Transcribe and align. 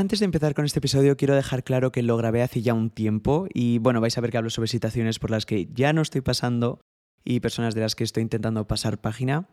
Antes 0.00 0.20
de 0.20 0.24
empezar 0.24 0.54
con 0.54 0.64
este 0.64 0.78
episodio 0.78 1.18
quiero 1.18 1.34
dejar 1.34 1.62
claro 1.62 1.92
que 1.92 2.02
lo 2.02 2.16
grabé 2.16 2.40
hace 2.40 2.62
ya 2.62 2.72
un 2.72 2.88
tiempo 2.88 3.46
y 3.52 3.76
bueno, 3.80 4.00
vais 4.00 4.16
a 4.16 4.22
ver 4.22 4.30
que 4.30 4.38
hablo 4.38 4.48
sobre 4.48 4.66
situaciones 4.66 5.18
por 5.18 5.30
las 5.30 5.44
que 5.44 5.66
ya 5.74 5.92
no 5.92 6.00
estoy 6.00 6.22
pasando 6.22 6.80
y 7.22 7.40
personas 7.40 7.74
de 7.74 7.82
las 7.82 7.94
que 7.94 8.04
estoy 8.04 8.22
intentando 8.22 8.66
pasar 8.66 9.02
página. 9.02 9.50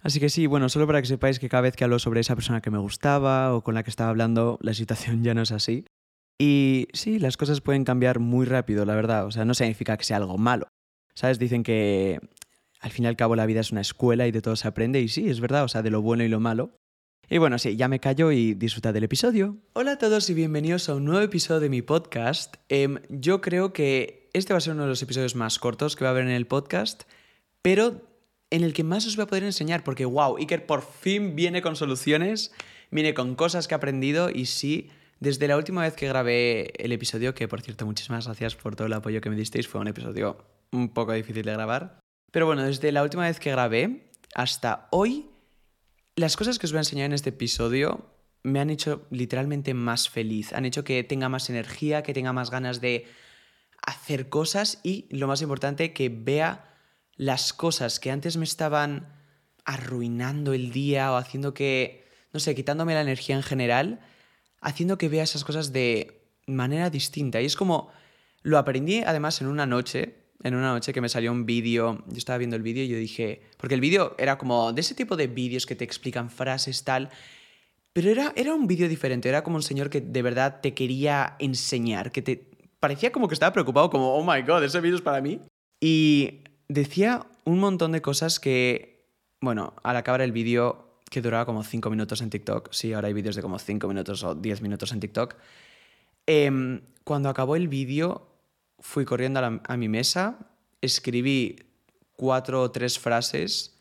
Así 0.00 0.18
que 0.18 0.30
sí, 0.30 0.46
bueno, 0.46 0.70
solo 0.70 0.86
para 0.86 1.02
que 1.02 1.08
sepáis 1.08 1.38
que 1.38 1.50
cada 1.50 1.60
vez 1.60 1.76
que 1.76 1.84
hablo 1.84 1.98
sobre 1.98 2.20
esa 2.20 2.34
persona 2.34 2.62
que 2.62 2.70
me 2.70 2.78
gustaba 2.78 3.54
o 3.54 3.62
con 3.62 3.74
la 3.74 3.82
que 3.82 3.90
estaba 3.90 4.08
hablando, 4.08 4.58
la 4.62 4.72
situación 4.72 5.24
ya 5.24 5.34
no 5.34 5.42
es 5.42 5.52
así. 5.52 5.84
Y 6.38 6.88
sí, 6.94 7.18
las 7.18 7.36
cosas 7.36 7.60
pueden 7.60 7.84
cambiar 7.84 8.18
muy 8.18 8.46
rápido, 8.46 8.86
la 8.86 8.94
verdad. 8.94 9.26
O 9.26 9.30
sea, 9.30 9.44
no 9.44 9.52
significa 9.52 9.98
que 9.98 10.04
sea 10.04 10.16
algo 10.16 10.38
malo. 10.38 10.68
¿Sabes? 11.14 11.38
Dicen 11.38 11.64
que 11.64 12.18
al 12.80 12.92
fin 12.92 13.04
y 13.04 13.08
al 13.08 13.16
cabo 13.16 13.36
la 13.36 13.44
vida 13.44 13.60
es 13.60 13.72
una 13.72 13.82
escuela 13.82 14.26
y 14.26 14.32
de 14.32 14.40
todo 14.40 14.56
se 14.56 14.68
aprende. 14.68 15.02
Y 15.02 15.08
sí, 15.08 15.28
es 15.28 15.40
verdad, 15.40 15.64
o 15.64 15.68
sea, 15.68 15.82
de 15.82 15.90
lo 15.90 16.00
bueno 16.00 16.24
y 16.24 16.28
lo 16.28 16.40
malo. 16.40 16.78
Y 17.28 17.38
bueno, 17.38 17.58
sí, 17.58 17.76
ya 17.76 17.88
me 17.88 18.00
callo 18.00 18.30
y 18.30 18.54
disfruta 18.54 18.92
del 18.92 19.04
episodio. 19.04 19.56
Hola 19.72 19.92
a 19.92 19.98
todos 19.98 20.28
y 20.28 20.34
bienvenidos 20.34 20.88
a 20.88 20.94
un 20.94 21.04
nuevo 21.04 21.22
episodio 21.22 21.60
de 21.60 21.70
mi 21.70 21.80
podcast. 21.80 22.56
Em, 22.68 22.98
yo 23.08 23.40
creo 23.40 23.72
que 23.72 24.28
este 24.34 24.52
va 24.52 24.58
a 24.58 24.60
ser 24.60 24.74
uno 24.74 24.82
de 24.82 24.90
los 24.90 25.02
episodios 25.02 25.34
más 25.34 25.58
cortos 25.58 25.96
que 25.96 26.04
va 26.04 26.10
a 26.10 26.12
haber 26.12 26.24
en 26.24 26.32
el 26.32 26.46
podcast, 26.46 27.04
pero 27.62 28.02
en 28.50 28.64
el 28.64 28.74
que 28.74 28.84
más 28.84 29.06
os 29.06 29.16
voy 29.16 29.22
a 29.22 29.26
poder 29.26 29.44
enseñar, 29.44 29.82
porque 29.82 30.04
wow, 30.04 30.36
Iker 30.36 30.66
por 30.66 30.82
fin 30.82 31.34
viene 31.34 31.62
con 31.62 31.74
soluciones, 31.74 32.52
viene 32.90 33.14
con 33.14 33.34
cosas 33.34 33.66
que 33.66 33.74
ha 33.74 33.78
aprendido 33.78 34.28
y 34.28 34.44
sí, 34.44 34.90
desde 35.20 35.48
la 35.48 35.56
última 35.56 35.80
vez 35.82 35.94
que 35.94 36.08
grabé 36.08 36.72
el 36.84 36.92
episodio, 36.92 37.34
que 37.34 37.48
por 37.48 37.62
cierto 37.62 37.86
muchísimas 37.86 38.26
gracias 38.26 38.56
por 38.56 38.76
todo 38.76 38.88
el 38.88 38.92
apoyo 38.92 39.22
que 39.22 39.30
me 39.30 39.36
disteis, 39.36 39.68
fue 39.68 39.80
un 39.80 39.88
episodio 39.88 40.36
un 40.70 40.90
poco 40.90 41.12
difícil 41.12 41.44
de 41.44 41.52
grabar, 41.52 41.98
pero 42.30 42.44
bueno, 42.44 42.62
desde 42.62 42.92
la 42.92 43.02
última 43.02 43.22
vez 43.22 43.40
que 43.40 43.50
grabé 43.50 44.10
hasta 44.34 44.88
hoy, 44.90 45.31
las 46.16 46.36
cosas 46.36 46.58
que 46.58 46.66
os 46.66 46.72
voy 46.72 46.78
a 46.78 46.80
enseñar 46.80 47.06
en 47.06 47.12
este 47.12 47.30
episodio 47.30 48.06
me 48.42 48.60
han 48.60 48.70
hecho 48.70 49.06
literalmente 49.10 49.72
más 49.72 50.08
feliz, 50.08 50.52
han 50.52 50.64
hecho 50.64 50.84
que 50.84 51.04
tenga 51.04 51.28
más 51.28 51.48
energía, 51.48 52.02
que 52.02 52.12
tenga 52.12 52.32
más 52.32 52.50
ganas 52.50 52.80
de 52.80 53.06
hacer 53.86 54.28
cosas 54.28 54.80
y, 54.82 55.06
lo 55.10 55.26
más 55.26 55.42
importante, 55.42 55.92
que 55.92 56.08
vea 56.08 56.76
las 57.16 57.52
cosas 57.52 58.00
que 58.00 58.10
antes 58.10 58.36
me 58.36 58.44
estaban 58.44 59.14
arruinando 59.64 60.52
el 60.52 60.72
día 60.72 61.12
o 61.12 61.16
haciendo 61.16 61.54
que, 61.54 62.04
no 62.32 62.40
sé, 62.40 62.54
quitándome 62.54 62.94
la 62.94 63.02
energía 63.02 63.36
en 63.36 63.42
general, 63.42 64.00
haciendo 64.60 64.98
que 64.98 65.08
vea 65.08 65.22
esas 65.22 65.44
cosas 65.44 65.72
de 65.72 66.26
manera 66.46 66.90
distinta. 66.90 67.40
Y 67.40 67.46
es 67.46 67.56
como, 67.56 67.90
lo 68.42 68.58
aprendí 68.58 69.02
además 69.02 69.40
en 69.40 69.46
una 69.46 69.66
noche, 69.66 70.21
en 70.42 70.54
una 70.54 70.72
noche 70.72 70.92
que 70.92 71.00
me 71.00 71.08
salió 71.08 71.30
un 71.30 71.46
vídeo, 71.46 72.02
yo 72.06 72.16
estaba 72.16 72.38
viendo 72.38 72.56
el 72.56 72.62
vídeo 72.62 72.84
y 72.84 72.88
yo 72.88 72.96
dije, 72.96 73.42
porque 73.56 73.74
el 73.74 73.80
vídeo 73.80 74.14
era 74.18 74.38
como 74.38 74.72
de 74.72 74.80
ese 74.80 74.94
tipo 74.94 75.16
de 75.16 75.28
vídeos 75.28 75.66
que 75.66 75.76
te 75.76 75.84
explican 75.84 76.30
frases 76.30 76.82
tal, 76.84 77.10
pero 77.92 78.10
era, 78.10 78.32
era 78.36 78.54
un 78.54 78.66
vídeo 78.66 78.88
diferente, 78.88 79.28
era 79.28 79.44
como 79.44 79.56
un 79.56 79.62
señor 79.62 79.90
que 79.90 80.00
de 80.00 80.22
verdad 80.22 80.60
te 80.60 80.74
quería 80.74 81.36
enseñar, 81.38 82.10
que 82.10 82.22
te 82.22 82.50
parecía 82.80 83.12
como 83.12 83.28
que 83.28 83.34
estaba 83.34 83.52
preocupado, 83.52 83.90
como, 83.90 84.14
oh 84.14 84.24
my 84.24 84.42
god, 84.42 84.64
ese 84.64 84.80
vídeo 84.80 84.96
es 84.96 85.02
para 85.02 85.20
mí. 85.20 85.40
Y 85.80 86.40
decía 86.68 87.26
un 87.44 87.60
montón 87.60 87.92
de 87.92 88.02
cosas 88.02 88.40
que, 88.40 89.06
bueno, 89.40 89.74
al 89.82 89.96
acabar 89.96 90.20
el 90.22 90.32
vídeo, 90.32 90.98
que 91.10 91.20
duraba 91.20 91.44
como 91.44 91.62
5 91.62 91.90
minutos 91.90 92.22
en 92.22 92.30
TikTok, 92.30 92.72
sí, 92.72 92.92
ahora 92.92 93.08
hay 93.08 93.14
vídeos 93.14 93.36
de 93.36 93.42
como 93.42 93.58
5 93.58 93.86
minutos 93.86 94.24
o 94.24 94.34
10 94.34 94.62
minutos 94.62 94.90
en 94.92 95.00
TikTok, 95.00 95.36
em, 96.26 96.80
cuando 97.04 97.28
acabó 97.28 97.54
el 97.54 97.68
vídeo 97.68 98.31
fui 98.82 99.04
corriendo 99.04 99.40
a, 99.64 99.76
mi 99.76 99.88
mesa, 99.88 100.50
escribí 100.80 101.56
cuatro 102.12 102.60
o 102.60 102.70
tres 102.70 102.98
frases 102.98 103.78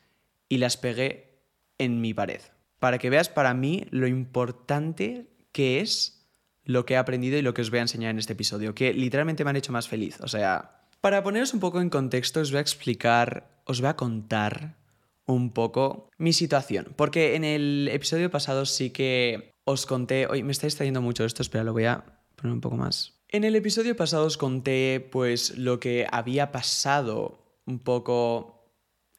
y 0.48 0.58
las 0.58 0.78
pegué 0.78 1.42
en 1.78 2.00
mi 2.00 2.14
pared. 2.14 2.42
Para 2.80 2.98
que 2.98 3.10
veas 3.10 3.28
para 3.28 3.54
mí 3.54 3.86
lo 3.90 4.08
importante 4.08 5.28
que 5.52 5.82
es 5.82 6.30
lo 6.64 6.86
que 6.86 6.94
he 6.94 6.98
aprendido 6.98 7.38
y 7.38 7.42
lo 7.42 7.54
que 7.54 7.62
os 7.62 7.70
voy 7.70 7.80
a 7.80 7.84
enseñar 7.84 8.12
en 8.12 8.20
este 8.20 8.34
episodio, 8.34 8.74
que 8.74 8.94
literalmente 8.94 9.44
me 9.44 9.50
han 9.50 9.56
hecho 9.56 9.74
más 9.74 9.88
feliz. 9.88 10.20
O 10.22 10.28
sea, 10.28 10.86
para 11.02 11.24
poneros 11.24 11.54
un 11.54 11.60
poco 11.60 11.82
en 11.82 11.90
contexto, 11.90 12.40
os 12.40 12.52
voy 12.52 12.60
a 12.60 12.62
explicar, 12.62 13.62
os 13.66 13.82
voy 13.82 13.90
a 13.90 13.96
contar 13.96 14.78
un 15.26 15.52
poco 15.52 16.10
mi 16.18 16.34
situación. 16.34 16.94
Porque 16.96 17.36
en 17.36 17.44
el 17.44 17.90
episodio 17.92 18.30
pasado 18.30 18.66
sí 18.66 18.92
que 18.92 19.52
os 19.66 19.86
conté. 19.86 20.28
Hoy 20.28 20.44
me 20.44 20.52
estáis 20.52 20.76
trayendo 20.76 21.02
mucho 21.02 21.26
esto, 21.26 21.42
espera, 21.42 21.64
lo 21.64 21.74
voy 21.74 21.86
a 21.86 22.04
poner 22.36 22.54
un 22.54 22.62
poco 22.62 22.78
más. 22.78 23.21
En 23.34 23.46
el 23.46 23.56
episodio 23.56 23.96
pasado 23.96 24.26
os 24.26 24.36
conté, 24.36 25.08
pues, 25.10 25.58
lo 25.58 25.80
que 25.80 26.06
había 26.12 26.52
pasado 26.52 27.40
un 27.66 27.80
poco 27.80 28.68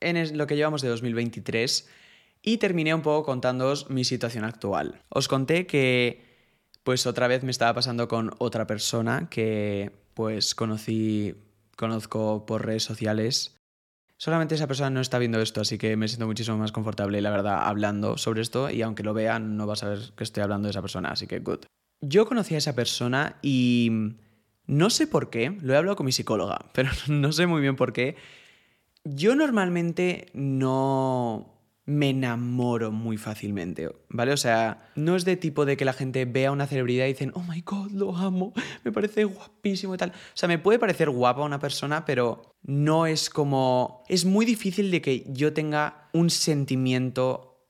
en 0.00 0.36
lo 0.36 0.46
que 0.46 0.54
llevamos 0.54 0.82
de 0.82 0.88
2023 0.90 1.88
y 2.42 2.58
terminé 2.58 2.94
un 2.94 3.00
poco 3.00 3.24
contándoos 3.24 3.88
mi 3.88 4.04
situación 4.04 4.44
actual. 4.44 5.00
Os 5.08 5.28
conté 5.28 5.66
que, 5.66 6.26
pues, 6.84 7.06
otra 7.06 7.26
vez 7.26 7.42
me 7.42 7.50
estaba 7.50 7.72
pasando 7.72 8.06
con 8.06 8.32
otra 8.36 8.66
persona 8.66 9.30
que, 9.30 9.92
pues, 10.12 10.54
conocí 10.54 11.34
conozco 11.78 12.44
por 12.44 12.66
redes 12.66 12.84
sociales. 12.84 13.56
Solamente 14.18 14.56
esa 14.56 14.66
persona 14.66 14.90
no 14.90 15.00
está 15.00 15.18
viendo 15.18 15.40
esto, 15.40 15.62
así 15.62 15.78
que 15.78 15.96
me 15.96 16.06
siento 16.06 16.26
muchísimo 16.26 16.58
más 16.58 16.70
confortable, 16.70 17.22
la 17.22 17.30
verdad, 17.30 17.66
hablando 17.66 18.18
sobre 18.18 18.42
esto 18.42 18.68
y 18.68 18.82
aunque 18.82 19.04
lo 19.04 19.14
vean, 19.14 19.56
no 19.56 19.66
va 19.66 19.72
a 19.72 19.76
saber 19.76 20.12
que 20.14 20.24
estoy 20.24 20.42
hablando 20.42 20.66
de 20.66 20.72
esa 20.72 20.82
persona, 20.82 21.08
así 21.12 21.26
que 21.26 21.38
good. 21.38 21.60
Yo 22.04 22.26
conocí 22.26 22.56
a 22.56 22.58
esa 22.58 22.74
persona 22.74 23.38
y 23.42 24.16
no 24.66 24.90
sé 24.90 25.06
por 25.06 25.30
qué, 25.30 25.56
lo 25.62 25.72
he 25.72 25.76
hablado 25.76 25.94
con 25.94 26.04
mi 26.04 26.12
psicóloga, 26.12 26.58
pero 26.74 26.90
no 27.08 27.32
sé 27.32 27.46
muy 27.46 27.60
bien 27.60 27.76
por 27.76 27.92
qué. 27.92 28.16
Yo 29.04 29.36
normalmente 29.36 30.26
no 30.34 31.52
me 31.84 32.10
enamoro 32.10 32.90
muy 32.90 33.16
fácilmente, 33.16 33.88
¿vale? 34.08 34.32
O 34.32 34.36
sea, 34.36 34.90
no 34.94 35.14
es 35.14 35.24
de 35.24 35.36
tipo 35.36 35.64
de 35.64 35.76
que 35.76 35.84
la 35.84 35.92
gente 35.92 36.24
vea 36.24 36.52
una 36.52 36.66
celebridad 36.66 37.06
y 37.06 37.12
dicen, 37.12 37.32
oh 37.34 37.42
my 37.42 37.60
god, 37.62 37.90
lo 37.92 38.16
amo, 38.16 38.52
me 38.84 38.92
parece 38.92 39.24
guapísimo 39.24 39.94
y 39.94 39.98
tal. 39.98 40.10
O 40.10 40.34
sea, 40.34 40.48
me 40.48 40.58
puede 40.58 40.80
parecer 40.80 41.08
guapa 41.10 41.42
una 41.42 41.58
persona, 41.58 42.04
pero 42.04 42.56
no 42.62 43.06
es 43.06 43.30
como... 43.30 44.04
Es 44.08 44.24
muy 44.24 44.44
difícil 44.44 44.90
de 44.90 45.02
que 45.02 45.24
yo 45.28 45.52
tenga 45.52 46.08
un 46.12 46.30
sentimiento 46.30 47.68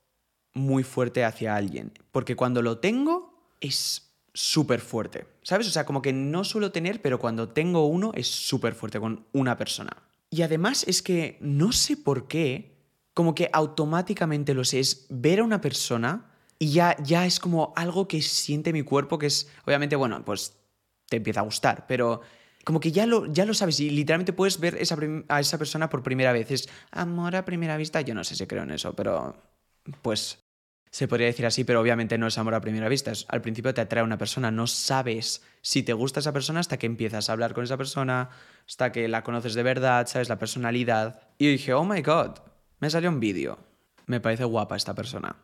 muy 0.54 0.84
fuerte 0.84 1.24
hacia 1.24 1.56
alguien, 1.56 1.92
porque 2.12 2.36
cuando 2.36 2.62
lo 2.62 2.78
tengo 2.78 3.32
es 3.60 4.11
súper 4.34 4.80
fuerte, 4.80 5.26
¿sabes? 5.42 5.68
O 5.68 5.70
sea, 5.70 5.84
como 5.84 6.02
que 6.02 6.12
no 6.12 6.44
suelo 6.44 6.72
tener, 6.72 7.02
pero 7.02 7.18
cuando 7.18 7.48
tengo 7.50 7.86
uno 7.86 8.12
es 8.14 8.28
súper 8.28 8.74
fuerte 8.74 8.98
con 8.98 9.26
una 9.32 9.56
persona. 9.56 9.90
Y 10.30 10.42
además 10.42 10.84
es 10.88 11.02
que 11.02 11.36
no 11.40 11.72
sé 11.72 11.96
por 11.96 12.28
qué, 12.28 12.76
como 13.14 13.34
que 13.34 13.50
automáticamente 13.52 14.54
lo 14.54 14.64
sé, 14.64 14.80
es 14.80 15.06
ver 15.10 15.40
a 15.40 15.44
una 15.44 15.60
persona 15.60 16.30
y 16.58 16.72
ya, 16.72 16.96
ya 17.02 17.26
es 17.26 17.38
como 17.40 17.72
algo 17.76 18.08
que 18.08 18.22
siente 18.22 18.72
mi 18.72 18.82
cuerpo, 18.82 19.18
que 19.18 19.26
es, 19.26 19.48
obviamente, 19.66 19.96
bueno, 19.96 20.24
pues 20.24 20.56
te 21.08 21.16
empieza 21.16 21.40
a 21.40 21.44
gustar, 21.44 21.86
pero 21.86 22.22
como 22.64 22.80
que 22.80 22.92
ya 22.92 23.06
lo, 23.06 23.26
ya 23.26 23.44
lo 23.44 23.54
sabes 23.54 23.80
y 23.80 23.90
literalmente 23.90 24.32
puedes 24.32 24.60
ver 24.60 24.76
esa 24.76 24.96
a 25.28 25.40
esa 25.40 25.58
persona 25.58 25.90
por 25.90 26.02
primera 26.02 26.32
vez. 26.32 26.50
Es 26.50 26.68
amor 26.90 27.36
a 27.36 27.44
primera 27.44 27.76
vista, 27.76 28.00
yo 28.00 28.14
no 28.14 28.24
sé 28.24 28.36
si 28.36 28.46
creo 28.46 28.62
en 28.62 28.70
eso, 28.70 28.94
pero 28.94 29.36
pues 30.00 30.41
se 30.92 31.08
podría 31.08 31.26
decir 31.26 31.46
así, 31.46 31.64
pero 31.64 31.80
obviamente 31.80 32.18
no 32.18 32.26
es 32.26 32.36
amor 32.36 32.54
a 32.54 32.60
primera 32.60 32.86
vista. 32.86 33.12
Al 33.28 33.40
principio 33.40 33.72
te 33.72 33.80
atrae 33.80 34.04
una 34.04 34.18
persona, 34.18 34.50
no 34.50 34.66
sabes 34.66 35.42
si 35.62 35.82
te 35.82 35.94
gusta 35.94 36.20
esa 36.20 36.34
persona 36.34 36.60
hasta 36.60 36.76
que 36.76 36.84
empiezas 36.84 37.28
a 37.28 37.32
hablar 37.32 37.54
con 37.54 37.64
esa 37.64 37.78
persona, 37.78 38.28
hasta 38.66 38.92
que 38.92 39.08
la 39.08 39.24
conoces 39.24 39.54
de 39.54 39.62
verdad, 39.62 40.06
sabes 40.06 40.28
la 40.28 40.38
personalidad. 40.38 41.22
Y 41.38 41.48
dije, 41.48 41.72
oh 41.72 41.86
my 41.86 42.02
god, 42.02 42.40
me 42.78 42.90
salió 42.90 43.08
un 43.08 43.20
vídeo. 43.20 43.58
Me 44.04 44.20
parece 44.20 44.44
guapa 44.44 44.76
esta 44.76 44.94
persona. 44.94 45.36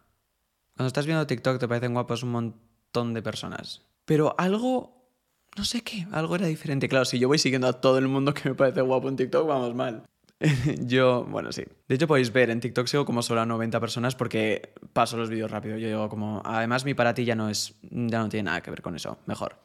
Cuando 0.77 0.89
estás 0.89 1.07
viendo 1.07 1.27
TikTok 1.27 1.59
te 1.59 1.67
parecen 1.67 1.95
guapos 1.95 2.23
un 2.23 2.33
montón 2.33 3.15
de 3.15 3.23
personas. 3.23 3.87
Pero 4.05 4.35
algo, 4.37 5.11
no 5.57 5.65
sé 5.65 5.81
qué, 5.81 6.07
algo 6.13 6.37
era 6.37 6.47
diferente. 6.47 6.91
Claro, 6.91 7.07
si 7.07 7.19
yo 7.19 7.27
voy 7.27 7.39
siguiendo 7.39 7.69
a 7.69 7.81
todo 7.81 7.97
el 7.97 8.07
mundo 8.07 8.35
que 8.35 8.51
me 8.51 8.55
parece 8.55 8.83
guapo 8.83 9.09
en 9.09 9.17
TikTok, 9.17 9.49
vamos 9.49 9.75
mal. 9.75 10.05
yo, 10.81 11.25
bueno, 11.25 11.53
sí. 11.53 11.65
De 11.89 11.95
hecho, 11.95 12.07
podéis 12.07 12.33
ver, 12.33 12.51
en 12.51 12.61
TikTok 12.61 12.87
sigo 12.87 13.05
como 13.05 13.23
solo 13.23 13.41
a 13.41 13.47
90 13.47 13.81
personas 13.81 14.15
porque 14.15 14.73
paso 14.93 15.17
los 15.17 15.31
vídeos 15.31 15.51
rápido. 15.51 15.79
Yo 15.79 15.89
digo 15.89 16.09
como, 16.09 16.43
además 16.45 16.85
mi 16.85 16.95
para 16.95 17.15
ti 17.15 17.25
ya 17.25 17.35
no 17.35 17.49
es, 17.49 17.79
ya 17.83 18.21
no 18.21 18.29
tiene 18.29 18.45
nada 18.45 18.63
que 18.63 18.71
ver 18.71 18.83
con 18.83 18.95
eso, 18.95 19.19
mejor. 19.27 19.59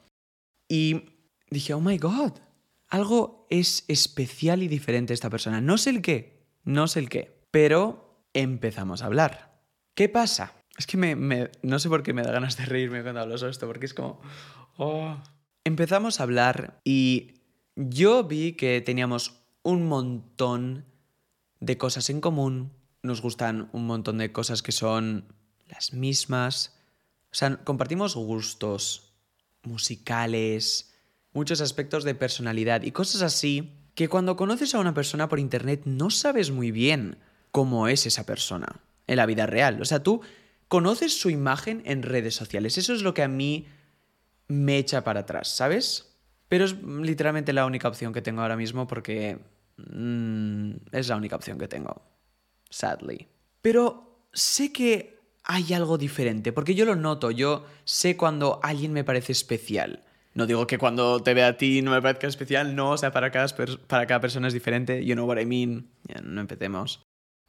Y 0.68 1.04
dije, 1.50 1.74
oh 1.74 1.82
my 1.82 1.98
god, 1.98 2.34
algo 2.88 3.48
es 3.50 3.86
especial 3.88 4.64
y 4.64 4.68
diferente 4.68 5.14
esta 5.14 5.30
persona. 5.30 5.62
No 5.62 5.78
sé 5.78 5.92
el 5.92 6.02
qué, 6.02 6.48
no 6.64 6.88
sé 6.88 7.00
el 7.00 7.10
qué. 7.10 7.42
Pero 7.52 8.28
empezamos 8.34 9.04
a 9.04 9.06
hablar. 9.06 9.62
¿Qué 9.96 10.10
pasa? 10.10 10.54
Es 10.78 10.88
que 10.88 10.98
me, 10.98 11.52
no 11.62 11.78
sé 11.78 11.90
por 11.90 12.02
qué 12.02 12.14
me 12.14 12.24
da 12.24 12.32
ganas 12.32 12.58
de 12.58 12.66
reírme 12.66 13.04
cuando 13.04 13.22
hablo 13.22 13.38
sobre 13.38 13.52
esto, 13.52 13.68
porque 13.68 13.86
es 13.86 13.94
como... 13.94 14.20
Oh. 14.78 15.16
Empezamos 15.66 16.20
a 16.20 16.24
hablar 16.24 16.82
y 16.84 17.42
yo 17.76 18.24
vi 18.24 18.54
que 18.54 18.82
teníamos 18.82 19.43
un 19.64 19.88
montón 19.88 20.86
de 21.60 21.78
cosas 21.78 22.10
en 22.10 22.22
común, 22.22 22.74
nos 23.02 23.22
gustan 23.22 23.70
un 23.74 23.88
montón 23.88 24.18
de 24.18 24.32
cosas 24.32 24.62
que 24.62 24.72
son 24.72 25.26
las 25.68 25.94
mismas, 25.94 26.76
o 27.32 27.36
sea, 27.36 27.64
compartimos 27.64 28.16
gustos 28.16 29.14
musicales, 29.64 30.94
muchos 31.34 31.62
aspectos 31.62 32.04
de 32.04 32.16
personalidad 32.16 32.84
y 32.84 32.92
cosas 32.92 33.22
así 33.22 33.72
que 33.96 34.08
cuando 34.08 34.36
conoces 34.36 34.76
a 34.76 34.80
una 34.80 34.94
persona 34.94 35.30
por 35.30 35.40
internet 35.40 35.82
no 35.86 36.10
sabes 36.10 36.52
muy 36.52 36.72
bien 36.72 37.18
cómo 37.52 37.88
es 37.88 38.06
esa 38.06 38.26
persona 38.26 38.82
en 39.08 39.18
la 39.18 39.26
vida 39.26 39.46
real. 39.46 39.82
O 39.82 39.86
sea, 39.86 40.04
tú 40.04 40.22
conoces 40.68 41.20
su 41.20 41.30
imagen 41.30 41.82
en 41.86 42.04
redes 42.04 42.36
sociales. 42.36 42.78
Eso 42.78 42.94
es 42.94 43.02
lo 43.02 43.14
que 43.14 43.24
a 43.24 43.28
mí 43.28 43.68
me 44.48 44.78
echa 44.78 45.04
para 45.04 45.22
atrás, 45.22 45.50
¿sabes? 45.50 46.13
Pero 46.54 46.66
es 46.66 46.76
literalmente 46.84 47.52
la 47.52 47.66
única 47.66 47.88
opción 47.88 48.14
que 48.14 48.22
tengo 48.22 48.44
ahora 48.44 48.56
mismo 48.56 48.86
porque 48.86 49.40
mm, 49.78 50.72
es 50.92 51.08
la 51.08 51.16
única 51.16 51.36
opción 51.36 51.58
que 51.58 51.68
tengo. 51.68 52.04
Sadly. 52.70 53.28
Pero 53.60 54.28
sé 54.32 54.72
que 54.72 55.18
hay 55.46 55.74
algo 55.74 55.98
diferente, 55.98 56.54
porque 56.54 56.76
yo 56.76 56.86
lo 56.86 56.96
noto, 56.96 57.32
yo 57.32 57.66
sé 57.86 58.16
cuando 58.16 58.60
alguien 58.62 58.94
me 58.94 59.04
parece 59.04 59.32
especial. 59.32 60.04
No 60.36 60.46
digo 60.46 60.68
que 60.68 60.78
cuando 60.78 61.24
te 61.24 61.34
vea 61.34 61.48
a 61.48 61.58
ti 61.58 61.82
no 61.82 61.90
me 61.90 62.04
parezca 62.04 62.28
especial, 62.28 62.76
no, 62.76 62.92
o 62.92 62.98
sea, 63.00 63.12
para 63.12 63.32
cada, 63.32 63.48
para 63.88 64.06
cada 64.06 64.20
persona 64.20 64.48
es 64.48 64.54
diferente, 64.54 65.04
you 65.04 65.16
know 65.16 65.26
what 65.26 65.40
I 65.40 65.48
mean, 65.48 65.90
ya 66.04 66.22
no 66.22 66.40
empecemos. 66.40 67.02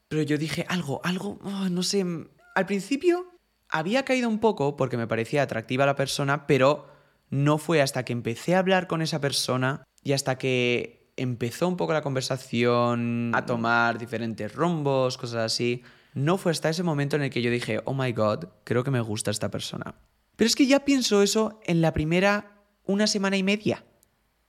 Pero 0.08 0.22
yo 0.22 0.38
dije 0.38 0.64
algo, 0.66 1.02
algo, 1.04 1.38
oh, 1.42 1.68
no 1.68 1.82
sé, 1.82 2.06
al 2.54 2.64
principio 2.64 3.26
había 3.68 4.06
caído 4.06 4.30
un 4.30 4.38
poco 4.38 4.76
porque 4.76 4.96
me 4.96 5.06
parecía 5.06 5.42
atractiva 5.42 5.84
la 5.84 5.94
persona, 5.94 6.46
pero 6.46 6.94
no 7.30 7.58
fue 7.58 7.82
hasta 7.82 8.04
que 8.04 8.12
empecé 8.12 8.54
a 8.54 8.60
hablar 8.60 8.86
con 8.86 9.02
esa 9.02 9.20
persona 9.20 9.84
y 10.02 10.12
hasta 10.12 10.38
que 10.38 11.12
empezó 11.16 11.68
un 11.68 11.76
poco 11.76 11.92
la 11.92 12.02
conversación 12.02 13.32
a 13.34 13.46
tomar 13.46 13.98
diferentes 13.98 14.54
rumbos, 14.54 15.16
cosas 15.16 15.52
así, 15.52 15.82
no 16.14 16.38
fue 16.38 16.52
hasta 16.52 16.68
ese 16.68 16.82
momento 16.82 17.16
en 17.16 17.22
el 17.22 17.30
que 17.30 17.42
yo 17.42 17.50
dije, 17.50 17.80
oh 17.84 17.94
my 17.94 18.12
god, 18.12 18.46
creo 18.64 18.84
que 18.84 18.90
me 18.90 19.00
gusta 19.00 19.30
esta 19.30 19.50
persona. 19.50 19.94
Pero 20.36 20.46
es 20.46 20.56
que 20.56 20.66
ya 20.66 20.84
pienso 20.84 21.22
eso 21.22 21.60
en 21.64 21.80
la 21.80 21.92
primera 21.92 22.62
una 22.84 23.06
semana 23.06 23.36
y 23.36 23.42
media 23.42 23.84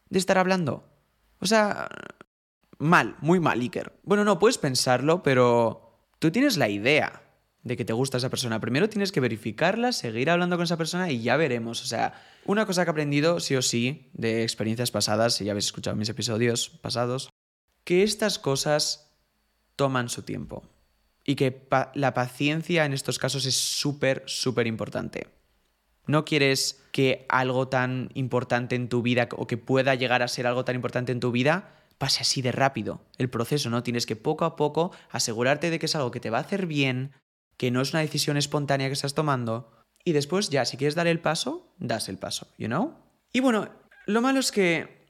de 0.09 0.19
estar 0.19 0.37
hablando. 0.37 0.87
O 1.39 1.45
sea, 1.45 1.87
mal, 2.77 3.15
muy 3.21 3.39
mal, 3.39 3.59
Iker. 3.59 3.93
Bueno, 4.03 4.23
no, 4.23 4.39
puedes 4.39 4.57
pensarlo, 4.57 5.23
pero 5.23 5.99
tú 6.19 6.31
tienes 6.31 6.57
la 6.57 6.69
idea 6.69 7.24
de 7.65 7.75
que 7.75 7.83
te 7.83 7.93
gusta 7.93 8.17
esa 8.17 8.29
persona. 8.29 8.61
Primero 8.61 8.87
tienes 8.87 9.11
que 9.11 9.19
verificarla, 9.19 9.91
seguir 9.91 10.29
hablando 10.29 10.55
con 10.55 10.63
esa 10.63 10.77
persona 10.77 11.11
y 11.11 11.23
ya 11.23 11.35
veremos. 11.35 11.81
O 11.81 11.87
sea, 11.87 12.13
una 12.45 12.67
cosa 12.67 12.85
que 12.85 12.89
he 12.89 12.91
aprendido, 12.91 13.39
sí 13.39 13.55
o 13.55 13.63
sí, 13.63 14.11
de 14.13 14.43
experiencias 14.43 14.91
pasadas, 14.91 15.33
si 15.33 15.45
ya 15.45 15.51
habéis 15.51 15.65
escuchado 15.65 15.95
mis 15.95 16.07
episodios 16.07 16.69
pasados, 16.69 17.31
que 17.83 18.03
estas 18.03 18.37
cosas 18.37 19.11
toman 19.75 20.09
su 20.09 20.21
tiempo. 20.21 20.63
Y 21.23 21.35
que 21.35 21.67
la 21.95 22.13
paciencia 22.13 22.85
en 22.85 22.93
estos 22.93 23.17
casos 23.17 23.47
es 23.47 23.55
súper, 23.55 24.21
súper 24.27 24.67
importante. 24.67 25.27
No 26.05 26.23
quieres 26.23 26.83
que 26.91 27.25
algo 27.29 27.67
tan 27.67 28.11
importante 28.13 28.75
en 28.75 28.89
tu 28.89 29.01
vida 29.01 29.27
o 29.35 29.47
que 29.47 29.57
pueda 29.57 29.95
llegar 29.95 30.21
a 30.21 30.27
ser 30.27 30.45
algo 30.45 30.65
tan 30.65 30.75
importante 30.75 31.11
en 31.11 31.19
tu 31.19 31.31
vida 31.31 31.81
pase 31.97 32.21
así 32.21 32.43
de 32.43 32.51
rápido. 32.51 33.01
El 33.17 33.31
proceso, 33.31 33.71
¿no? 33.71 33.81
Tienes 33.81 34.05
que 34.05 34.15
poco 34.15 34.45
a 34.45 34.55
poco 34.55 34.91
asegurarte 35.09 35.71
de 35.71 35.79
que 35.79 35.87
es 35.87 35.95
algo 35.95 36.11
que 36.11 36.19
te 36.19 36.29
va 36.29 36.37
a 36.37 36.41
hacer 36.41 36.67
bien, 36.67 37.11
que 37.57 37.71
no 37.71 37.81
es 37.81 37.93
una 37.93 38.01
decisión 38.01 38.37
espontánea 38.37 38.87
que 38.87 38.93
estás 38.93 39.13
tomando. 39.13 39.71
Y 40.03 40.13
después 40.13 40.49
ya, 40.49 40.65
si 40.65 40.77
quieres 40.77 40.95
dar 40.95 41.07
el 41.07 41.19
paso, 41.19 41.73
das 41.79 42.09
el 42.09 42.17
paso, 42.17 42.47
you 42.57 42.67
know? 42.67 42.95
Y 43.33 43.39
bueno, 43.39 43.69
lo 44.05 44.21
malo 44.21 44.39
es 44.39 44.51
que... 44.51 45.03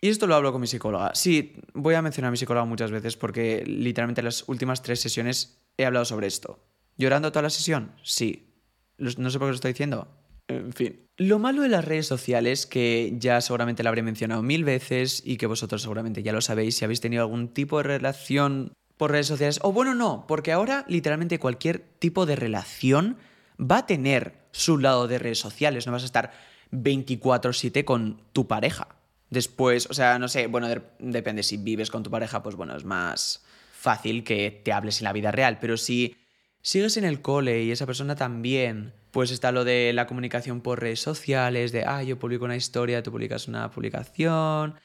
Y 0.00 0.08
esto 0.08 0.26
lo 0.26 0.34
hablo 0.34 0.50
con 0.50 0.60
mi 0.60 0.66
psicóloga. 0.66 1.14
Sí, 1.14 1.54
voy 1.74 1.94
a 1.94 2.02
mencionar 2.02 2.28
a 2.28 2.32
mi 2.32 2.36
psicóloga 2.36 2.64
muchas 2.66 2.90
veces 2.90 3.16
porque 3.16 3.62
literalmente 3.64 4.20
en 4.20 4.24
las 4.24 4.48
últimas 4.48 4.82
tres 4.82 5.00
sesiones 5.00 5.62
he 5.76 5.86
hablado 5.86 6.04
sobre 6.04 6.26
esto. 6.26 6.58
¿Llorando 6.96 7.30
toda 7.30 7.42
la 7.42 7.50
sesión? 7.50 7.94
Sí. 8.02 8.52
No 8.98 9.30
sé 9.30 9.38
por 9.38 9.46
qué 9.46 9.50
lo 9.50 9.54
estoy 9.54 9.72
diciendo. 9.72 10.08
En 10.48 10.72
fin. 10.72 11.08
Lo 11.16 11.38
malo 11.38 11.62
de 11.62 11.68
las 11.68 11.84
redes 11.84 12.06
sociales, 12.06 12.66
que 12.66 13.14
ya 13.16 13.40
seguramente 13.40 13.82
lo 13.82 13.90
habré 13.90 14.02
mencionado 14.02 14.42
mil 14.42 14.64
veces 14.64 15.22
y 15.24 15.36
que 15.36 15.46
vosotros 15.46 15.82
seguramente 15.82 16.22
ya 16.22 16.32
lo 16.32 16.40
sabéis 16.40 16.76
si 16.76 16.84
habéis 16.84 17.00
tenido 17.00 17.22
algún 17.22 17.54
tipo 17.54 17.78
de 17.78 17.84
relación 17.84 18.72
por 19.02 19.10
redes 19.10 19.26
sociales. 19.26 19.58
O 19.64 19.72
bueno, 19.72 19.96
no, 19.96 20.26
porque 20.28 20.52
ahora 20.52 20.84
literalmente 20.86 21.40
cualquier 21.40 21.80
tipo 21.98 22.24
de 22.24 22.36
relación 22.36 23.16
va 23.58 23.78
a 23.78 23.86
tener 23.86 24.34
su 24.52 24.78
lado 24.78 25.08
de 25.08 25.18
redes 25.18 25.40
sociales. 25.40 25.86
No 25.86 25.92
vas 25.92 26.04
a 26.04 26.06
estar 26.06 26.30
24/7 26.70 27.84
con 27.84 28.22
tu 28.32 28.46
pareja. 28.46 28.94
Después, 29.28 29.88
o 29.90 29.94
sea, 29.94 30.20
no 30.20 30.28
sé, 30.28 30.46
bueno, 30.46 30.68
depende 31.00 31.42
si 31.42 31.56
vives 31.56 31.90
con 31.90 32.04
tu 32.04 32.12
pareja, 32.12 32.44
pues 32.44 32.54
bueno, 32.54 32.76
es 32.76 32.84
más 32.84 33.44
fácil 33.72 34.22
que 34.22 34.60
te 34.64 34.72
hables 34.72 35.00
en 35.00 35.06
la 35.06 35.12
vida 35.12 35.32
real. 35.32 35.58
Pero 35.60 35.76
si 35.76 36.14
sigues 36.60 36.96
en 36.96 37.02
el 37.02 37.20
cole 37.20 37.64
y 37.64 37.72
esa 37.72 37.86
persona 37.86 38.14
también, 38.14 38.94
pues 39.10 39.32
está 39.32 39.50
lo 39.50 39.64
de 39.64 39.92
la 39.92 40.06
comunicación 40.06 40.60
por 40.60 40.80
redes 40.80 41.00
sociales, 41.00 41.72
de, 41.72 41.84
ah, 41.86 42.04
yo 42.04 42.20
publico 42.20 42.44
una 42.44 42.54
historia, 42.54 43.02
tú 43.02 43.10
publicas 43.10 43.48
una 43.48 43.68
publicación, 43.68 44.76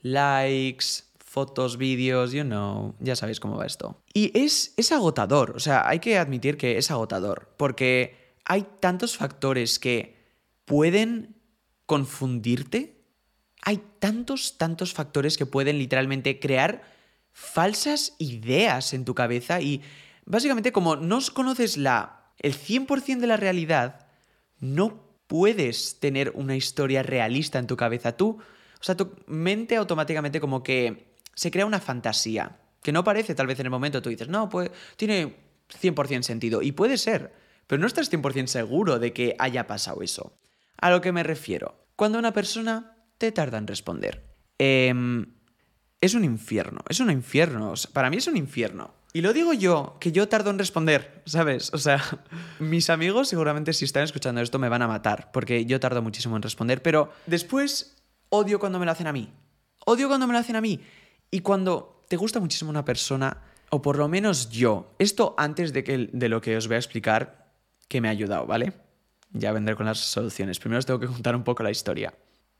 likes, 0.00 0.86
fotos, 1.36 1.76
vídeos, 1.76 2.32
you 2.32 2.44
know, 2.44 2.94
ya 2.98 3.14
sabéis 3.14 3.40
cómo 3.40 3.58
va 3.58 3.66
esto. 3.66 4.02
Y 4.14 4.32
es, 4.32 4.72
es 4.78 4.90
agotador, 4.90 5.52
o 5.54 5.60
sea, 5.60 5.86
hay 5.86 5.98
que 5.98 6.16
admitir 6.16 6.56
que 6.56 6.78
es 6.78 6.90
agotador, 6.90 7.52
porque 7.58 8.32
hay 8.46 8.64
tantos 8.80 9.18
factores 9.18 9.78
que 9.78 10.16
pueden 10.64 11.36
confundirte, 11.84 13.04
hay 13.60 13.82
tantos, 13.98 14.56
tantos 14.56 14.94
factores 14.94 15.36
que 15.36 15.44
pueden 15.44 15.76
literalmente 15.76 16.40
crear 16.40 16.80
falsas 17.32 18.14
ideas 18.16 18.94
en 18.94 19.04
tu 19.04 19.14
cabeza 19.14 19.60
y 19.60 19.82
básicamente 20.24 20.72
como 20.72 20.96
no 20.96 21.18
conoces 21.34 21.76
la, 21.76 22.32
el 22.38 22.54
100% 22.54 23.18
de 23.18 23.26
la 23.26 23.36
realidad, 23.36 24.06
no 24.58 25.04
puedes 25.26 26.00
tener 26.00 26.32
una 26.34 26.56
historia 26.56 27.02
realista 27.02 27.58
en 27.58 27.66
tu 27.66 27.76
cabeza. 27.76 28.16
Tú, 28.16 28.38
o 28.80 28.82
sea, 28.82 28.96
tu 28.96 29.12
mente 29.26 29.76
automáticamente 29.76 30.40
como 30.40 30.62
que 30.62 31.05
se 31.36 31.52
crea 31.52 31.66
una 31.66 31.78
fantasía 31.78 32.58
que 32.82 32.92
no 32.92 33.04
parece 33.04 33.34
tal 33.34 33.46
vez 33.46 33.58
en 33.60 33.66
el 33.66 33.70
momento, 33.70 34.00
tú 34.00 34.10
dices, 34.10 34.28
no, 34.28 34.48
pues 34.48 34.70
tiene 34.96 35.36
100% 35.82 36.22
sentido. 36.22 36.62
Y 36.62 36.72
puede 36.72 36.98
ser, 36.98 37.32
pero 37.66 37.80
no 37.80 37.86
estás 37.86 38.12
100% 38.12 38.46
seguro 38.46 38.98
de 38.98 39.12
que 39.12 39.34
haya 39.38 39.66
pasado 39.66 40.02
eso. 40.02 40.38
A 40.80 40.90
lo 40.90 41.00
que 41.00 41.12
me 41.12 41.22
refiero, 41.22 41.86
cuando 41.96 42.18
una 42.18 42.32
persona 42.32 42.96
te 43.18 43.32
tarda 43.32 43.58
en 43.58 43.66
responder. 43.66 44.22
Em, 44.58 45.34
es 46.00 46.14
un 46.14 46.24
infierno, 46.24 46.80
es 46.88 47.00
un 47.00 47.10
infierno, 47.10 47.74
para 47.92 48.10
mí 48.10 48.18
es 48.18 48.26
un 48.26 48.36
infierno. 48.36 48.94
Y 49.12 49.22
lo 49.22 49.32
digo 49.32 49.52
yo, 49.52 49.96
que 49.98 50.12
yo 50.12 50.28
tardo 50.28 50.50
en 50.50 50.58
responder, 50.58 51.22
¿sabes? 51.24 51.72
O 51.72 51.78
sea, 51.78 52.02
mis 52.60 52.90
amigos 52.90 53.28
seguramente 53.28 53.72
si 53.72 53.84
están 53.84 54.04
escuchando 54.04 54.40
esto 54.40 54.58
me 54.58 54.68
van 54.68 54.82
a 54.82 54.88
matar, 54.88 55.30
porque 55.32 55.64
yo 55.64 55.80
tardo 55.80 56.02
muchísimo 56.02 56.36
en 56.36 56.42
responder, 56.42 56.82
pero 56.82 57.10
después 57.26 57.96
odio 58.28 58.60
cuando 58.60 58.78
me 58.78 58.84
lo 58.84 58.92
hacen 58.92 59.06
a 59.06 59.12
mí. 59.12 59.32
Odio 59.86 60.08
cuando 60.08 60.26
me 60.26 60.34
lo 60.34 60.38
hacen 60.38 60.56
a 60.56 60.60
mí. 60.60 60.80
Y 61.30 61.40
cuando 61.40 62.02
te 62.08 62.16
gusta 62.16 62.40
muchísimo 62.40 62.70
una 62.70 62.84
persona, 62.84 63.42
o 63.70 63.82
por 63.82 63.98
lo 63.98 64.08
menos 64.08 64.50
yo, 64.50 64.94
esto 64.98 65.34
antes 65.38 65.72
de, 65.72 65.84
que, 65.84 66.08
de 66.12 66.28
lo 66.28 66.40
que 66.40 66.56
os 66.56 66.68
voy 66.68 66.76
a 66.76 66.78
explicar, 66.78 67.52
que 67.88 68.00
me 68.00 68.08
ha 68.08 68.12
ayudado, 68.12 68.46
¿vale? 68.46 68.72
Ya 69.32 69.52
vendré 69.52 69.76
con 69.76 69.86
las 69.86 69.98
soluciones. 69.98 70.58
Primero 70.58 70.78
os 70.78 70.86
tengo 70.86 71.00
que 71.00 71.06
contar 71.06 71.36
un 71.36 71.44
poco 71.44 71.62
la 71.62 71.70
historia. 71.70 72.14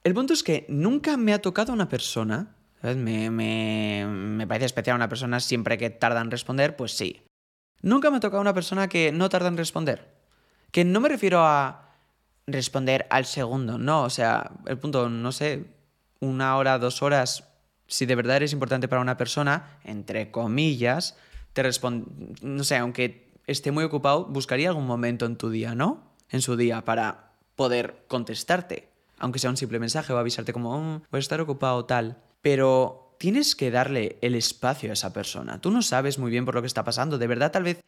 El 0.05 0.15
punto 0.15 0.33
es 0.33 0.43
que 0.43 0.67
nunca 0.69 1.17
me 1.17 1.33
ha 1.33 1.41
tocado 1.41 1.73
una 1.73 1.89
persona, 1.89 2.57
¿sabes? 2.81 2.97
Me, 2.97 3.31
me, 3.31 4.07
me 4.07 4.47
parece 4.47 4.67
especial 4.67 4.97
una 4.97 5.09
persona 5.09 5.41
siempre 5.41 5.79
que 5.79 5.91
tarda 5.91 6.21
en 6.21 6.31
responder, 6.31 6.77
pues 6.77 6.93
sí. 6.93 7.23
Nunca 7.83 8.11
me 8.11 8.19
ha 8.19 8.21
tocado 8.21 8.41
una 8.41 8.55
persona 8.55 8.89
que 8.89 9.13
no 9.13 9.29
tarda 9.29 9.49
en 9.49 9.57
responder. 9.57 10.15
Que 10.71 10.85
no 10.85 11.01
me 11.01 11.09
refiero 11.09 11.45
a 11.45 11.87
responder 12.47 13.07
al 13.11 13.25
segundo, 13.25 13.79
no, 13.79 14.05
o 14.05 14.11
sea, 14.11 14.53
el 14.67 14.79
punto, 14.79 15.09
no 15.09 15.33
sé, 15.33 15.67
una 16.21 16.57
hora, 16.57 16.79
dos 16.79 17.03
horas, 17.03 17.46
si 17.87 18.07
de 18.07 18.15
verdad 18.15 18.37
eres 18.37 18.53
importante 18.53 18.89
para 18.89 19.03
una 19.03 19.17
persona, 19.17 19.79
entre 19.85 20.31
comillas, 20.31 21.17
te 21.53 21.63
responde, 21.63 22.07
no 22.43 22.65
sé, 22.65 22.77
aunque 22.77 23.33
esté 23.47 23.71
muy 23.71 23.85
ocupado, 23.85 24.27
buscaría 24.27 24.69
algún 24.69 24.87
momento 24.87 25.27
en 25.27 25.37
tu 25.37 25.51
día, 25.51 25.75
¿no? 25.75 26.03
En 26.31 26.43
su 26.43 26.57
día 26.57 26.85
para 26.85 27.33
poder 27.55 28.05
contestarte, 28.09 28.89
aunque 29.19 29.39
sea 29.39 29.51
un 29.51 29.57
simple 29.57 29.79
mensaje 29.79 30.13
o 30.13 30.19
avisarte 30.19 30.53
como, 30.53 30.79
mm, 30.79 31.03
voy 31.11 31.19
a 31.19 31.19
estar 31.19 31.41
ocupado 31.41 31.85
tal. 31.85 32.19
Pero 32.43 33.15
tienes 33.19 33.57
que 33.57 33.71
darle 33.71 34.19
el 34.21 34.35
espacio 34.35 34.91
a 34.91 34.93
esa 34.93 35.13
persona. 35.13 35.61
Tú 35.61 35.71
no 35.71 35.83
sabes 35.83 36.19
muy 36.19 36.31
bien 36.31 36.45
por 36.45 36.55
lo 36.55 36.61
que 36.61 36.67
está 36.67 36.85
pasando. 36.85 37.19
De 37.19 37.27
verdad, 37.27 37.53
tal 37.53 37.63
vez 37.63 37.83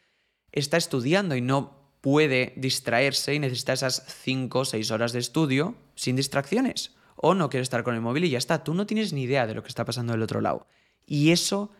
está 0.52 0.76
estudiando 0.76 1.36
y 1.36 1.42
no 1.42 1.76
puede 2.00 2.54
distraerse 2.56 3.34
y 3.34 3.38
necesita 3.38 3.72
esas 3.72 4.04
5 4.22 4.60
o 4.60 4.64
6 4.64 4.90
horas 4.92 5.12
de 5.12 5.18
estudio 5.18 5.74
sin 5.96 6.16
distracciones 6.16 6.92
o 7.20 7.34
no 7.34 7.50
quiere 7.50 7.62
estar 7.62 7.82
con 7.82 7.94
el 7.94 8.00
móvil 8.00 8.24
y 8.24 8.30
ya 8.30 8.38
está. 8.38 8.64
Tú 8.64 8.74
no 8.74 8.86
tienes 8.86 9.12
ni 9.12 9.22
idea 9.22 9.46
de 9.46 9.54
lo 9.54 9.62
que 9.62 9.68
está 9.68 9.84
pasando 9.84 10.12
del 10.12 10.22
otro 10.22 10.40
lado. 10.40 10.66
Y 11.06 11.30
eso 11.30 11.70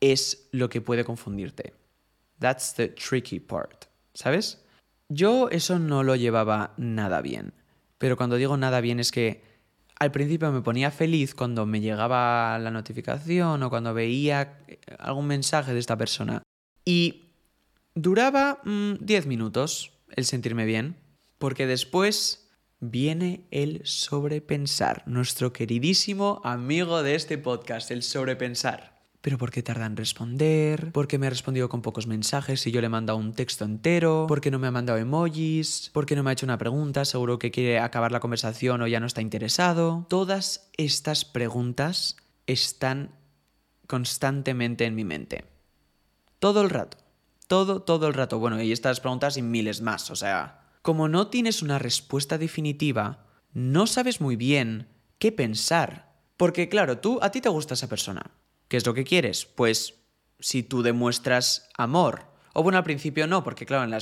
es 0.00 0.48
lo 0.52 0.68
que 0.68 0.80
puede 0.80 1.04
confundirte. 1.04 1.74
That's 2.38 2.74
the 2.74 2.88
tricky 2.88 3.40
part. 3.40 3.84
¿Sabes? 4.14 4.64
Yo 5.08 5.48
eso 5.50 5.78
no 5.78 6.02
lo 6.02 6.16
llevaba 6.16 6.74
nada 6.76 7.20
bien. 7.20 7.52
Pero 7.98 8.16
cuando 8.16 8.36
digo 8.36 8.56
nada 8.56 8.80
bien 8.80 9.00
es 9.00 9.12
que 9.12 9.44
al 9.98 10.10
principio 10.10 10.50
me 10.50 10.62
ponía 10.62 10.90
feliz 10.90 11.34
cuando 11.34 11.66
me 11.66 11.80
llegaba 11.80 12.58
la 12.58 12.70
notificación 12.70 13.62
o 13.62 13.70
cuando 13.70 13.92
veía 13.92 14.58
algún 14.98 15.26
mensaje 15.26 15.74
de 15.74 15.78
esta 15.78 15.98
persona. 15.98 16.42
Y 16.84 17.32
duraba 17.94 18.60
10 18.64 19.26
mm, 19.26 19.28
minutos 19.28 19.92
el 20.16 20.24
sentirme 20.24 20.64
bien. 20.64 20.96
Porque 21.38 21.66
después 21.66 22.39
viene 22.80 23.46
el 23.50 23.82
sobrepensar, 23.84 25.02
nuestro 25.06 25.52
queridísimo 25.52 26.40
amigo 26.44 27.02
de 27.02 27.14
este 27.14 27.38
podcast, 27.38 27.90
el 27.90 28.02
sobrepensar. 28.02 28.98
pero 29.20 29.36
¿por 29.36 29.50
qué 29.50 29.62
tarda 29.62 29.84
en 29.84 29.98
responder? 29.98 30.92
¿Por 30.92 31.06
qué 31.06 31.18
me 31.18 31.26
ha 31.26 31.30
respondido 31.30 31.68
con 31.68 31.82
pocos 31.82 32.06
mensajes 32.06 32.62
si 32.62 32.72
yo 32.72 32.80
le 32.80 32.86
he 32.86 32.90
mandado 32.90 33.18
un 33.18 33.34
texto 33.34 33.66
entero? 33.66 34.24
¿Por 34.26 34.40
qué 34.40 34.50
no 34.50 34.58
me 34.58 34.66
ha 34.66 34.70
mandado 34.70 34.98
emojis? 34.98 35.90
¿Por 35.92 36.06
qué 36.06 36.16
no 36.16 36.22
me 36.22 36.30
ha 36.30 36.32
hecho 36.32 36.46
una 36.46 36.56
pregunta? 36.56 37.04
Seguro 37.04 37.38
que 37.38 37.50
quiere 37.50 37.78
acabar 37.78 38.12
la 38.12 38.20
conversación 38.20 38.80
o 38.80 38.86
ya 38.86 38.98
no 38.98 39.06
está 39.06 39.20
interesado. 39.20 40.06
Todas 40.08 40.70
estas 40.78 41.26
preguntas 41.26 42.16
están 42.46 43.10
constantemente 43.86 44.86
en 44.86 44.94
mi 44.94 45.04
mente. 45.04 45.44
Todo 46.38 46.62
el 46.62 46.70
rato. 46.70 46.96
Todo, 47.46 47.82
todo 47.82 48.06
el 48.06 48.14
rato. 48.14 48.38
Bueno, 48.38 48.62
y 48.62 48.72
estas 48.72 49.00
preguntas 49.00 49.36
y 49.36 49.42
miles 49.42 49.82
más. 49.82 50.10
O 50.10 50.16
sea, 50.16 50.59
como 50.82 51.08
no 51.08 51.28
tienes 51.28 51.62
una 51.62 51.78
respuesta 51.78 52.38
definitiva, 52.38 53.26
no 53.52 53.86
sabes 53.86 54.20
muy 54.20 54.36
bien 54.36 54.88
qué 55.18 55.32
pensar. 55.32 56.12
Porque 56.36 56.68
claro, 56.68 56.98
tú, 56.98 57.18
a 57.22 57.30
ti 57.30 57.40
te 57.40 57.48
gusta 57.48 57.74
esa 57.74 57.88
persona. 57.88 58.30
¿Qué 58.68 58.76
es 58.76 58.86
lo 58.86 58.94
que 58.94 59.04
quieres? 59.04 59.44
Pues 59.44 59.94
si 60.38 60.62
tú 60.62 60.82
demuestras 60.82 61.68
amor. 61.76 62.26
O 62.54 62.62
bueno, 62.62 62.78
al 62.78 62.84
principio 62.84 63.26
no, 63.26 63.44
porque 63.44 63.66
claro, 63.66 63.84
en 63.84 63.92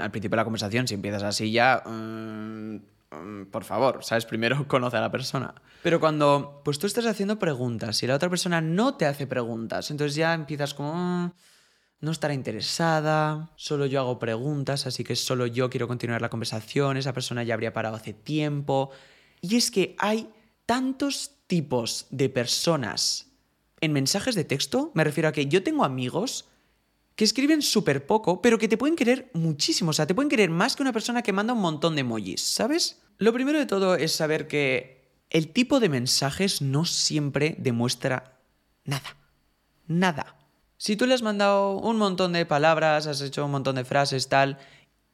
al 0.00 0.10
principio 0.10 0.30
de 0.30 0.36
la 0.36 0.44
conversación, 0.44 0.86
si 0.86 0.94
empiezas 0.94 1.22
así 1.22 1.50
ya... 1.50 1.82
Mm, 1.86 2.76
mm, 3.10 3.46
por 3.50 3.64
favor, 3.64 4.04
¿sabes? 4.04 4.26
Primero 4.26 4.66
conoce 4.68 4.98
a 4.98 5.00
la 5.00 5.10
persona. 5.10 5.54
Pero 5.82 5.98
cuando 5.98 6.60
pues 6.64 6.78
tú 6.78 6.86
estás 6.86 7.06
haciendo 7.06 7.38
preguntas 7.38 8.02
y 8.02 8.06
la 8.06 8.16
otra 8.16 8.28
persona 8.28 8.60
no 8.60 8.96
te 8.96 9.06
hace 9.06 9.26
preguntas, 9.26 9.90
entonces 9.90 10.14
ya 10.14 10.34
empiezas 10.34 10.74
como... 10.74 10.94
Mm, 10.94 11.32
no 12.02 12.10
estará 12.10 12.34
interesada, 12.34 13.50
solo 13.56 13.86
yo 13.86 14.00
hago 14.00 14.18
preguntas, 14.18 14.86
así 14.86 15.04
que 15.04 15.14
solo 15.14 15.46
yo 15.46 15.70
quiero 15.70 15.86
continuar 15.86 16.20
la 16.20 16.30
conversación, 16.30 16.96
esa 16.96 17.12
persona 17.12 17.44
ya 17.44 17.54
habría 17.54 17.72
parado 17.72 17.94
hace 17.94 18.12
tiempo. 18.12 18.90
Y 19.40 19.56
es 19.56 19.70
que 19.70 19.94
hay 19.98 20.28
tantos 20.66 21.30
tipos 21.46 22.06
de 22.10 22.28
personas 22.28 23.28
en 23.80 23.92
mensajes 23.92 24.34
de 24.34 24.44
texto, 24.44 24.90
me 24.94 25.04
refiero 25.04 25.28
a 25.28 25.32
que 25.32 25.46
yo 25.46 25.62
tengo 25.62 25.84
amigos 25.84 26.48
que 27.14 27.24
escriben 27.24 27.62
súper 27.62 28.04
poco, 28.04 28.42
pero 28.42 28.58
que 28.58 28.68
te 28.68 28.76
pueden 28.76 28.96
querer 28.96 29.30
muchísimo. 29.32 29.90
O 29.90 29.92
sea, 29.92 30.06
te 30.06 30.14
pueden 30.14 30.30
querer 30.30 30.50
más 30.50 30.74
que 30.74 30.82
una 30.82 30.92
persona 30.92 31.22
que 31.22 31.32
manda 31.32 31.52
un 31.52 31.60
montón 31.60 31.94
de 31.94 32.00
emojis, 32.00 32.40
¿sabes? 32.40 33.00
Lo 33.18 33.32
primero 33.32 33.58
de 33.58 33.66
todo 33.66 33.94
es 33.94 34.12
saber 34.12 34.48
que 34.48 35.02
el 35.30 35.52
tipo 35.52 35.78
de 35.78 35.88
mensajes 35.88 36.62
no 36.62 36.84
siempre 36.84 37.54
demuestra 37.58 38.40
nada. 38.84 39.16
Nada. 39.86 40.41
Si 40.82 40.96
tú 40.96 41.06
le 41.06 41.14
has 41.14 41.22
mandado 41.22 41.76
un 41.76 41.96
montón 41.96 42.32
de 42.32 42.44
palabras, 42.44 43.06
has 43.06 43.20
hecho 43.20 43.44
un 43.44 43.52
montón 43.52 43.76
de 43.76 43.84
frases, 43.84 44.28
tal, 44.28 44.58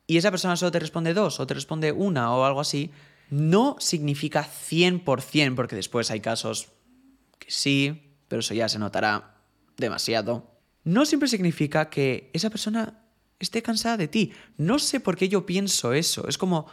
y 0.07 0.17
esa 0.17 0.31
persona 0.31 0.57
solo 0.57 0.73
te 0.73 0.79
responde 0.79 1.13
dos 1.13 1.41
o 1.41 1.47
te 1.47 1.53
responde 1.53 1.93
una 1.93 2.35
o 2.35 2.47
algo 2.47 2.61
así, 2.61 2.91
no 3.29 3.77
significa 3.79 4.49
100%, 4.49 5.55
porque 5.55 5.77
después 5.77 6.11
hay 6.11 6.21
casos 6.21 6.69
que 7.39 7.51
sí, 7.51 8.15
pero 8.29 8.41
eso 8.41 8.55
ya 8.55 8.71
se 8.71 8.79
notará 8.79 9.43
demasiado, 9.77 10.51
no 10.85 11.05
siempre 11.05 11.29
significa 11.29 11.91
que 11.91 12.31
esa 12.33 12.49
persona 12.49 13.03
esté 13.39 13.63
cansada 13.63 13.99
de 13.99 14.09
ti. 14.09 14.33
No 14.57 14.79
sé 14.79 15.01
por 15.01 15.19
qué 15.19 15.29
yo 15.29 15.45
pienso 15.45 15.93
eso. 15.93 16.29
Es 16.29 16.39
como, 16.39 16.67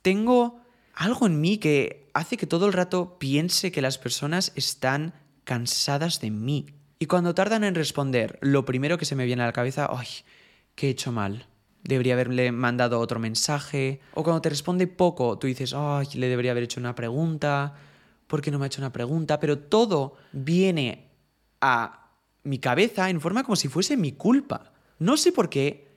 tengo 0.00 0.58
algo 0.94 1.26
en 1.26 1.38
mí 1.38 1.58
que 1.58 2.08
hace 2.14 2.38
que 2.38 2.46
todo 2.46 2.64
el 2.64 2.72
rato 2.72 3.18
piense 3.18 3.72
que 3.72 3.82
las 3.82 3.98
personas 3.98 4.52
están 4.54 5.12
cansadas 5.44 6.18
de 6.20 6.30
mí. 6.30 6.81
Y 7.02 7.06
cuando 7.06 7.34
tardan 7.34 7.64
en 7.64 7.74
responder, 7.74 8.38
lo 8.42 8.64
primero 8.64 8.96
que 8.96 9.04
se 9.04 9.16
me 9.16 9.24
viene 9.24 9.42
a 9.42 9.46
la 9.46 9.52
cabeza, 9.52 9.88
ay, 9.90 10.06
¿qué 10.76 10.86
he 10.86 10.90
hecho 10.90 11.10
mal? 11.10 11.48
Debería 11.82 12.14
haberle 12.14 12.52
mandado 12.52 13.00
otro 13.00 13.18
mensaje. 13.18 14.00
O 14.14 14.22
cuando 14.22 14.40
te 14.40 14.50
responde 14.50 14.86
poco, 14.86 15.36
tú 15.36 15.48
dices, 15.48 15.74
ay, 15.74 16.06
le 16.14 16.28
debería 16.28 16.52
haber 16.52 16.62
hecho 16.62 16.78
una 16.78 16.94
pregunta 16.94 17.74
porque 18.28 18.52
no 18.52 18.60
me 18.60 18.66
ha 18.66 18.68
hecho 18.68 18.80
una 18.80 18.92
pregunta, 18.92 19.40
pero 19.40 19.58
todo 19.58 20.14
viene 20.30 21.08
a 21.60 22.12
mi 22.44 22.60
cabeza 22.60 23.10
en 23.10 23.20
forma 23.20 23.42
como 23.42 23.56
si 23.56 23.66
fuese 23.66 23.96
mi 23.96 24.12
culpa. 24.12 24.72
No 25.00 25.16
sé 25.16 25.32
por 25.32 25.48
qué 25.50 25.88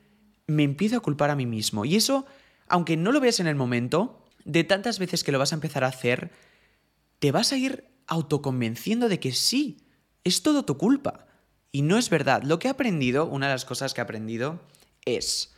me 0.47 0.63
empiezo 0.63 0.97
a 0.97 1.01
culpar 1.01 1.29
a 1.29 1.35
mí 1.35 1.45
mismo. 1.45 1.85
Y 1.85 1.97
eso, 1.97 2.25
aunque 2.67 2.97
no 2.97 3.11
lo 3.11 3.19
veas 3.19 3.39
en 3.39 3.45
el 3.45 3.53
momento, 3.53 4.25
de 4.43 4.63
tantas 4.63 4.97
veces 4.97 5.23
que 5.23 5.31
lo 5.31 5.37
vas 5.37 5.51
a 5.51 5.57
empezar 5.57 5.83
a 5.83 5.89
hacer, 5.89 6.31
te 7.19 7.31
vas 7.31 7.51
a 7.51 7.57
ir 7.57 7.91
autoconvenciendo 8.07 9.07
de 9.07 9.19
que 9.19 9.33
sí, 9.33 9.84
es 10.25 10.41
todo 10.41 10.65
tu 10.65 10.77
culpa. 10.77 11.27
Y 11.71 11.83
no 11.83 11.97
es 11.97 12.09
verdad. 12.09 12.43
Lo 12.43 12.59
que 12.59 12.67
he 12.67 12.71
aprendido, 12.71 13.25
una 13.25 13.47
de 13.47 13.53
las 13.53 13.63
cosas 13.63 13.93
que 13.93 14.01
he 14.01 14.03
aprendido, 14.03 14.59
es 15.05 15.53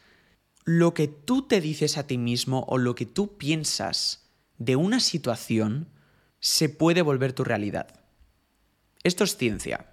lo 0.66 0.94
que 0.94 1.08
tú 1.08 1.48
te 1.48 1.62
dices 1.62 1.98
a 1.98 2.06
ti 2.06 2.18
mismo 2.18 2.66
o 2.68 2.78
lo 2.78 2.94
que 2.94 3.06
tú 3.06 3.38
piensas 3.38 4.30
de 4.58 4.76
una 4.76 5.00
situación 5.00 5.88
se 6.40 6.70
puede 6.70 7.02
volver 7.02 7.34
tu 7.34 7.44
realidad. 7.44 7.88
Esto 9.04 9.24
es 9.24 9.38
ciencia. 9.38 9.88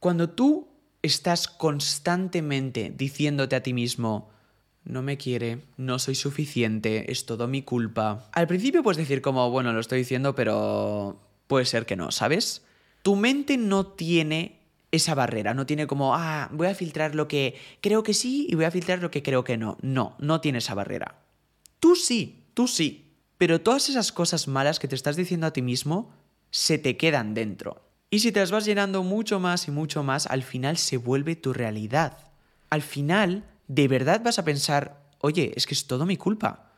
Cuando 0.00 0.30
tú 0.30 0.68
estás 1.02 1.46
constantemente 1.46 2.92
diciéndote 2.94 3.54
a 3.54 3.62
ti 3.62 3.72
mismo, 3.72 4.30
no 4.82 5.02
me 5.02 5.16
quiere, 5.16 5.62
no 5.76 5.98
soy 5.98 6.14
suficiente, 6.14 7.12
es 7.12 7.26
todo 7.26 7.46
mi 7.46 7.62
culpa. 7.62 8.28
Al 8.32 8.46
principio 8.46 8.82
puedes 8.82 8.98
decir 8.98 9.22
como, 9.22 9.50
bueno, 9.50 9.72
lo 9.72 9.80
estoy 9.80 9.98
diciendo, 9.98 10.34
pero 10.34 11.20
puede 11.46 11.66
ser 11.66 11.86
que 11.86 11.96
no, 11.96 12.10
¿sabes? 12.10 12.64
Tu 13.04 13.16
mente 13.16 13.58
no 13.58 13.86
tiene 13.86 14.62
esa 14.90 15.14
barrera, 15.14 15.52
no 15.52 15.66
tiene 15.66 15.86
como, 15.86 16.14
ah, 16.14 16.48
voy 16.52 16.68
a 16.68 16.74
filtrar 16.74 17.14
lo 17.14 17.28
que 17.28 17.54
creo 17.82 18.02
que 18.02 18.14
sí 18.14 18.46
y 18.48 18.54
voy 18.54 18.64
a 18.64 18.70
filtrar 18.70 19.00
lo 19.00 19.10
que 19.10 19.22
creo 19.22 19.44
que 19.44 19.58
no. 19.58 19.76
No, 19.82 20.16
no 20.18 20.40
tiene 20.40 20.56
esa 20.56 20.72
barrera. 20.72 21.20
Tú 21.80 21.96
sí, 21.96 22.46
tú 22.54 22.66
sí. 22.66 23.12
Pero 23.36 23.60
todas 23.60 23.90
esas 23.90 24.10
cosas 24.10 24.48
malas 24.48 24.78
que 24.78 24.88
te 24.88 24.94
estás 24.94 25.16
diciendo 25.16 25.46
a 25.46 25.52
ti 25.52 25.60
mismo 25.60 26.14
se 26.50 26.78
te 26.78 26.96
quedan 26.96 27.34
dentro. 27.34 27.82
Y 28.08 28.20
si 28.20 28.32
te 28.32 28.40
las 28.40 28.50
vas 28.50 28.64
llenando 28.64 29.02
mucho 29.02 29.38
más 29.38 29.68
y 29.68 29.70
mucho 29.70 30.02
más, 30.02 30.26
al 30.26 30.42
final 30.42 30.78
se 30.78 30.96
vuelve 30.96 31.36
tu 31.36 31.52
realidad. 31.52 32.16
Al 32.70 32.80
final, 32.80 33.44
de 33.68 33.86
verdad 33.86 34.22
vas 34.24 34.38
a 34.38 34.46
pensar, 34.46 35.02
oye, 35.18 35.52
es 35.56 35.66
que 35.66 35.74
es 35.74 35.86
todo 35.86 36.06
mi 36.06 36.16
culpa. 36.16 36.70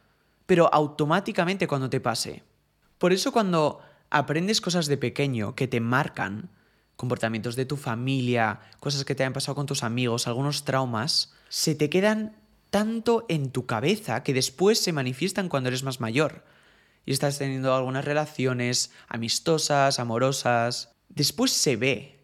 Pero 0.46 0.68
automáticamente 0.74 1.68
cuando 1.68 1.88
te 1.88 2.00
pase. 2.00 2.42
Por 2.98 3.12
eso 3.12 3.30
cuando 3.30 3.80
aprendes 4.10 4.60
cosas 4.60 4.86
de 4.86 4.96
pequeño 4.96 5.54
que 5.54 5.68
te 5.68 5.80
marcan, 5.80 6.50
comportamientos 6.96 7.56
de 7.56 7.66
tu 7.66 7.76
familia, 7.76 8.60
cosas 8.80 9.04
que 9.04 9.14
te 9.14 9.24
han 9.24 9.32
pasado 9.32 9.54
con 9.54 9.66
tus 9.66 9.82
amigos, 9.82 10.26
algunos 10.26 10.64
traumas, 10.64 11.32
se 11.48 11.74
te 11.74 11.90
quedan 11.90 12.36
tanto 12.70 13.26
en 13.28 13.50
tu 13.50 13.66
cabeza 13.66 14.22
que 14.22 14.34
después 14.34 14.78
se 14.78 14.92
manifiestan 14.92 15.48
cuando 15.48 15.68
eres 15.68 15.82
más 15.82 16.00
mayor 16.00 16.44
y 17.06 17.12
estás 17.12 17.38
teniendo 17.38 17.74
algunas 17.74 18.04
relaciones 18.04 18.90
amistosas, 19.08 20.00
amorosas. 20.00 20.90
Después 21.08 21.52
se 21.52 21.76
ve. 21.76 22.18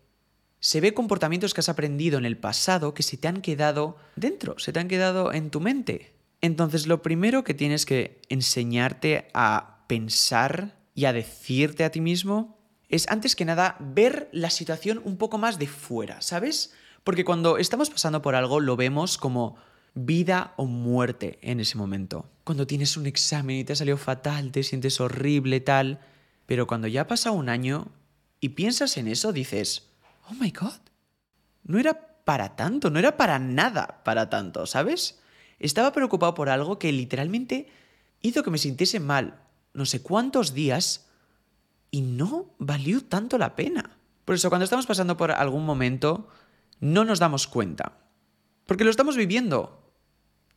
Se 0.58 0.80
ve 0.80 0.92
comportamientos 0.92 1.54
que 1.54 1.60
has 1.60 1.68
aprendido 1.68 2.18
en 2.18 2.24
el 2.24 2.36
pasado 2.36 2.92
que 2.92 3.02
se 3.02 3.16
te 3.16 3.28
han 3.28 3.40
quedado 3.42 3.96
dentro, 4.16 4.58
se 4.58 4.72
te 4.72 4.80
han 4.80 4.88
quedado 4.88 5.32
en 5.32 5.50
tu 5.50 5.60
mente. 5.60 6.14
Entonces 6.40 6.86
lo 6.86 7.02
primero 7.02 7.44
que 7.44 7.54
tienes 7.54 7.86
que 7.86 8.20
enseñarte 8.28 9.28
a 9.34 9.84
pensar 9.86 10.81
y 10.94 11.06
a 11.06 11.12
decirte 11.12 11.84
a 11.84 11.90
ti 11.90 12.00
mismo 12.00 12.58
es 12.88 13.08
antes 13.08 13.34
que 13.37 13.44
nada 13.44 13.76
ver 13.80 14.28
la 14.32 14.50
situación 14.50 15.00
un 15.04 15.16
poco 15.16 15.38
más 15.38 15.58
de 15.58 15.66
fuera, 15.66 16.20
¿sabes? 16.20 16.75
Porque 17.04 17.25
cuando 17.25 17.56
estamos 17.58 17.90
pasando 17.90 18.20
por 18.20 18.34
algo 18.34 18.61
lo 18.61 18.76
vemos 18.76 19.16
como 19.16 19.56
vida 19.94 20.52
o 20.56 20.66
muerte 20.66 21.38
en 21.42 21.61
ese 21.61 21.78
momento. 21.78 22.30
Cuando 22.44 22.66
tienes 22.66 22.96
un 22.96 23.06
examen 23.06 23.56
y 23.56 23.64
te 23.64 23.72
ha 23.72 23.76
salido 23.76 23.96
fatal, 23.96 24.52
te 24.52 24.62
sientes 24.62 25.00
horrible, 25.00 25.61
tal. 25.61 26.00
Pero 26.46 26.66
cuando 26.66 26.87
ya 26.87 27.02
ha 27.02 27.06
pasado 27.06 27.34
un 27.34 27.49
año 27.49 27.88
y 28.40 28.50
piensas 28.50 28.96
en 28.96 29.08
eso, 29.08 29.32
dices, 29.32 29.88
oh 30.28 30.34
my 30.34 30.50
god, 30.50 30.80
no 31.64 31.78
era 31.78 32.22
para 32.25 32.56
tanto, 32.56 32.90
no 32.90 32.99
era 32.99 33.16
para 33.16 33.38
nada 33.38 34.02
para 34.04 34.28
tanto, 34.28 34.66
¿sabes? 34.66 35.20
Estaba 35.58 35.92
preocupado 35.92 36.34
por 36.34 36.49
algo 36.49 36.78
que 36.78 36.92
literalmente 36.92 37.68
hizo 38.20 38.42
que 38.42 38.50
me 38.50 38.58
sintiese 38.58 39.00
mal 39.00 39.40
no 39.74 39.86
sé 39.86 40.02
cuántos 40.02 40.54
días 40.54 41.08
y 41.90 42.02
no 42.02 42.54
valió 42.58 43.04
tanto 43.04 43.38
la 43.38 43.54
pena. 43.54 43.98
Por 44.24 44.34
eso 44.34 44.48
cuando 44.48 44.64
estamos 44.64 44.86
pasando 44.86 45.16
por 45.16 45.30
algún 45.30 45.64
momento, 45.64 46.28
no 46.80 47.04
nos 47.04 47.18
damos 47.18 47.46
cuenta. 47.46 47.98
Porque 48.66 48.84
lo 48.84 48.90
estamos 48.90 49.16
viviendo. 49.16 49.92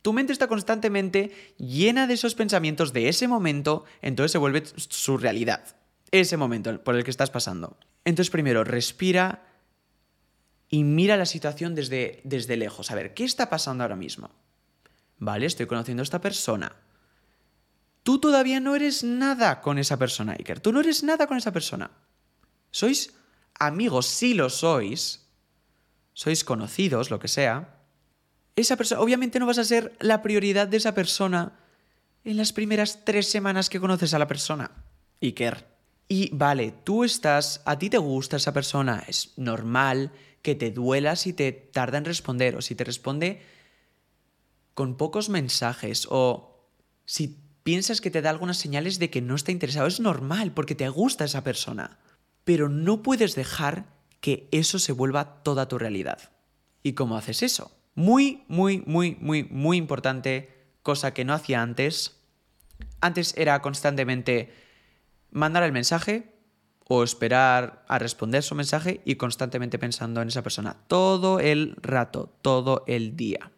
Tu 0.02 0.12
mente 0.12 0.32
está 0.32 0.46
constantemente 0.46 1.32
llena 1.58 2.06
de 2.06 2.14
esos 2.14 2.34
pensamientos 2.34 2.92
de 2.92 3.08
ese 3.08 3.26
momento, 3.26 3.84
entonces 4.02 4.32
se 4.32 4.38
vuelve 4.38 4.62
su 4.76 5.18
realidad. 5.18 5.76
Ese 6.12 6.36
momento 6.36 6.82
por 6.84 6.94
el 6.94 7.02
que 7.02 7.10
estás 7.10 7.30
pasando. 7.30 7.76
Entonces 8.04 8.30
primero, 8.30 8.62
respira 8.62 9.44
y 10.68 10.84
mira 10.84 11.16
la 11.16 11.26
situación 11.26 11.74
desde, 11.74 12.20
desde 12.24 12.56
lejos. 12.56 12.90
A 12.90 12.94
ver, 12.94 13.14
¿qué 13.14 13.24
está 13.24 13.50
pasando 13.50 13.82
ahora 13.82 13.96
mismo? 13.96 14.30
Vale, 15.18 15.46
estoy 15.46 15.66
conociendo 15.66 16.02
a 16.02 16.04
esta 16.04 16.20
persona. 16.20 16.76
Tú 18.06 18.20
todavía 18.20 18.60
no 18.60 18.76
eres 18.76 19.02
nada 19.02 19.60
con 19.60 19.78
esa 19.78 19.96
persona, 19.96 20.36
Iker. 20.38 20.60
Tú 20.60 20.70
no 20.70 20.78
eres 20.78 21.02
nada 21.02 21.26
con 21.26 21.36
esa 21.36 21.50
persona. 21.50 21.90
Sois 22.70 23.12
amigos, 23.58 24.06
sí 24.06 24.32
lo 24.32 24.48
sois. 24.48 25.26
Sois 26.12 26.44
conocidos, 26.44 27.10
lo 27.10 27.18
que 27.18 27.26
sea 27.26 27.76
esa 28.56 28.76
persona, 28.76 29.02
obviamente 29.02 29.38
no 29.38 29.46
vas 29.46 29.58
a 29.58 29.64
ser 29.64 29.94
la 30.00 30.22
prioridad 30.22 30.66
de 30.66 30.78
esa 30.78 30.94
persona 30.94 31.52
en 32.24 32.38
las 32.38 32.52
primeras 32.52 33.04
tres 33.04 33.30
semanas 33.30 33.68
que 33.68 33.78
conoces 33.78 34.14
a 34.14 34.18
la 34.18 34.26
persona. 34.26 34.70
Iker, 35.20 35.76
Y 36.08 36.30
vale, 36.32 36.72
tú 36.84 37.04
estás, 37.04 37.60
a 37.64 37.78
ti 37.78 37.90
te 37.90 37.98
gusta 37.98 38.36
esa 38.36 38.52
persona, 38.52 39.04
es 39.06 39.32
normal 39.36 40.12
que 40.40 40.54
te 40.54 40.70
duela 40.70 41.16
si 41.16 41.32
te 41.32 41.52
tarda 41.52 41.98
en 41.98 42.04
responder 42.04 42.56
o 42.56 42.62
si 42.62 42.74
te 42.74 42.84
responde 42.84 43.42
con 44.74 44.96
pocos 44.96 45.28
mensajes 45.28 46.06
o 46.10 46.70
si 47.04 47.45
piensas 47.66 48.00
que 48.00 48.12
te 48.12 48.22
da 48.22 48.30
algunas 48.30 48.58
señales 48.58 49.00
de 49.00 49.10
que 49.10 49.20
no 49.20 49.34
está 49.34 49.50
interesado. 49.50 49.88
Es 49.88 49.98
normal 49.98 50.52
porque 50.52 50.76
te 50.76 50.88
gusta 50.88 51.24
esa 51.24 51.42
persona. 51.42 51.98
Pero 52.44 52.68
no 52.68 53.02
puedes 53.02 53.34
dejar 53.34 53.86
que 54.20 54.48
eso 54.52 54.78
se 54.78 54.92
vuelva 54.92 55.42
toda 55.42 55.66
tu 55.66 55.76
realidad. 55.76 56.30
¿Y 56.84 56.92
cómo 56.92 57.16
haces 57.16 57.42
eso? 57.42 57.76
Muy, 57.96 58.44
muy, 58.46 58.84
muy, 58.86 59.16
muy, 59.20 59.48
muy 59.50 59.78
importante, 59.78 60.68
cosa 60.84 61.12
que 61.12 61.24
no 61.24 61.34
hacía 61.34 61.60
antes. 61.60 62.20
Antes 63.00 63.34
era 63.36 63.60
constantemente 63.62 64.54
mandar 65.32 65.64
el 65.64 65.72
mensaje 65.72 66.36
o 66.86 67.02
esperar 67.02 67.84
a 67.88 67.98
responder 67.98 68.44
su 68.44 68.54
mensaje 68.54 69.00
y 69.04 69.16
constantemente 69.16 69.80
pensando 69.80 70.22
en 70.22 70.28
esa 70.28 70.44
persona 70.44 70.76
todo 70.86 71.40
el 71.40 71.74
rato, 71.82 72.32
todo 72.42 72.84
el 72.86 73.16
día. 73.16 73.50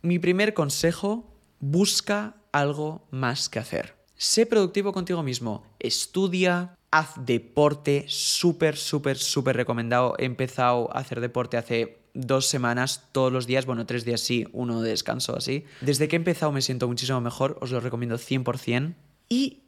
Mi 0.00 0.18
primer 0.18 0.54
consejo, 0.54 1.36
busca 1.60 2.36
algo 2.52 3.06
más 3.10 3.48
que 3.48 3.58
hacer. 3.58 3.96
Sé 4.16 4.46
productivo 4.46 4.92
contigo 4.92 5.22
mismo, 5.22 5.64
estudia, 5.80 6.76
haz 6.92 7.14
deporte, 7.16 8.04
súper, 8.06 8.76
súper, 8.76 9.18
súper 9.18 9.56
recomendado. 9.56 10.14
He 10.18 10.26
empezado 10.26 10.94
a 10.94 11.00
hacer 11.00 11.20
deporte 11.20 11.56
hace 11.56 11.98
dos 12.14 12.46
semanas, 12.46 13.08
todos 13.12 13.32
los 13.32 13.46
días, 13.46 13.66
bueno, 13.66 13.86
tres 13.86 14.04
días 14.04 14.20
sí, 14.20 14.46
uno 14.52 14.82
de 14.82 14.90
descanso 14.90 15.36
así. 15.36 15.64
Desde 15.80 16.06
que 16.06 16.16
he 16.16 16.18
empezado 16.18 16.52
me 16.52 16.62
siento 16.62 16.86
muchísimo 16.86 17.20
mejor, 17.20 17.58
os 17.60 17.70
lo 17.72 17.80
recomiendo 17.80 18.16
100%. 18.16 18.94
Y 19.28 19.62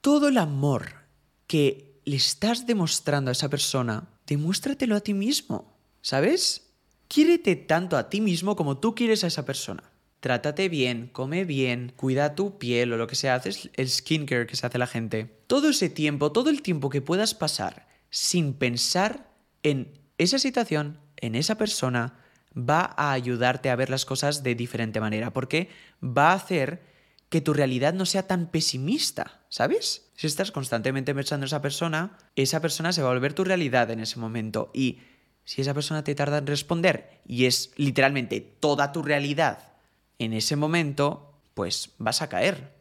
todo 0.00 0.28
el 0.28 0.38
amor 0.38 1.06
que 1.46 2.00
le 2.04 2.16
estás 2.16 2.66
demostrando 2.66 3.30
a 3.30 3.32
esa 3.32 3.48
persona, 3.48 4.08
demuéstratelo 4.26 4.96
a 4.96 5.00
ti 5.00 5.14
mismo, 5.14 5.76
¿sabes? 6.02 6.72
Quiérete 7.08 7.56
tanto 7.56 7.96
a 7.96 8.10
ti 8.10 8.20
mismo 8.20 8.56
como 8.56 8.78
tú 8.78 8.94
quieres 8.94 9.24
a 9.24 9.28
esa 9.28 9.44
persona. 9.44 9.84
Trátate 10.20 10.68
bien, 10.68 11.08
come 11.12 11.44
bien, 11.44 11.92
cuida 11.94 12.34
tu 12.34 12.58
piel 12.58 12.92
o 12.92 12.96
lo 12.96 13.06
que 13.06 13.14
sea, 13.14 13.34
haces 13.34 13.70
el 13.74 13.88
skincare 13.88 14.46
que 14.46 14.56
se 14.56 14.66
hace 14.66 14.78
la 14.78 14.86
gente. 14.86 15.40
Todo 15.46 15.68
ese 15.68 15.88
tiempo, 15.88 16.32
todo 16.32 16.50
el 16.50 16.62
tiempo 16.62 16.88
que 16.88 17.02
puedas 17.02 17.34
pasar 17.34 17.86
sin 18.10 18.54
pensar 18.54 19.30
en 19.62 19.92
esa 20.18 20.38
situación, 20.38 21.00
en 21.16 21.34
esa 21.34 21.58
persona, 21.58 22.18
va 22.56 22.94
a 22.96 23.12
ayudarte 23.12 23.68
a 23.68 23.76
ver 23.76 23.90
las 23.90 24.04
cosas 24.04 24.42
de 24.42 24.54
diferente 24.54 25.00
manera, 25.00 25.32
porque 25.32 25.68
va 26.02 26.30
a 26.30 26.36
hacer 26.36 26.82
que 27.28 27.40
tu 27.40 27.52
realidad 27.52 27.92
no 27.92 28.06
sea 28.06 28.26
tan 28.26 28.50
pesimista, 28.50 29.44
¿sabes? 29.48 30.10
Si 30.14 30.26
estás 30.26 30.52
constantemente 30.52 31.14
pensando 31.14 31.44
en 31.44 31.48
esa 31.48 31.60
persona, 31.60 32.16
esa 32.36 32.60
persona 32.60 32.92
se 32.92 33.02
va 33.02 33.10
a 33.10 33.12
volver 33.12 33.34
tu 33.34 33.44
realidad 33.44 33.90
en 33.90 34.00
ese 34.00 34.18
momento 34.18 34.70
y 34.72 35.00
si 35.44 35.60
esa 35.60 35.74
persona 35.74 36.04
te 36.04 36.14
tarda 36.14 36.38
en 36.38 36.46
responder 36.46 37.20
y 37.26 37.44
es 37.44 37.72
literalmente 37.76 38.40
toda 38.40 38.92
tu 38.92 39.02
realidad 39.02 39.75
en 40.18 40.32
ese 40.32 40.56
momento, 40.56 41.34
pues 41.54 41.90
vas 41.98 42.22
a 42.22 42.28
caer 42.28 42.74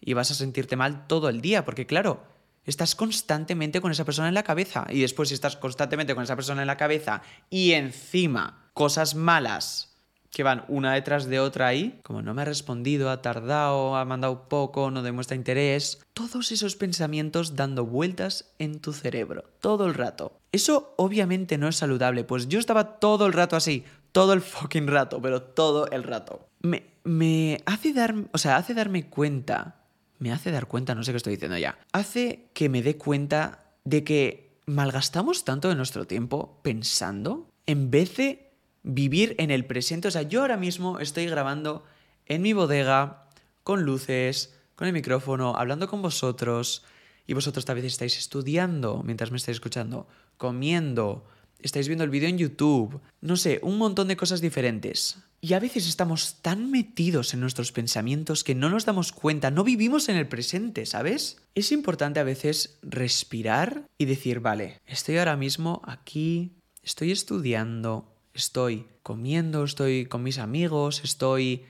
y 0.00 0.14
vas 0.14 0.30
a 0.30 0.34
sentirte 0.34 0.76
mal 0.76 1.06
todo 1.06 1.28
el 1.28 1.40
día, 1.40 1.64
porque 1.64 1.86
claro, 1.86 2.24
estás 2.64 2.94
constantemente 2.94 3.80
con 3.80 3.92
esa 3.92 4.04
persona 4.04 4.28
en 4.28 4.34
la 4.34 4.42
cabeza 4.42 4.86
y 4.90 5.00
después 5.00 5.28
si 5.28 5.34
estás 5.34 5.56
constantemente 5.56 6.14
con 6.14 6.24
esa 6.24 6.36
persona 6.36 6.62
en 6.62 6.66
la 6.66 6.76
cabeza 6.76 7.22
y 7.50 7.72
encima 7.72 8.70
cosas 8.74 9.14
malas 9.14 9.92
que 10.32 10.42
van 10.42 10.64
una 10.68 10.94
detrás 10.94 11.26
de 11.26 11.40
otra 11.40 11.66
ahí, 11.66 12.00
como 12.02 12.22
no 12.22 12.32
me 12.32 12.42
ha 12.42 12.46
respondido, 12.46 13.10
ha 13.10 13.20
tardado, 13.20 13.96
ha 13.96 14.04
mandado 14.06 14.48
poco, 14.48 14.90
no 14.90 15.02
demuestra 15.02 15.36
interés, 15.36 16.00
todos 16.14 16.52
esos 16.52 16.74
pensamientos 16.74 17.54
dando 17.54 17.84
vueltas 17.84 18.54
en 18.58 18.80
tu 18.80 18.94
cerebro, 18.94 19.44
todo 19.60 19.86
el 19.86 19.94
rato. 19.94 20.40
Eso 20.50 20.94
obviamente 20.96 21.58
no 21.58 21.68
es 21.68 21.76
saludable, 21.76 22.24
pues 22.24 22.48
yo 22.48 22.58
estaba 22.58 22.98
todo 22.98 23.26
el 23.26 23.34
rato 23.34 23.56
así, 23.56 23.84
todo 24.12 24.32
el 24.32 24.40
fucking 24.40 24.86
rato, 24.86 25.20
pero 25.20 25.42
todo 25.42 25.90
el 25.90 26.02
rato. 26.02 26.48
Me, 26.62 26.84
me 27.04 27.62
hace 27.66 27.92
dar, 27.92 28.14
o 28.32 28.38
sea, 28.38 28.56
hace 28.56 28.74
darme 28.74 29.08
cuenta, 29.08 29.82
me 30.18 30.32
hace 30.32 30.50
dar 30.50 30.66
cuenta, 30.66 30.94
no 30.94 31.02
sé 31.02 31.12
qué 31.12 31.16
estoy 31.16 31.34
diciendo 31.34 31.58
ya, 31.58 31.78
hace 31.92 32.48
que 32.54 32.68
me 32.68 32.82
dé 32.82 32.96
cuenta 32.96 33.64
de 33.84 34.04
que 34.04 34.52
malgastamos 34.66 35.44
tanto 35.44 35.68
de 35.68 35.74
nuestro 35.74 36.06
tiempo 36.06 36.60
pensando 36.62 37.48
en 37.66 37.90
vez 37.90 38.16
de 38.16 38.52
vivir 38.82 39.34
en 39.38 39.50
el 39.50 39.64
presente. 39.64 40.08
O 40.08 40.10
sea, 40.10 40.22
yo 40.22 40.40
ahora 40.40 40.56
mismo 40.56 40.98
estoy 40.98 41.26
grabando 41.26 41.84
en 42.26 42.42
mi 42.42 42.52
bodega, 42.52 43.28
con 43.62 43.82
luces, 43.82 44.54
con 44.74 44.86
el 44.86 44.92
micrófono, 44.92 45.54
hablando 45.56 45.88
con 45.88 46.02
vosotros, 46.02 46.84
y 47.26 47.34
vosotros 47.34 47.64
tal 47.64 47.76
vez 47.76 47.84
estáis 47.84 48.18
estudiando 48.18 49.02
mientras 49.04 49.30
me 49.30 49.36
estáis 49.36 49.56
escuchando, 49.56 50.08
comiendo, 50.36 51.24
estáis 51.60 51.86
viendo 51.86 52.04
el 52.04 52.10
vídeo 52.10 52.28
en 52.28 52.38
YouTube, 52.38 53.00
no 53.20 53.36
sé, 53.36 53.60
un 53.62 53.78
montón 53.78 54.08
de 54.08 54.16
cosas 54.16 54.40
diferentes. 54.40 55.18
Y 55.44 55.54
a 55.54 55.58
veces 55.58 55.88
estamos 55.88 56.36
tan 56.40 56.70
metidos 56.70 57.34
en 57.34 57.40
nuestros 57.40 57.72
pensamientos 57.72 58.44
que 58.44 58.54
no 58.54 58.70
nos 58.70 58.84
damos 58.84 59.10
cuenta, 59.10 59.50
no 59.50 59.64
vivimos 59.64 60.08
en 60.08 60.14
el 60.14 60.28
presente, 60.28 60.86
¿sabes? 60.86 61.42
Es 61.56 61.72
importante 61.72 62.20
a 62.20 62.22
veces 62.22 62.78
respirar 62.80 63.88
y 63.98 64.04
decir, 64.04 64.38
vale, 64.38 64.80
estoy 64.86 65.18
ahora 65.18 65.36
mismo 65.36 65.82
aquí, 65.84 66.52
estoy 66.84 67.10
estudiando, 67.10 68.14
estoy 68.34 68.86
comiendo, 69.02 69.64
estoy 69.64 70.06
con 70.06 70.22
mis 70.22 70.38
amigos, 70.38 71.00
estoy 71.02 71.64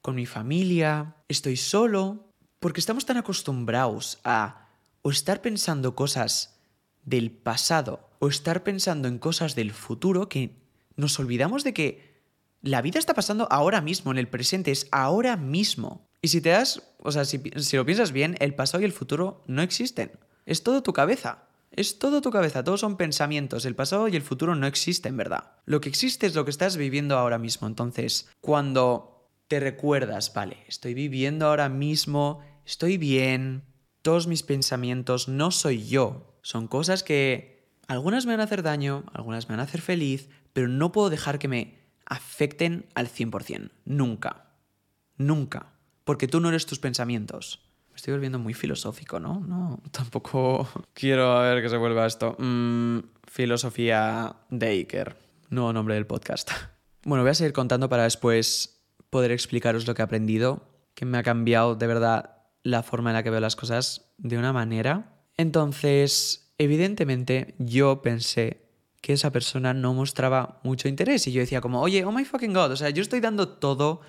con 0.00 0.14
mi 0.14 0.24
familia, 0.24 1.16
estoy 1.28 1.58
solo, 1.58 2.32
porque 2.60 2.80
estamos 2.80 3.04
tan 3.04 3.18
acostumbrados 3.18 4.20
a 4.24 4.70
o 5.02 5.10
estar 5.10 5.42
pensando 5.42 5.94
cosas 5.94 6.58
del 7.04 7.30
pasado 7.30 8.08
o 8.20 8.28
estar 8.28 8.64
pensando 8.64 9.06
en 9.06 9.18
cosas 9.18 9.54
del 9.54 9.72
futuro 9.72 10.30
que 10.30 10.56
nos 10.96 11.18
olvidamos 11.18 11.62
de 11.62 11.74
que 11.74 12.07
la 12.62 12.82
vida 12.82 12.98
está 12.98 13.14
pasando 13.14 13.46
ahora 13.50 13.80
mismo, 13.80 14.10
en 14.10 14.18
el 14.18 14.28
presente, 14.28 14.70
es 14.70 14.88
ahora 14.90 15.36
mismo. 15.36 16.08
Y 16.20 16.28
si 16.28 16.40
te 16.40 16.50
das, 16.50 16.82
o 16.98 17.12
sea, 17.12 17.24
si, 17.24 17.38
lo 17.72 17.86
piensas 17.86 18.12
bien, 18.12 18.36
el 18.40 18.54
pasado 18.54 18.82
y 18.82 18.84
el 18.84 18.92
futuro 18.92 19.42
no 19.46 19.62
existen. 19.62 20.12
Es 20.46 20.62
todo 20.62 20.82
tu 20.82 20.92
cabeza. 20.92 21.44
Es 21.70 21.98
todo 21.98 22.22
tu 22.22 22.30
cabeza, 22.30 22.64
todos 22.64 22.80
son 22.80 22.96
pensamientos, 22.96 23.64
el 23.66 23.76
pasado 23.76 24.08
y 24.08 24.16
el 24.16 24.22
futuro 24.22 24.56
no 24.56 24.66
existen, 24.66 25.16
¿verdad? 25.16 25.52
Lo 25.66 25.80
que 25.80 25.90
existe 25.90 26.26
es 26.26 26.34
lo 26.34 26.44
que 26.44 26.50
estás 26.50 26.76
viviendo 26.76 27.16
ahora 27.16 27.38
mismo. 27.38 27.68
Entonces, 27.68 28.28
cuando 28.40 29.28
te 29.48 29.60
recuerdas, 29.60 30.32
vale, 30.32 30.64
estoy 30.66 30.94
viviendo 30.94 31.46
ahora 31.46 31.68
mismo, 31.68 32.40
estoy 32.64 32.96
bien, 32.96 33.64
todos 34.02 34.26
mis 34.26 34.42
pensamientos 34.42 35.28
no 35.28 35.50
soy 35.50 35.86
yo, 35.86 36.38
son 36.42 36.68
cosas 36.68 37.02
que 37.02 37.68
algunas 37.86 38.26
me 38.26 38.32
van 38.32 38.40
a 38.40 38.44
hacer 38.44 38.62
daño, 38.62 39.04
algunas 39.12 39.48
me 39.48 39.52
van 39.52 39.60
a 39.60 39.64
hacer 39.64 39.80
feliz, 39.82 40.30
pero 40.52 40.68
no 40.68 40.90
puedo 40.90 41.10
dejar 41.10 41.38
que 41.38 41.48
me 41.48 41.77
afecten 42.08 42.86
al 42.94 43.08
100%, 43.08 43.70
nunca, 43.84 44.46
nunca, 45.16 45.72
porque 46.04 46.28
tú 46.28 46.40
no 46.40 46.48
eres 46.48 46.66
tus 46.66 46.78
pensamientos 46.78 47.68
estoy 47.98 48.14
volviendo 48.14 48.38
muy 48.38 48.54
filosófico, 48.54 49.18
¿no? 49.18 49.40
No, 49.40 49.80
tampoco 49.90 50.68
quiero 50.94 51.40
ver 51.40 51.62
que 51.62 51.68
se 51.68 51.76
vuelva 51.76 52.06
esto. 52.06 52.36
Mm, 52.38 53.00
filosofía 53.26 54.36
de 54.50 54.68
Iker, 54.68 55.16
nuevo 55.50 55.72
nombre 55.72 55.94
del 55.94 56.06
podcast. 56.06 56.50
Bueno, 57.04 57.22
voy 57.22 57.30
a 57.30 57.34
seguir 57.34 57.54
contando 57.54 57.88
para 57.88 58.02
después 58.02 58.82
poder 59.08 59.30
explicaros 59.30 59.86
lo 59.86 59.94
que 59.94 60.02
he 60.02 60.04
aprendido, 60.04 60.68
que 60.94 61.06
me 61.06 61.16
ha 61.16 61.22
cambiado 61.22 61.74
de 61.74 61.86
verdad 61.86 62.42
la 62.64 62.82
forma 62.82 63.10
en 63.10 63.14
la 63.14 63.22
que 63.22 63.30
veo 63.30 63.40
las 63.40 63.56
cosas 63.56 64.10
de 64.18 64.36
una 64.36 64.52
manera. 64.52 65.14
Entonces, 65.36 66.52
evidentemente, 66.58 67.54
yo 67.58 68.02
pensé 68.02 68.67
que 69.00 69.12
esa 69.12 69.30
persona 69.30 69.74
no 69.74 69.94
mostraba 69.94 70.60
mucho 70.64 70.88
interés 70.88 71.26
y 71.26 71.32
yo 71.32 71.40
decía 71.40 71.60
como, 71.60 71.80
oye, 71.80 72.04
oh 72.04 72.12
my 72.12 72.24
fucking 72.24 72.52
god, 72.52 72.72
o 72.72 72.76
sea, 72.76 72.90
yo 72.90 73.02
estoy 73.02 73.20
dando 73.20 73.48
todo 73.48 74.00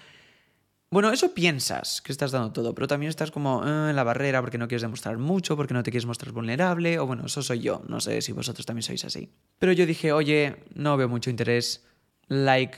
bueno, 0.91 1.11
eso 1.11 1.35
piensas 1.35 2.01
que 2.01 2.11
estás 2.11 2.31
dando 2.31 2.51
todo, 2.51 2.73
pero 2.73 2.87
también 2.87 3.11
estás 3.11 3.29
como 3.29 3.63
eh, 3.63 3.89
en 3.91 3.95
la 3.95 4.03
barrera 4.03 4.41
porque 4.41 4.57
no 4.57 4.67
quieres 4.67 4.81
demostrar 4.81 5.19
mucho, 5.19 5.55
porque 5.55 5.75
no 5.75 5.83
te 5.83 5.91
quieres 5.91 6.07
mostrar 6.07 6.31
vulnerable, 6.31 6.97
o 6.97 7.05
bueno, 7.05 7.27
eso 7.27 7.43
soy 7.43 7.59
yo, 7.59 7.83
no 7.87 7.99
sé 7.99 8.23
si 8.23 8.31
vosotros 8.31 8.65
también 8.65 8.81
sois 8.81 9.05
así. 9.05 9.31
Pero 9.59 9.71
yo 9.71 9.85
dije, 9.85 10.11
oye, 10.13 10.63
no 10.73 10.97
veo 10.97 11.07
mucho 11.07 11.29
interés, 11.29 11.85
like 12.27 12.75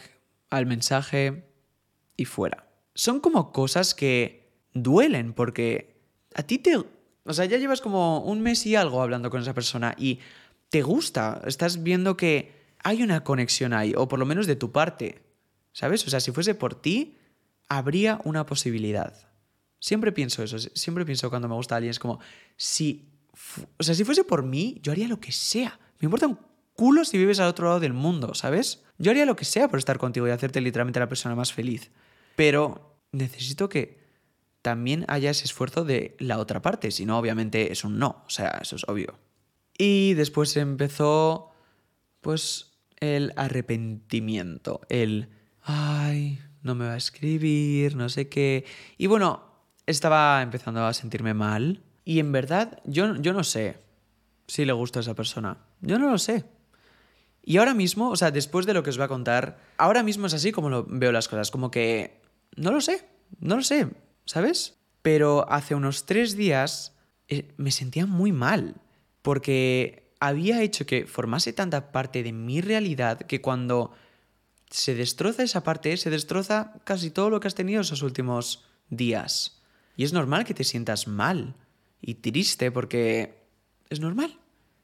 al 0.50 0.66
mensaje 0.66 1.46
y 2.18 2.26
fuera. 2.26 2.68
Son 2.96 3.22
como 3.22 3.54
cosas 3.54 3.96
que 3.96 4.52
duelen 4.74 5.32
porque 5.32 6.02
a 6.36 6.44
ti 6.44 6.58
te... 6.58 6.76
O 7.24 7.34
sea, 7.34 7.46
ya 7.46 7.58
llevas 7.58 7.80
como 7.80 8.26
un 8.26 8.42
mes 8.42 8.66
y 8.66 8.76
algo 8.76 9.02
hablando 9.02 9.30
con 9.30 9.42
esa 9.42 9.54
persona 9.54 9.96
y 9.98 10.20
te 10.72 10.84
gusta, 10.84 11.42
estás 11.46 11.84
viendo 11.84 12.16
que 12.16 12.54
hay 12.82 13.04
una 13.04 13.26
conexión 13.26 13.74
ahí, 13.74 13.94
o 13.96 14.08
por 14.08 14.20
lo 14.20 14.26
menos 14.26 14.48
de 14.48 14.56
tu 14.56 14.72
parte, 14.72 15.22
¿sabes? 15.74 16.08
O 16.08 16.10
sea, 16.10 16.22
si 16.22 16.32
fuese 16.32 16.56
por 16.56 16.82
ti 16.82 17.18
habría 17.68 18.22
una 18.24 18.46
posibilidad. 18.46 19.14
Siempre 19.82 20.14
pienso 20.14 20.44
eso, 20.44 20.58
siempre 20.60 21.06
pienso 21.06 21.30
cuando 21.30 21.50
me 21.50 21.56
gusta 21.56 21.76
alguien, 21.76 21.92
es 21.92 22.00
como, 22.00 22.20
si, 22.56 23.12
o 23.78 23.84
sea, 23.84 23.94
si 23.94 24.06
fuese 24.06 24.24
por 24.24 24.44
mí, 24.44 24.80
yo 24.82 24.94
haría 24.94 25.10
lo 25.10 25.20
que 25.20 25.34
sea. 25.34 25.78
Me 26.00 26.06
importa 26.06 26.28
un 26.28 26.40
culo 26.74 27.04
si 27.04 27.18
vives 27.18 27.42
al 27.42 27.50
otro 27.50 27.68
lado 27.68 27.82
del 27.82 27.94
mundo, 27.94 28.34
¿sabes? 28.34 28.82
Yo 28.98 29.12
haría 29.12 29.26
lo 29.26 29.36
que 29.36 29.46
sea 29.46 29.68
por 29.68 29.78
estar 29.78 29.98
contigo 29.98 30.26
y 30.26 30.32
hacerte 30.32 30.62
literalmente 30.62 31.02
la 31.02 31.10
persona 31.10 31.36
más 31.36 31.52
feliz. 31.52 31.92
Pero 32.38 32.98
necesito 33.12 33.68
que 33.68 34.00
también 34.62 35.04
haya 35.10 35.32
ese 35.32 35.44
esfuerzo 35.44 35.84
de 35.84 36.16
la 36.20 36.38
otra 36.38 36.62
parte, 36.62 36.92
si 36.92 37.06
no, 37.06 37.20
obviamente 37.20 37.74
es 37.74 37.84
un 37.84 38.00
no, 38.00 38.24
o 38.26 38.30
sea, 38.30 38.60
eso 38.62 38.78
es 38.78 38.86
obvio. 38.88 39.20
Y 39.84 40.14
después 40.14 40.56
empezó, 40.58 41.50
pues, 42.22 42.78
el 43.00 43.34
arrepentimiento, 43.36 44.82
el, 44.90 45.30
ay, 45.64 46.40
no 46.62 46.76
me 46.76 46.86
va 46.86 46.94
a 46.94 46.98
escribir, 46.98 47.96
no 47.96 48.08
sé 48.08 48.30
qué. 48.30 48.64
Y 49.00 49.08
bueno, 49.08 49.44
estaba 49.88 50.44
empezando 50.44 50.86
a 50.86 50.94
sentirme 50.94 51.34
mal. 51.34 51.82
Y 52.06 52.20
en 52.20 52.32
verdad, 52.32 52.80
yo, 52.86 53.16
yo 53.16 53.34
no 53.34 53.44
sé 53.44 53.80
si 54.46 54.66
le 54.66 54.74
gusta 54.74 55.00
a 55.00 55.02
esa 55.02 55.16
persona. 55.16 55.58
Yo 55.82 55.98
no 55.98 56.12
lo 56.12 56.20
sé. 56.20 56.46
Y 57.42 57.58
ahora 57.58 57.74
mismo, 57.74 58.12
o 58.12 58.16
sea, 58.16 58.30
después 58.30 58.68
de 58.68 58.76
lo 58.76 58.84
que 58.84 58.92
os 58.92 58.98
voy 58.98 59.06
a 59.06 59.08
contar, 59.08 59.58
ahora 59.80 60.04
mismo 60.04 60.28
es 60.28 60.36
así 60.36 60.52
como 60.52 60.70
lo 60.70 60.86
veo 60.88 61.12
las 61.12 61.28
cosas, 61.28 61.50
como 61.50 61.72
que 61.72 62.22
no 62.56 62.70
lo 62.70 62.82
sé, 62.82 63.10
no 63.40 63.56
lo 63.56 63.64
sé, 63.64 63.88
¿sabes? 64.26 64.78
Pero 65.02 65.52
hace 65.52 65.74
unos 65.74 66.06
tres 66.06 66.36
días 66.36 66.96
eh, 67.30 67.52
me 67.58 67.72
sentía 67.72 68.06
muy 68.06 68.32
mal, 68.32 68.76
porque 69.22 70.14
había 70.20 70.62
hecho 70.62 70.86
que 70.86 71.06
formase 71.06 71.54
tanta 71.54 71.92
parte 71.92 72.24
de 72.24 72.32
mi 72.32 72.62
realidad 72.62 73.20
que 73.20 73.42
cuando 73.42 73.92
se 74.70 74.96
destroza 74.96 75.44
esa 75.44 75.64
parte, 75.64 75.98
se 75.98 76.10
destroza 76.10 76.74
casi 76.84 77.12
todo 77.12 77.30
lo 77.30 77.40
que 77.40 77.48
has 77.48 77.56
tenido 77.56 77.82
esos 77.82 78.04
últimos 78.04 78.66
días. 78.90 79.62
Y 79.98 80.04
es 80.04 80.14
normal 80.14 80.46
que 80.46 80.54
te 80.54 80.64
sientas 80.64 81.08
mal 81.08 81.56
y 82.02 82.16
triste 82.16 82.72
porque 82.72 83.46
es 83.90 84.00
normal. 84.00 84.40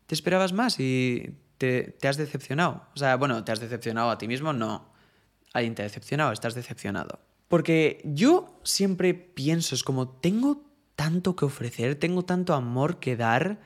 Te 0.06 0.16
esperabas 0.16 0.54
más 0.54 0.80
y 0.80 1.36
te, 1.58 1.98
has 2.04 2.18
decepcionado. 2.18 2.84
O 2.96 2.98
sea, 2.98 3.16
bueno, 3.16 3.44
te 3.44 3.52
has 3.52 3.60
decepcionado 3.60 4.10
a 4.10 4.18
ti 4.18 4.28
mismo, 4.28 4.54
no. 4.54 4.90
Alguien 5.54 5.76
te 5.76 5.82
ha 5.82 5.86
decepcionado, 5.86 6.32
estás 6.32 6.56
decepcionado. 6.56 7.20
Porque 7.48 8.02
yo 8.04 8.60
siempre 8.64 9.14
pienso, 9.14 9.76
es 9.76 9.84
como, 9.84 10.10
tengo 10.10 10.66
tanto 10.96 11.36
que 11.36 11.46
ofrecer, 11.46 11.96
tengo 11.96 12.26
tanto 12.26 12.54
amor 12.54 13.00
que 13.00 13.16
dar, 13.16 13.60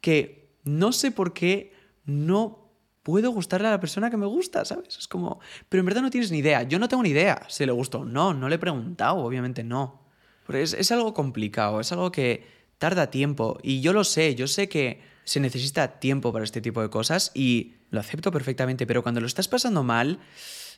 que 0.00 0.50
no 0.64 0.92
sé 0.92 1.10
por 1.10 1.32
qué 1.32 1.72
no 2.04 2.66
puedo 3.02 3.30
gustarle 3.30 3.68
a 3.68 3.70
la 3.70 3.80
persona 3.80 4.10
que 4.10 4.16
me 4.16 4.26
gusta, 4.26 4.64
¿sabes? 4.64 4.98
Es 4.98 5.08
como, 5.08 5.38
pero 5.68 5.80
en 5.80 5.86
verdad 5.86 6.02
no 6.02 6.10
tienes 6.10 6.32
ni 6.32 6.38
idea. 6.38 6.64
Yo 6.64 6.78
no 6.78 6.88
tengo 6.88 7.02
ni 7.02 7.10
idea 7.10 7.42
si 7.48 7.64
le 7.64 7.72
gustó 7.72 8.00
o 8.00 8.04
no, 8.04 8.34
no 8.34 8.48
le 8.48 8.56
he 8.56 8.58
preguntado, 8.58 9.18
obviamente 9.18 9.62
no. 9.62 10.02
Pero 10.46 10.58
es, 10.58 10.72
es 10.72 10.90
algo 10.90 11.14
complicado, 11.14 11.80
es 11.80 11.92
algo 11.92 12.10
que 12.10 12.46
tarda 12.78 13.10
tiempo. 13.10 13.58
Y 13.62 13.80
yo 13.80 13.92
lo 13.92 14.02
sé, 14.02 14.34
yo 14.34 14.48
sé 14.48 14.68
que 14.68 15.00
se 15.24 15.40
necesita 15.40 15.98
tiempo 16.00 16.32
para 16.32 16.44
este 16.44 16.60
tipo 16.60 16.82
de 16.82 16.90
cosas 16.90 17.30
y 17.34 17.74
lo 17.90 18.00
acepto 18.00 18.32
perfectamente, 18.32 18.86
pero 18.86 19.02
cuando 19.02 19.20
lo 19.20 19.26
estás 19.26 19.48
pasando 19.48 19.82
mal, 19.82 20.20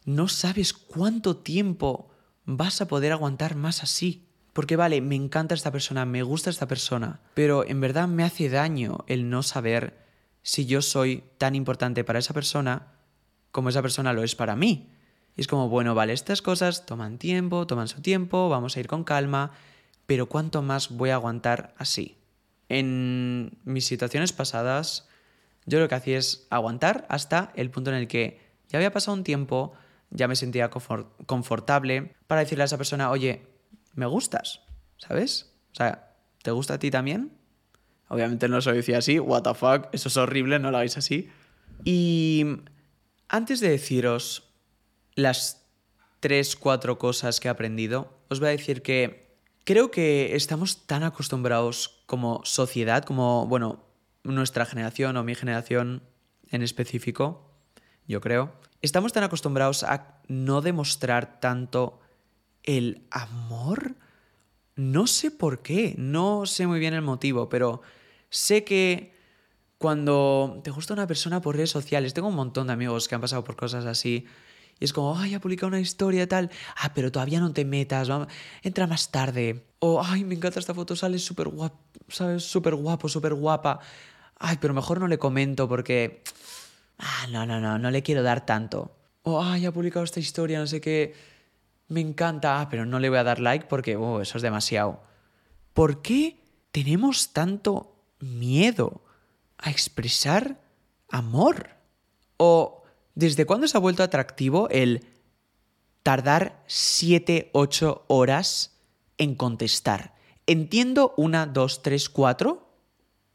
no 0.05 0.29
sabes 0.29 0.73
cuánto 0.73 1.37
tiempo 1.37 2.11
vas 2.45 2.81
a 2.81 2.89
poder 2.89 3.13
aguantar 3.13 3.57
más 3.57 3.83
así. 3.83 4.28
Porque 4.59 4.75
vale, 4.75 5.01
me 5.01 5.15
encanta 5.15 5.55
esta 5.55 5.71
persona, 5.71 6.05
me 6.05 6.25
gusta 6.25 6.51
esta 6.51 6.67
persona, 6.67 7.21
pero 7.35 7.65
en 7.65 7.81
verdad 7.81 8.09
me 8.09 8.25
hace 8.25 8.49
daño 8.49 9.05
el 9.07 9.31
no 9.31 9.45
saber 9.45 9.97
si 10.43 10.67
yo 10.67 10.83
soy 10.83 11.23
tan 11.39 11.55
importante 11.55 12.03
para 12.03 12.19
esa 12.19 12.35
persona 12.35 12.89
como 13.53 13.69
esa 13.69 13.83
persona 13.83 14.13
lo 14.13 14.25
es 14.25 14.35
para 14.35 14.57
mí. 14.57 14.91
Y 15.37 15.43
es 15.43 15.47
como, 15.47 15.69
bueno, 15.69 15.95
vale, 15.95 16.13
estas 16.13 16.43
cosas 16.43 16.87
toman 16.87 17.19
tiempo, 17.19 17.69
toman 17.69 17.87
su 17.87 18.03
tiempo, 18.03 18.49
vamos 18.49 18.77
a 18.77 18.81
ir 18.81 18.89
con 18.89 19.05
calma, 19.05 19.53
pero 20.07 20.27
¿cuánto 20.27 20.61
más 20.61 20.91
voy 20.91 21.11
a 21.11 21.15
aguantar 21.15 21.73
así? 21.79 22.19
En 22.69 23.61
mis 23.63 23.87
situaciones 23.87 24.33
pasadas, 24.33 25.07
yo 25.67 25.79
lo 25.79 25.89
que 25.89 25.95
hacía 25.95 26.19
es 26.19 26.49
aguantar 26.51 27.07
hasta 27.09 27.53
el 27.55 27.71
punto 27.71 27.91
en 27.91 27.97
el 27.97 28.09
que 28.09 28.41
ya 28.69 28.81
había 28.81 28.93
pasado 28.93 29.17
un 29.17 29.23
tiempo, 29.23 29.75
ya 30.11 30.27
me 30.27 30.35
sentía 30.35 30.69
confortable 30.69 32.17
para 32.27 32.41
decirle 32.41 32.63
a 32.63 32.65
esa 32.65 32.77
persona, 32.77 33.13
oye, 33.13 33.57
me 33.99 34.07
gustas, 34.07 34.63
¿sabes? 34.97 35.53
O 35.73 35.75
sea, 35.75 36.15
¿te 36.43 36.51
gusta 36.51 36.75
a 36.75 36.79
ti 36.79 36.91
también? 36.91 37.33
Obviamente 38.09 38.49
no 38.49 38.61
se 38.61 38.71
lo 38.71 38.77
decía 38.77 38.99
así, 38.99 39.19
what 39.19 39.43
the 39.43 39.55
fuck, 39.55 39.89
eso 39.93 40.09
es 40.09 40.17
horrible, 40.17 40.59
no 40.59 40.71
lo 40.71 40.79
hagáis 40.79 40.97
así. 40.97 41.31
Y 41.85 42.45
antes 43.29 43.61
de 43.61 43.69
deciros 43.69 44.55
las 45.15 45.67
tres, 46.21 46.57
cuatro 46.57 46.99
cosas 46.99 47.41
que 47.41 47.49
he 47.49 47.51
aprendido, 47.51 48.19
os 48.29 48.41
voy 48.41 48.49
a 48.49 48.53
decir 48.53 48.83
que 48.83 49.29
Creo 49.69 49.91
que 49.91 50.35
estamos 50.35 50.87
tan 50.87 51.03
acostumbrados 51.03 52.03
como 52.07 52.41
sociedad, 52.43 53.05
como, 53.05 53.47
bueno, 53.47 53.85
nuestra 54.25 54.65
generación 54.65 55.19
o 55.19 55.25
mi 55.25 55.35
generación 55.35 56.03
en 56.49 56.63
específico, 56.63 57.53
yo 58.07 58.23
creo, 58.23 58.55
estamos 58.81 59.13
tan 59.13 59.25
acostumbrados 59.25 59.83
a 59.83 60.23
no 60.27 60.63
demostrar 60.63 61.39
tanto 61.39 62.01
el 62.69 63.03
amor. 63.11 63.95
No 64.77 65.07
sé 65.07 65.31
por 65.31 65.63
qué, 65.63 65.95
no 65.97 66.45
sé 66.45 66.67
muy 66.67 66.79
bien 66.79 66.93
el 66.93 67.03
motivo, 67.03 67.49
pero 67.49 67.81
sé 68.29 68.63
que 68.63 69.15
cuando 69.79 70.61
te 70.63 70.71
gusta 70.71 70.93
una 70.93 71.07
persona 71.07 71.41
por 71.41 71.57
redes 71.57 71.71
sociales, 71.71 72.13
tengo 72.13 72.29
un 72.29 72.35
montón 72.35 72.67
de 72.67 72.75
amigos 72.75 73.09
que 73.09 73.15
han 73.15 73.23
pasado 73.23 73.43
por 73.43 73.57
cosas 73.57 73.87
así, 73.87 74.27
y 74.79 74.85
es 74.85 74.93
como, 74.93 75.19
ay, 75.19 75.35
ha 75.35 75.41
publicado 75.41 75.69
una 75.69 75.81
historia 75.81 76.29
tal. 76.29 76.51
Ah, 76.77 76.93
pero 76.95 77.11
todavía 77.11 77.41
no 77.41 77.53
te 77.53 77.65
metas, 77.65 78.09
entra 78.63 78.87
más 78.87 79.11
tarde. 79.11 79.65
O, 79.81 80.01
ay, 80.01 80.25
me 80.25 80.37
encanta 80.37 80.61
esta 80.61 80.75
foto, 80.75 80.95
sale 80.95 81.19
súper 81.19 81.49
guapo, 81.49 81.79
¿sabes? 82.07 82.45
Súper 82.45 82.77
guapo, 82.77 83.09
súper 83.09 83.35
guapa. 83.35 83.81
Ay, 84.39 84.59
pero 84.61 84.75
mejor 84.75 85.01
no 85.01 85.09
le 85.09 85.19
comento 85.19 85.69
porque... 85.69 86.23
Ah, 86.99 87.27
no, 87.31 87.45
no, 87.47 87.61
no, 87.61 87.79
no 87.79 87.91
le 87.91 88.03
quiero 88.03 88.23
dar 88.23 88.47
tanto. 88.47 88.95
O, 89.23 89.43
ay, 89.43 89.67
ha 89.67 89.73
publicado 89.73 90.05
esta 90.05 90.21
historia, 90.21 90.61
no 90.61 90.67
sé 90.69 90.81
qué. 90.81 91.15
Me 91.89 92.01
encanta, 92.01 92.61
ah, 92.61 92.69
pero 92.69 92.87
no 92.87 92.99
le 92.99 93.09
voy 93.09 93.19
a 93.19 93.25
dar 93.25 93.41
like 93.41 93.67
porque, 93.67 93.97
oh, 93.97 94.21
eso 94.21 94.37
es 94.39 94.43
demasiado. 94.43 95.03
¿Por 95.73 96.03
qué 96.03 96.41
tenemos 96.71 97.33
tanto 97.33 97.97
miedo 98.21 99.03
a 99.57 99.71
expresar 99.71 100.61
amor? 101.09 101.71
O 102.37 102.79
¿Desde 103.19 103.47
cuándo 103.47 103.67
se 103.67 103.77
ha 103.77 103.81
vuelto 103.81 104.05
atractivo 104.05 104.69
el 104.71 105.05
tardar 106.05 106.63
7, 106.69 107.51
8 107.53 108.05
horas 108.07 108.79
en 109.17 109.35
contestar? 109.35 110.15
Entiendo 110.47 111.15
una, 111.17 111.45
dos, 111.45 111.83
tres, 111.83 112.09
cuatro. 112.09 112.68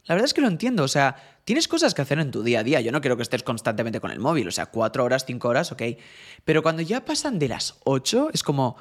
La 0.06 0.16
verdad 0.16 0.26
es 0.26 0.34
que 0.34 0.42
lo 0.42 0.48
entiendo. 0.48 0.84
O 0.84 0.88
sea, 0.88 1.16
tienes 1.46 1.68
cosas 1.68 1.94
que 1.94 2.02
hacer 2.02 2.20
en 2.20 2.32
tu 2.32 2.44
día 2.44 2.60
a 2.60 2.64
día. 2.64 2.82
Yo 2.82 2.92
no 2.92 3.02
quiero 3.02 3.16
que 3.16 3.24
estés 3.24 3.44
constantemente 3.44 4.00
con 4.00 4.12
el 4.12 4.20
móvil. 4.20 4.48
O 4.48 4.52
sea, 4.52 4.68
cuatro 4.68 5.04
horas, 5.04 5.26
cinco 5.26 5.50
horas, 5.50 5.72
ok. 5.72 5.84
Pero 6.44 6.64
cuando 6.64 6.82
ya 6.82 7.06
pasan 7.06 7.40
de 7.40 7.48
las 7.48 7.80
ocho, 7.84 8.30
es 8.34 8.44
como 8.44 8.78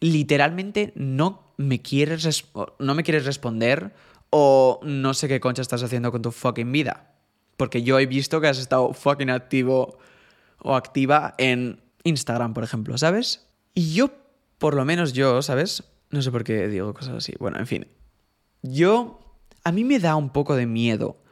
literalmente 0.00 0.92
no 0.96 1.54
me 1.56 1.80
quieres, 1.80 2.44
no 2.78 2.94
me 2.94 3.02
quieres 3.02 3.24
responder 3.24 3.92
o 4.30 4.80
no 4.82 5.14
sé 5.14 5.28
qué 5.28 5.40
concha 5.40 5.62
estás 5.62 5.82
haciendo 5.82 6.10
con 6.10 6.22
tu 6.22 6.32
fucking 6.32 6.72
vida. 6.72 7.14
Porque 7.56 7.82
yo 7.82 7.98
he 7.98 8.06
visto 8.06 8.40
que 8.40 8.48
has 8.48 8.58
estado 8.58 8.92
fucking 8.94 9.30
activo 9.30 9.98
o 10.58 10.74
activa 10.74 11.34
en 11.38 11.80
Instagram, 12.04 12.54
por 12.54 12.64
ejemplo, 12.64 12.96
¿sabes? 12.98 13.46
Y 13.74 13.92
yo, 13.92 14.10
por 14.58 14.74
lo 14.74 14.84
menos 14.84 15.12
yo, 15.12 15.42
¿sabes? 15.42 15.84
No 16.10 16.22
sé 16.22 16.30
por 16.30 16.44
qué 16.44 16.68
digo 16.68 16.92
cosas 16.94 17.16
así. 17.16 17.34
Bueno, 17.38 17.58
en 17.58 17.66
fin. 17.66 17.86
Yo, 18.62 19.20
a 19.64 19.72
mí 19.72 19.84
me 19.84 19.98
da 19.98 20.16
un 20.16 20.30
poco 20.30 20.56
de 20.56 20.66
miedo, 20.66 21.22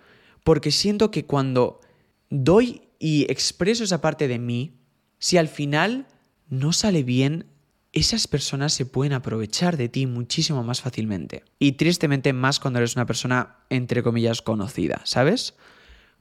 porque 0.44 0.70
siento 0.70 1.10
que 1.10 1.26
cuando 1.26 1.80
doy 2.28 2.82
y 2.98 3.30
expreso 3.30 3.84
esa 3.84 4.00
parte 4.00 4.28
de 4.28 4.38
mí, 4.38 4.78
si 5.18 5.36
al 5.36 5.48
final 5.48 6.06
no 6.48 6.72
sale 6.72 7.02
bien, 7.02 7.46
esas 7.92 8.28
personas 8.28 8.72
se 8.72 8.86
pueden 8.86 9.12
aprovechar 9.12 9.76
de 9.76 9.88
ti 9.88 10.06
muchísimo 10.06 10.62
más 10.62 10.80
fácilmente. 10.80 11.44
Y 11.58 11.72
tristemente 11.72 12.32
más 12.32 12.60
cuando 12.60 12.78
eres 12.78 12.94
una 12.94 13.06
persona, 13.06 13.56
entre 13.68 14.02
comillas, 14.02 14.42
conocida, 14.42 15.00
¿sabes? 15.04 15.54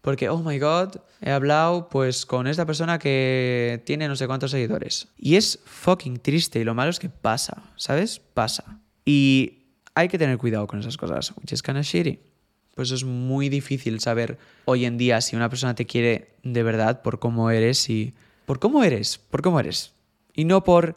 Porque, 0.02 0.30
oh 0.30 0.42
my 0.42 0.58
god, 0.58 0.96
he 1.22 1.30
hablado 1.30 1.90
pues 1.90 2.26
con 2.26 2.48
esta 2.48 2.66
persona 2.66 3.00
que 3.00 3.84
tiene 3.86 4.08
no 4.08 4.16
sé 4.16 4.28
cuántos 4.28 4.52
seguidores. 4.52 5.10
Y 5.18 5.36
es 5.36 5.60
fucking 5.66 6.20
triste 6.20 6.60
y 6.60 6.64
lo 6.64 6.74
malo 6.74 6.90
es 6.90 7.00
que 7.00 7.10
pasa, 7.10 7.64
¿sabes? 7.76 8.20
Pasa. 8.20 8.80
Y 9.06 9.59
hay 10.00 10.08
que 10.08 10.18
tener 10.18 10.38
cuidado 10.38 10.68
con 10.68 10.80
esas 10.80 10.98
cosas, 10.98 11.34
which 11.38 11.52
is 11.52 11.62
kind 11.62 11.78
of 11.78 11.86
shitty. 11.86 12.20
Pues 12.76 12.92
es 12.92 13.04
muy 13.04 13.50
difícil 13.50 14.00
saber 14.00 14.38
hoy 14.66 14.86
en 14.86 14.98
día 14.98 15.22
si 15.22 15.36
una 15.36 15.50
persona 15.50 15.76
te 15.76 15.86
quiere 15.86 16.36
de 16.44 16.64
verdad 16.64 17.02
por 17.02 17.20
cómo 17.20 17.52
eres 17.52 17.90
y... 17.90 18.14
Por 18.46 18.60
cómo 18.60 18.84
eres, 18.84 19.18
por 19.18 19.42
cómo 19.42 19.60
eres. 19.60 19.94
Y 20.34 20.46
no 20.46 20.64
por 20.64 20.96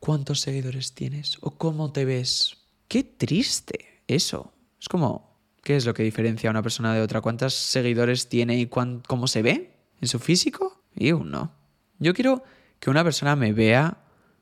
cuántos 0.00 0.40
seguidores 0.40 0.92
tienes 0.92 1.38
o 1.40 1.50
cómo 1.50 1.92
te 1.92 2.04
ves. 2.04 2.56
Qué 2.88 3.02
triste 3.02 4.02
eso. 4.06 4.52
Es 4.80 4.88
como, 4.88 5.36
¿Qué 5.66 5.74
es 5.74 5.84
lo 5.84 5.94
que 5.94 6.04
diferencia 6.04 6.48
a 6.48 6.52
una 6.52 6.62
persona 6.62 6.94
de 6.94 7.00
otra? 7.00 7.20
¿Cuántos 7.20 7.52
seguidores 7.52 8.28
tiene 8.28 8.56
y 8.56 8.66
cómo 8.68 9.26
se 9.26 9.42
ve 9.42 9.72
en 10.00 10.06
su 10.06 10.20
físico? 10.20 10.80
Y 10.94 11.10
no. 11.10 11.50
Yo 11.98 12.14
quiero 12.14 12.44
que 12.78 12.88
una 12.88 13.02
persona 13.02 13.34
me 13.34 13.52
vea 13.52 13.98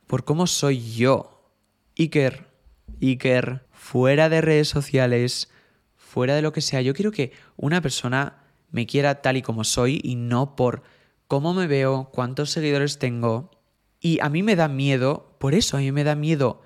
por 0.07 0.27
cómo 0.27 0.47
soy 0.47 0.93
yo. 0.93 1.51
Iker, 1.99 2.47
Iker, 3.01 3.67
fuera 3.85 4.31
de 4.31 4.41
redes 4.41 4.69
sociales, 4.69 5.51
fuera 5.95 6.35
de 6.35 6.41
lo 6.41 6.55
que 6.55 6.63
sea. 6.63 6.81
Yo 6.81 6.95
quiero 6.95 7.13
que 7.13 7.33
una 7.57 7.83
persona 7.83 8.43
me 8.71 8.87
quiera 8.87 9.21
tal 9.21 9.37
y 9.37 9.43
como 9.43 9.63
soy 9.63 10.01
y 10.03 10.17
no 10.17 10.57
por 10.57 10.83
cómo 11.29 11.53
me 11.53 11.67
veo, 11.67 12.09
cuántos 12.11 12.51
seguidores 12.51 12.99
tengo. 12.99 13.51
Y 14.01 14.21
a 14.23 14.31
mí 14.31 14.43
me 14.43 14.57
da 14.57 14.69
miedo, 14.69 15.37
por 15.39 15.55
eso 15.55 15.77
a 15.77 15.81
mí 15.81 15.93
me 15.93 16.03
da 16.03 16.15
miedo 16.15 16.63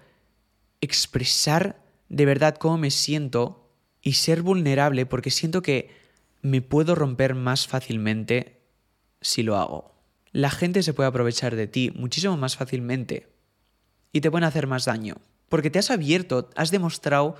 expresar 0.80 1.84
de 2.08 2.24
verdad 2.24 2.54
cómo 2.54 2.78
me 2.78 2.92
siento 2.92 3.68
y 4.00 4.12
ser 4.12 4.42
vulnerable 4.42 5.04
porque 5.04 5.32
siento 5.32 5.60
que 5.60 5.90
me 6.40 6.62
puedo 6.62 6.94
romper 6.94 7.34
más 7.34 7.66
fácilmente 7.66 8.62
si 9.20 9.42
lo 9.42 9.56
hago. 9.56 9.92
La 10.30 10.50
gente 10.50 10.84
se 10.84 10.94
puede 10.94 11.08
aprovechar 11.08 11.56
de 11.56 11.66
ti 11.66 11.90
muchísimo 11.96 12.36
más 12.36 12.56
fácilmente 12.56 13.26
y 14.12 14.20
te 14.20 14.30
pueden 14.30 14.44
hacer 14.44 14.68
más 14.68 14.84
daño. 14.84 15.16
Porque 15.48 15.70
te 15.70 15.78
has 15.78 15.90
abierto, 15.90 16.50
has 16.56 16.70
demostrado 16.70 17.36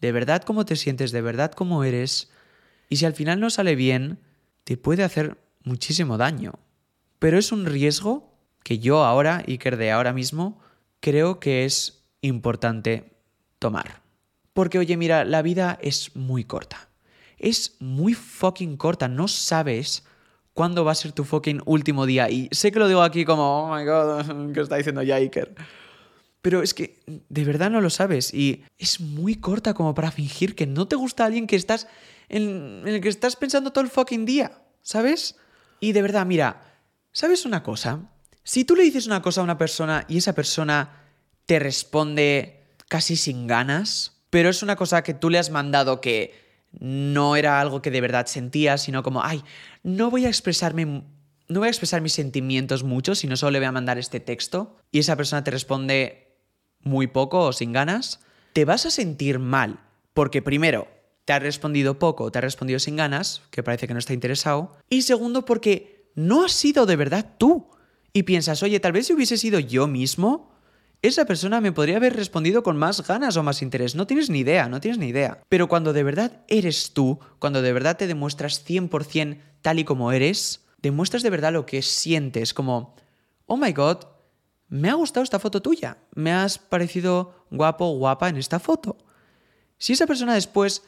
de 0.00 0.12
verdad 0.12 0.42
cómo 0.42 0.64
te 0.64 0.76
sientes, 0.76 1.12
de 1.12 1.20
verdad 1.20 1.52
cómo 1.52 1.84
eres. 1.84 2.30
Y 2.88 2.96
si 2.96 3.04
al 3.04 3.14
final 3.14 3.40
no 3.40 3.50
sale 3.50 3.76
bien, 3.76 4.18
te 4.64 4.76
puede 4.76 5.04
hacer 5.04 5.38
muchísimo 5.62 6.16
daño. 6.16 6.58
Pero 7.18 7.38
es 7.38 7.52
un 7.52 7.66
riesgo 7.66 8.34
que 8.62 8.78
yo 8.78 9.04
ahora, 9.04 9.44
Iker 9.46 9.76
de 9.76 9.90
ahora 9.90 10.12
mismo, 10.12 10.60
creo 11.00 11.38
que 11.38 11.64
es 11.64 12.02
importante 12.22 13.12
tomar. 13.58 14.02
Porque 14.52 14.78
oye, 14.78 14.96
mira, 14.96 15.24
la 15.24 15.42
vida 15.42 15.78
es 15.82 16.16
muy 16.16 16.44
corta. 16.44 16.88
Es 17.38 17.76
muy 17.78 18.14
fucking 18.14 18.76
corta. 18.76 19.08
No 19.08 19.28
sabes 19.28 20.04
cuándo 20.54 20.84
va 20.84 20.92
a 20.92 20.96
ser 20.96 21.12
tu 21.12 21.24
fucking 21.24 21.62
último 21.64 22.06
día. 22.06 22.28
Y 22.30 22.48
sé 22.52 22.72
que 22.72 22.78
lo 22.78 22.88
digo 22.88 23.02
aquí 23.02 23.24
como, 23.24 23.64
oh 23.64 23.74
my 23.74 23.84
god, 23.84 24.52
¿qué 24.54 24.60
está 24.60 24.76
diciendo 24.76 25.02
ya 25.02 25.16
Iker? 25.16 25.54
Pero 26.42 26.62
es 26.62 26.74
que 26.74 27.00
de 27.06 27.44
verdad 27.44 27.70
no 27.70 27.80
lo 27.80 27.90
sabes 27.90 28.32
y 28.32 28.64
es 28.78 29.00
muy 29.00 29.34
corta 29.34 29.74
como 29.74 29.94
para 29.94 30.10
fingir 30.10 30.54
que 30.54 30.66
no 30.66 30.88
te 30.88 30.96
gusta 30.96 31.24
alguien 31.24 31.46
que 31.46 31.56
estás 31.56 31.86
en, 32.28 32.82
el 32.86 33.00
que 33.00 33.08
estás 33.08 33.36
pensando 33.36 33.72
todo 33.72 33.84
el 33.84 33.90
fucking 33.90 34.24
día, 34.24 34.62
¿sabes? 34.82 35.36
Y 35.80 35.92
de 35.92 36.02
verdad, 36.02 36.24
mira, 36.24 36.62
¿sabes 37.12 37.44
una 37.44 37.62
cosa? 37.62 38.10
Si 38.42 38.64
tú 38.64 38.74
le 38.74 38.84
dices 38.84 39.06
una 39.06 39.20
cosa 39.20 39.42
a 39.42 39.44
una 39.44 39.58
persona 39.58 40.06
y 40.08 40.18
esa 40.18 40.34
persona 40.34 41.02
te 41.44 41.58
responde 41.58 42.64
casi 42.88 43.16
sin 43.16 43.46
ganas, 43.46 44.22
pero 44.30 44.48
es 44.48 44.62
una 44.62 44.76
cosa 44.76 45.02
que 45.02 45.14
tú 45.14 45.28
le 45.28 45.38
has 45.38 45.50
mandado 45.50 46.00
que 46.00 46.34
no 46.78 47.36
era 47.36 47.60
algo 47.60 47.82
que 47.82 47.90
de 47.90 48.00
verdad 48.00 48.26
sentías, 48.26 48.82
sino 48.82 49.02
como, 49.02 49.22
ay, 49.22 49.42
no 49.82 50.10
voy 50.10 50.24
a 50.24 50.28
expresarme 50.28 51.02
no 51.50 51.58
voy 51.58 51.66
a 51.66 51.70
expresar 51.70 52.00
mis 52.00 52.12
sentimientos 52.12 52.84
mucho, 52.84 53.16
sino 53.16 53.36
solo 53.36 53.50
le 53.50 53.58
voy 53.58 53.66
a 53.66 53.72
mandar 53.72 53.98
este 53.98 54.20
texto 54.20 54.76
y 54.92 55.00
esa 55.00 55.16
persona 55.16 55.42
te 55.42 55.50
responde 55.50 56.29
muy 56.82 57.06
poco 57.06 57.40
o 57.40 57.52
sin 57.52 57.72
ganas, 57.72 58.20
te 58.52 58.64
vas 58.64 58.86
a 58.86 58.90
sentir 58.90 59.38
mal, 59.38 59.80
porque 60.14 60.42
primero, 60.42 60.88
te 61.24 61.32
ha 61.32 61.38
respondido 61.38 61.98
poco, 61.98 62.30
te 62.32 62.38
ha 62.38 62.42
respondido 62.42 62.78
sin 62.78 62.96
ganas, 62.96 63.42
que 63.50 63.62
parece 63.62 63.86
que 63.86 63.92
no 63.92 63.98
está 63.98 64.14
interesado, 64.14 64.76
y 64.88 65.02
segundo, 65.02 65.44
porque 65.44 66.10
no 66.14 66.44
has 66.44 66.52
sido 66.52 66.86
de 66.86 66.96
verdad 66.96 67.34
tú. 67.38 67.68
Y 68.12 68.24
piensas, 68.24 68.62
oye, 68.62 68.80
tal 68.80 68.92
vez 68.92 69.06
si 69.06 69.12
hubiese 69.12 69.36
sido 69.36 69.60
yo 69.60 69.86
mismo, 69.86 70.50
esa 71.02 71.24
persona 71.24 71.60
me 71.60 71.72
podría 71.72 71.96
haber 71.96 72.16
respondido 72.16 72.62
con 72.62 72.76
más 72.76 73.06
ganas 73.06 73.36
o 73.36 73.42
más 73.42 73.62
interés. 73.62 73.94
No 73.94 74.06
tienes 74.06 74.28
ni 74.28 74.40
idea, 74.40 74.68
no 74.68 74.80
tienes 74.80 74.98
ni 74.98 75.06
idea. 75.06 75.40
Pero 75.48 75.68
cuando 75.68 75.92
de 75.92 76.02
verdad 76.02 76.42
eres 76.48 76.92
tú, 76.92 77.20
cuando 77.38 77.62
de 77.62 77.72
verdad 77.72 77.96
te 77.96 78.06
demuestras 78.06 78.66
100% 78.66 79.40
tal 79.62 79.78
y 79.78 79.84
como 79.84 80.12
eres, 80.12 80.66
demuestras 80.82 81.22
de 81.22 81.30
verdad 81.30 81.52
lo 81.52 81.64
que 81.64 81.82
sientes, 81.82 82.52
como, 82.52 82.96
oh 83.46 83.56
my 83.56 83.72
god, 83.72 83.98
me 84.70 84.88
ha 84.88 84.94
gustado 84.94 85.24
esta 85.24 85.38
foto 85.38 85.60
tuya, 85.60 85.98
me 86.14 86.32
has 86.32 86.58
parecido 86.58 87.44
guapo 87.50 87.86
o 87.86 87.98
guapa 87.98 88.28
en 88.28 88.36
esta 88.36 88.60
foto. 88.60 88.96
Si 89.78 89.92
esa 89.92 90.06
persona 90.06 90.34
después 90.34 90.84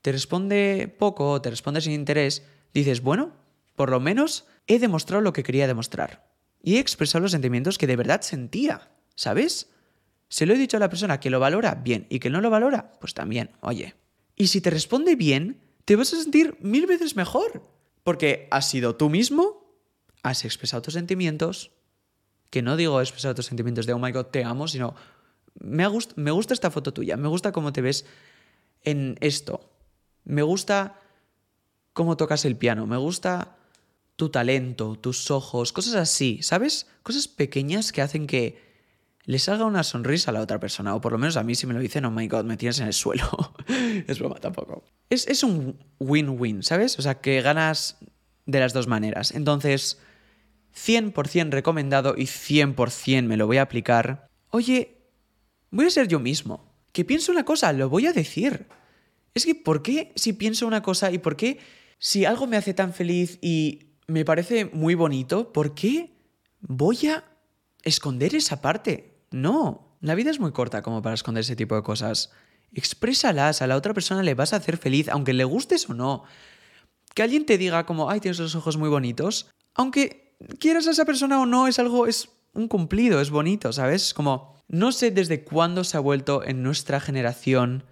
te 0.00 0.10
responde 0.10 0.94
poco 0.98 1.30
o 1.30 1.42
te 1.42 1.50
responde 1.50 1.82
sin 1.82 1.92
interés, 1.92 2.42
dices, 2.72 3.02
bueno, 3.02 3.34
por 3.76 3.90
lo 3.90 4.00
menos 4.00 4.46
he 4.66 4.78
demostrado 4.78 5.20
lo 5.20 5.32
que 5.32 5.42
quería 5.42 5.66
demostrar. 5.66 6.26
Y 6.62 6.76
he 6.76 6.80
expresado 6.80 7.22
los 7.22 7.32
sentimientos 7.32 7.76
que 7.78 7.86
de 7.86 7.96
verdad 7.96 8.22
sentía, 8.22 8.90
¿sabes? 9.14 9.70
Se 10.28 10.46
lo 10.46 10.54
he 10.54 10.58
dicho 10.58 10.78
a 10.78 10.80
la 10.80 10.88
persona 10.88 11.20
que 11.20 11.30
lo 11.30 11.38
valora, 11.38 11.74
bien, 11.74 12.06
y 12.08 12.18
que 12.18 12.30
no 12.30 12.40
lo 12.40 12.50
valora, 12.50 12.92
pues 13.00 13.14
también, 13.14 13.50
oye. 13.60 13.94
Y 14.34 14.48
si 14.48 14.60
te 14.60 14.70
responde 14.70 15.14
bien, 15.14 15.60
te 15.84 15.94
vas 15.94 16.12
a 16.12 16.20
sentir 16.20 16.56
mil 16.60 16.86
veces 16.86 17.16
mejor, 17.16 17.68
porque 18.02 18.48
has 18.50 18.68
sido 18.68 18.96
tú 18.96 19.10
mismo, 19.10 19.76
has 20.22 20.44
expresado 20.44 20.82
tus 20.82 20.94
sentimientos, 20.94 21.72
que 22.50 22.62
no 22.62 22.76
digo 22.76 23.00
expresar 23.00 23.34
tus 23.34 23.46
sentimientos 23.46 23.86
de, 23.86 23.92
oh 23.92 23.98
my 23.98 24.12
god, 24.12 24.26
te 24.26 24.44
amo, 24.44 24.68
sino, 24.68 24.94
me, 25.58 25.86
me 26.16 26.30
gusta 26.30 26.54
esta 26.54 26.70
foto 26.70 26.92
tuya, 26.92 27.16
me 27.16 27.28
gusta 27.28 27.52
cómo 27.52 27.72
te 27.72 27.82
ves 27.82 28.06
en 28.82 29.16
esto, 29.20 29.70
me 30.24 30.42
gusta 30.42 31.00
cómo 31.92 32.16
tocas 32.16 32.44
el 32.44 32.56
piano, 32.56 32.86
me 32.86 32.96
gusta 32.96 33.56
tu 34.16 34.30
talento, 34.30 34.96
tus 34.96 35.30
ojos, 35.30 35.72
cosas 35.72 35.94
así, 35.94 36.40
¿sabes? 36.42 36.86
Cosas 37.02 37.28
pequeñas 37.28 37.92
que 37.92 38.02
hacen 38.02 38.26
que 38.26 38.64
le 39.24 39.38
salga 39.38 39.64
una 39.64 39.82
sonrisa 39.82 40.30
a 40.30 40.34
la 40.34 40.40
otra 40.40 40.60
persona, 40.60 40.94
o 40.94 41.00
por 41.00 41.12
lo 41.12 41.18
menos 41.18 41.36
a 41.36 41.42
mí 41.42 41.54
si 41.54 41.66
me 41.66 41.74
lo 41.74 41.80
dicen, 41.80 42.04
oh 42.04 42.10
my 42.10 42.28
god, 42.28 42.44
me 42.44 42.56
tienes 42.56 42.78
en 42.80 42.86
el 42.86 42.92
suelo. 42.92 43.54
es 44.06 44.18
broma 44.18 44.36
tampoco. 44.36 44.84
Es, 45.10 45.26
es 45.26 45.42
un 45.42 45.78
win-win, 45.98 46.62
¿sabes? 46.62 46.98
O 46.98 47.02
sea, 47.02 47.16
que 47.20 47.42
ganas 47.42 47.98
de 48.46 48.60
las 48.60 48.72
dos 48.72 48.86
maneras. 48.86 49.32
Entonces, 49.32 49.98
100% 50.76 51.50
recomendado 51.50 52.14
y 52.16 52.24
100% 52.24 53.24
me 53.24 53.36
lo 53.36 53.46
voy 53.46 53.56
a 53.56 53.62
aplicar. 53.62 54.28
Oye, 54.50 54.98
voy 55.70 55.86
a 55.86 55.90
ser 55.90 56.06
yo 56.06 56.20
mismo. 56.20 56.72
Que 56.92 57.04
pienso 57.04 57.32
una 57.32 57.44
cosa, 57.44 57.72
lo 57.72 57.88
voy 57.88 58.06
a 58.06 58.12
decir. 58.12 58.66
Es 59.34 59.44
que, 59.44 59.54
¿por 59.54 59.82
qué 59.82 60.12
si 60.16 60.32
pienso 60.32 60.66
una 60.66 60.82
cosa 60.82 61.10
y 61.10 61.18
por 61.18 61.36
qué 61.36 61.58
si 61.98 62.24
algo 62.24 62.46
me 62.46 62.56
hace 62.56 62.74
tan 62.74 62.92
feliz 62.92 63.38
y 63.40 63.94
me 64.06 64.24
parece 64.24 64.66
muy 64.66 64.94
bonito, 64.94 65.52
¿por 65.52 65.74
qué 65.74 66.14
voy 66.60 67.06
a 67.06 67.24
esconder 67.82 68.34
esa 68.34 68.60
parte? 68.60 69.18
No, 69.30 69.96
la 70.00 70.14
vida 70.14 70.30
es 70.30 70.40
muy 70.40 70.52
corta 70.52 70.82
como 70.82 71.02
para 71.02 71.14
esconder 71.14 71.40
ese 71.40 71.56
tipo 71.56 71.74
de 71.74 71.82
cosas. 71.82 72.30
Exprésalas, 72.72 73.62
a 73.62 73.66
la 73.66 73.76
otra 73.76 73.94
persona 73.94 74.22
le 74.22 74.34
vas 74.34 74.52
a 74.52 74.56
hacer 74.56 74.76
feliz, 74.76 75.08
aunque 75.08 75.32
le 75.32 75.44
gustes 75.44 75.88
o 75.88 75.94
no. 75.94 76.24
Que 77.14 77.22
alguien 77.22 77.46
te 77.46 77.58
diga 77.58 77.86
como, 77.86 78.10
ay, 78.10 78.20
tienes 78.20 78.38
los 78.38 78.54
ojos 78.54 78.76
muy 78.76 78.88
bonitos, 78.88 79.50
aunque 79.74 80.25
quieras 80.58 80.86
a 80.86 80.90
esa 80.90 81.04
persona 81.04 81.40
o 81.40 81.46
no, 81.46 81.66
es 81.66 81.78
algo, 81.78 82.06
es 82.06 82.30
un 82.52 82.68
cumplido, 82.68 83.20
es 83.20 83.30
bonito, 83.30 83.72
¿sabes? 83.72 84.14
Como, 84.14 84.56
no 84.68 84.92
sé 84.92 85.10
desde 85.10 85.44
cuándo 85.44 85.84
se 85.84 85.96
ha 85.96 86.00
vuelto 86.00 86.44
en 86.44 86.62
nuestra 86.62 87.00
generación 87.00 87.84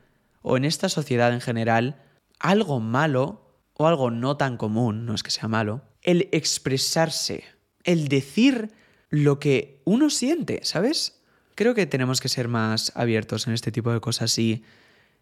o 0.43 0.57
en 0.57 0.65
esta 0.65 0.89
sociedad 0.89 1.33
en 1.33 1.41
general 1.41 2.03
algo 2.39 2.81
malo 2.81 3.45
o 3.75 3.87
algo 3.87 4.11
no 4.11 4.37
tan 4.37 4.57
común, 4.57 5.07
no 5.07 5.15
es 5.15 5.23
que 5.23 5.31
sea 5.31 5.49
malo, 5.49 5.83
el 6.03 6.29
expresarse, 6.33 7.45
el 7.83 8.09
decir 8.09 8.71
lo 9.11 9.39
que 9.39 9.81
uno 9.85 10.11
siente, 10.11 10.61
¿sabes? 10.63 11.21
Creo 11.55 11.75
que 11.75 11.87
tenemos 11.87 12.21
que 12.21 12.29
ser 12.29 12.49
más 12.49 12.93
abiertos 12.95 13.47
en 13.47 13.55
este 13.55 13.73
tipo 13.73 13.93
de 13.93 14.01
cosas 14.01 14.37
y 14.39 14.65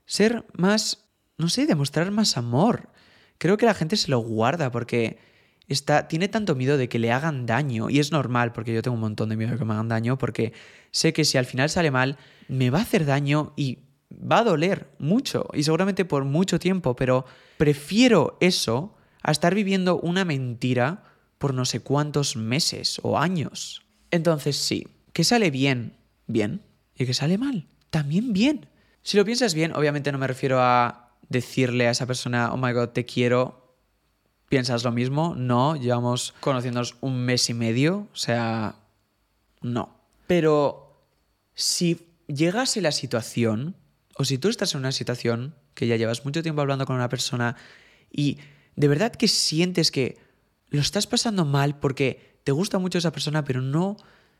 ser 0.06 0.44
más, 0.54 1.08
no 1.38 1.48
sé, 1.48 1.66
demostrar 1.66 2.10
más 2.10 2.36
amor. 2.36 2.88
Creo 3.38 3.56
que 3.56 3.66
la 3.66 3.74
gente 3.74 3.96
se 3.96 4.10
lo 4.10 4.18
guarda 4.18 4.70
porque 4.70 5.18
está, 5.68 6.08
tiene 6.08 6.28
tanto 6.28 6.54
miedo 6.54 6.76
de 6.76 6.88
que 6.88 6.98
le 6.98 7.12
hagan 7.12 7.46
daño, 7.46 7.90
y 7.90 7.98
es 7.98 8.12
normal, 8.12 8.52
porque 8.52 8.74
yo 8.74 8.82
tengo 8.82 8.94
un 8.94 9.00
montón 9.00 9.28
de 9.28 9.36
miedo 9.36 9.52
de 9.52 9.58
que 9.58 9.64
me 9.64 9.72
hagan 9.74 9.88
daño, 9.88 10.18
porque 10.18 10.52
sé 10.90 11.12
que 11.12 11.24
si 11.24 11.38
al 11.38 11.46
final 11.46 11.70
sale 11.70 11.90
mal, 11.90 12.16
me 12.48 12.70
va 12.70 12.80
a 12.80 12.82
hacer 12.82 13.06
daño 13.06 13.52
y 13.56 13.78
va 14.12 14.38
a 14.38 14.44
doler 14.44 14.88
mucho, 14.98 15.48
y 15.54 15.62
seguramente 15.62 16.04
por 16.04 16.24
mucho 16.24 16.58
tiempo, 16.58 16.96
pero 16.96 17.24
prefiero 17.56 18.36
eso 18.40 18.94
a 19.22 19.30
estar 19.30 19.54
viviendo 19.54 19.98
una 20.00 20.24
mentira 20.24 21.04
por 21.38 21.54
no 21.54 21.64
sé 21.64 21.80
cuántos 21.80 22.36
meses 22.36 23.00
o 23.02 23.18
años. 23.18 23.82
Entonces 24.10 24.56
sí, 24.56 24.86
que 25.12 25.24
sale 25.24 25.50
bien, 25.50 25.96
bien, 26.26 26.62
y 26.96 27.06
que 27.06 27.14
sale 27.14 27.38
mal, 27.38 27.66
también 27.90 28.32
bien. 28.32 28.66
Si 29.02 29.16
lo 29.16 29.24
piensas 29.24 29.54
bien, 29.54 29.72
obviamente 29.74 30.12
no 30.12 30.18
me 30.18 30.26
refiero 30.26 30.60
a 30.60 31.16
decirle 31.28 31.88
a 31.88 31.90
esa 31.90 32.06
persona, 32.06 32.52
oh 32.52 32.56
my 32.56 32.72
god, 32.72 32.90
te 32.90 33.04
quiero, 33.04 33.61
¿Piensas 34.52 34.84
lo 34.84 34.92
mismo? 34.92 35.34
No, 35.34 35.76
llevamos 35.76 36.34
conociéndonos 36.40 36.96
un 37.00 37.24
mes 37.24 37.48
y 37.48 37.54
medio, 37.54 38.06
o 38.12 38.16
sea, 38.16 38.74
no. 39.62 39.96
Pero 40.26 41.06
si 41.54 42.06
llegase 42.26 42.82
la 42.82 42.92
situación, 42.92 43.76
o 44.14 44.26
si 44.26 44.36
tú 44.36 44.50
estás 44.50 44.74
en 44.74 44.80
una 44.80 44.92
situación 44.92 45.54
que 45.72 45.86
ya 45.86 45.96
llevas 45.96 46.26
mucho 46.26 46.42
tiempo 46.42 46.60
hablando 46.60 46.84
con 46.84 46.96
una 46.96 47.08
persona 47.08 47.56
y 48.10 48.40
de 48.76 48.88
verdad 48.88 49.12
que 49.12 49.26
sientes 49.26 49.90
que 49.90 50.18
lo 50.68 50.82
estás 50.82 51.06
pasando 51.06 51.46
mal 51.46 51.78
porque 51.78 52.38
te 52.44 52.52
gusta 52.52 52.78
mucho 52.78 52.98
esa 52.98 53.10
persona, 53.10 53.44
pero 53.44 53.62
no 53.62 53.96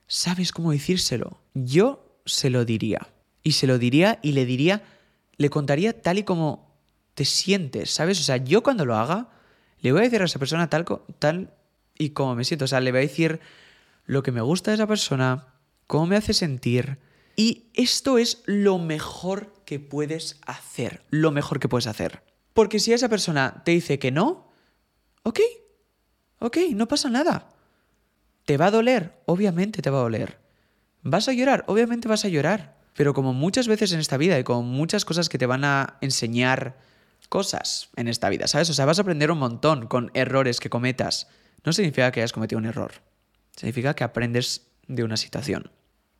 sabes 0.08 0.52
cómo 0.52 0.72
decírselo, 0.72 1.40
yo 1.54 2.20
se 2.26 2.50
lo 2.50 2.66
diría. 2.66 3.08
Y 3.42 3.52
se 3.52 3.66
lo 3.66 3.78
diría 3.78 4.18
y 4.20 4.32
le 4.32 4.44
diría, 4.44 4.82
le 5.38 5.48
contaría 5.48 6.02
tal 6.02 6.18
y 6.18 6.22
como 6.22 6.76
te 7.14 7.24
sientes, 7.24 7.92
¿sabes? 7.92 8.20
O 8.20 8.24
sea, 8.24 8.36
yo 8.36 8.62
cuando 8.62 8.84
lo 8.84 8.94
haga, 8.94 9.30
le 9.82 9.92
voy 9.92 10.00
a 10.00 10.04
decir 10.04 10.22
a 10.22 10.24
esa 10.24 10.38
persona 10.38 10.70
tal, 10.70 10.86
tal 11.18 11.52
y 11.98 12.10
como 12.10 12.34
me 12.34 12.44
siento. 12.44 12.64
O 12.64 12.68
sea, 12.68 12.80
le 12.80 12.92
voy 12.92 12.98
a 12.98 13.02
decir 13.02 13.40
lo 14.06 14.22
que 14.22 14.32
me 14.32 14.40
gusta 14.40 14.70
de 14.70 14.76
esa 14.76 14.86
persona, 14.86 15.48
cómo 15.86 16.06
me 16.06 16.16
hace 16.16 16.32
sentir. 16.32 16.98
Y 17.36 17.70
esto 17.74 18.18
es 18.18 18.42
lo 18.46 18.78
mejor 18.78 19.52
que 19.64 19.80
puedes 19.80 20.40
hacer. 20.46 21.02
Lo 21.10 21.32
mejor 21.32 21.60
que 21.60 21.68
puedes 21.68 21.86
hacer. 21.86 22.22
Porque 22.54 22.78
si 22.78 22.92
esa 22.92 23.08
persona 23.08 23.62
te 23.64 23.72
dice 23.72 23.98
que 23.98 24.10
no, 24.10 24.52
ok, 25.24 25.40
ok, 26.38 26.58
no 26.74 26.86
pasa 26.88 27.08
nada. 27.10 27.48
¿Te 28.44 28.56
va 28.56 28.66
a 28.66 28.70
doler? 28.70 29.20
Obviamente 29.26 29.82
te 29.82 29.90
va 29.90 29.98
a 29.98 30.02
doler. 30.02 30.38
¿Vas 31.02 31.28
a 31.28 31.32
llorar? 31.32 31.64
Obviamente 31.66 32.08
vas 32.08 32.24
a 32.24 32.28
llorar. 32.28 32.76
Pero 32.94 33.14
como 33.14 33.32
muchas 33.32 33.68
veces 33.68 33.92
en 33.92 34.00
esta 34.00 34.16
vida 34.16 34.38
y 34.38 34.44
como 34.44 34.62
muchas 34.62 35.04
cosas 35.04 35.28
que 35.28 35.38
te 35.38 35.46
van 35.46 35.64
a 35.64 35.96
enseñar 36.00 36.78
cosas 37.32 37.88
en 37.96 38.08
esta 38.08 38.28
vida, 38.28 38.46
¿sabes? 38.46 38.68
O 38.68 38.74
sea, 38.74 38.84
vas 38.84 38.98
a 38.98 39.02
aprender 39.02 39.30
un 39.30 39.38
montón 39.38 39.86
con 39.86 40.10
errores 40.12 40.60
que 40.60 40.68
cometas. 40.68 41.28
No 41.64 41.72
significa 41.72 42.12
que 42.12 42.20
hayas 42.20 42.34
cometido 42.34 42.58
un 42.58 42.66
error. 42.66 42.92
Significa 43.56 43.94
que 43.94 44.04
aprendes 44.04 44.66
de 44.86 45.02
una 45.02 45.16
situación. 45.16 45.70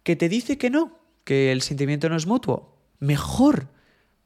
Que 0.05 0.16
te 0.16 0.31
dice 0.31 0.57
que 0.57 0.70
no, 0.70 0.98
que 1.25 1.53
el 1.53 1.61
sentimiento 1.61 2.09
no 2.09 2.16
es 2.16 2.27
mutuo. 2.27 2.79
Mejor. 2.98 3.68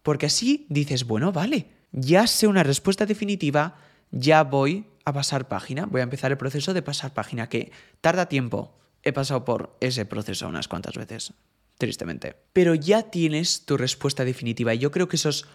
Porque 0.04 0.26
así 0.26 0.64
dices, 0.68 1.08
bueno, 1.08 1.32
vale, 1.32 1.72
ya 1.90 2.28
sé 2.28 2.46
una 2.46 2.62
respuesta 2.62 3.04
definitiva, 3.04 3.78
ya 4.12 4.44
voy 4.44 4.86
a 5.04 5.12
pasar 5.12 5.48
página, 5.48 5.86
voy 5.86 6.02
a 6.02 6.04
empezar 6.04 6.30
el 6.30 6.38
proceso 6.38 6.72
de 6.72 6.82
pasar 6.82 7.12
página, 7.12 7.48
que 7.48 7.72
tarda 8.00 8.28
tiempo. 8.28 8.78
He 9.02 9.12
pasado 9.12 9.44
por 9.44 9.76
ese 9.80 10.06
proceso 10.06 10.46
unas 10.46 10.68
cuantas 10.68 10.94
veces, 10.94 11.32
tristemente. 11.78 12.36
Pero 12.52 12.76
ya 12.76 13.10
tienes 13.10 13.66
tu 13.66 13.76
respuesta 13.76 14.24
definitiva 14.24 14.72
y 14.72 14.78
yo 14.78 14.92
creo 14.92 15.08
que 15.08 15.16
eso 15.16 15.30
es 15.30 15.46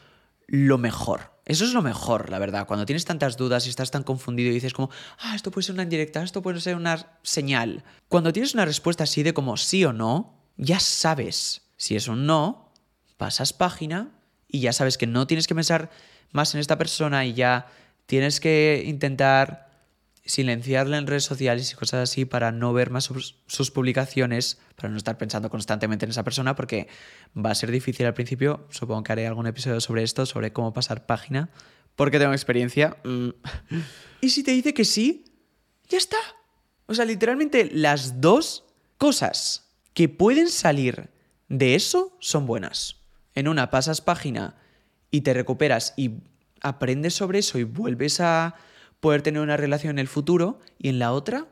lo 0.52 0.78
mejor. 0.78 1.32
Eso 1.46 1.64
es 1.64 1.72
lo 1.72 1.82
mejor, 1.82 2.30
la 2.30 2.38
verdad. 2.38 2.68
Cuando 2.68 2.86
tienes 2.86 3.06
tantas 3.06 3.38
dudas 3.38 3.66
y 3.66 3.70
estás 3.70 3.90
tan 3.90 4.04
confundido 4.04 4.52
y 4.52 4.54
dices 4.54 4.74
como, 4.74 4.90
ah, 5.20 5.34
esto 5.34 5.50
puede 5.50 5.66
ser 5.66 5.74
una 5.74 5.84
indirecta, 5.84 6.22
esto 6.22 6.42
puede 6.42 6.60
ser 6.60 6.76
una 6.76 7.18
señal. 7.24 7.86
Cuando 8.10 8.34
tienes 8.34 8.54
una 8.54 8.66
respuesta 8.66 9.06
así 9.06 9.24
de 9.24 9.34
como 9.34 9.56
sí 9.56 9.86
o 9.86 9.94
no, 9.94 10.36
ya 10.58 10.82
sabes. 10.82 11.62
Si 11.78 11.96
es 11.96 12.10
un 12.10 12.26
no, 12.26 12.70
pasas 13.16 13.54
página 13.54 14.12
y 14.46 14.60
ya 14.60 14.74
sabes 14.74 14.98
que 14.98 15.08
no 15.08 15.26
tienes 15.26 15.48
que 15.48 15.56
pensar 15.56 15.90
más 16.32 16.54
en 16.54 16.60
esta 16.60 16.78
persona 16.78 17.26
y 17.26 17.34
ya 17.34 17.68
tienes 18.06 18.42
que 18.42 18.84
intentar 18.86 19.71
silenciarle 20.26 20.98
en 20.98 21.08
redes 21.08 21.24
sociales 21.24 21.72
y 21.72 21.76
cosas 21.76 22.10
así 22.10 22.26
para 22.26 22.52
no 22.52 22.74
ver 22.74 22.90
más 22.90 23.06
sus, 23.06 23.72
publicaciones, 23.72 24.60
para 24.76 24.90
no 24.90 24.98
estar 24.98 25.18
pensando 25.18 25.50
constantemente 25.50 26.06
en 26.06 26.12
esa 26.12 26.24
persona, 26.24 26.56
porque 26.56 26.88
va 27.36 27.52
a 27.52 27.56
ser 27.56 27.72
difícil 27.72 28.06
al 28.06 28.14
principio. 28.14 28.68
Supongo 28.70 29.04
que 29.04 29.12
haré 29.12 29.28
algún 29.28 29.48
episodio 29.48 29.82
sobre 29.82 30.04
esto, 30.04 30.26
sobre 30.26 30.54
cómo 30.54 30.74
pasar 30.74 31.06
página, 31.06 31.50
porque 31.96 32.20
tengo 32.20 32.34
experiencia. 32.34 32.98
Mm. 33.04 33.30
y 34.22 34.30
si 34.30 34.44
te 34.44 34.52
dice 34.52 34.74
que 34.74 34.86
sí, 34.86 35.26
ya 35.90 35.98
está. 35.98 36.18
O 36.86 36.94
sea, 36.94 37.06
literalmente 37.06 37.70
las 37.72 38.22
dos 38.22 38.66
cosas 38.98 39.72
que 39.94 40.08
pueden 40.08 40.50
salir 40.50 41.10
de 41.50 41.76
eso 41.76 42.16
son 42.20 42.46
buenas. 42.46 42.98
En 43.34 43.48
una 43.48 43.70
pasas 43.70 44.02
página 44.02 44.56
y 45.10 45.22
te 45.22 45.34
recuperas 45.34 45.94
y 45.98 46.12
aprendes 46.62 47.14
sobre 47.14 47.40
eso 47.40 47.60
y 47.60 47.64
vuelves 47.64 48.20
a 48.22 48.56
poder 49.02 49.22
tener 49.22 49.42
una 49.42 49.58
relación 49.58 49.92
en 49.92 50.00
el 50.00 50.08
futuro 50.08 50.60
y 50.78 50.88
en 50.88 51.00
la 51.00 51.12
otra 51.12 51.48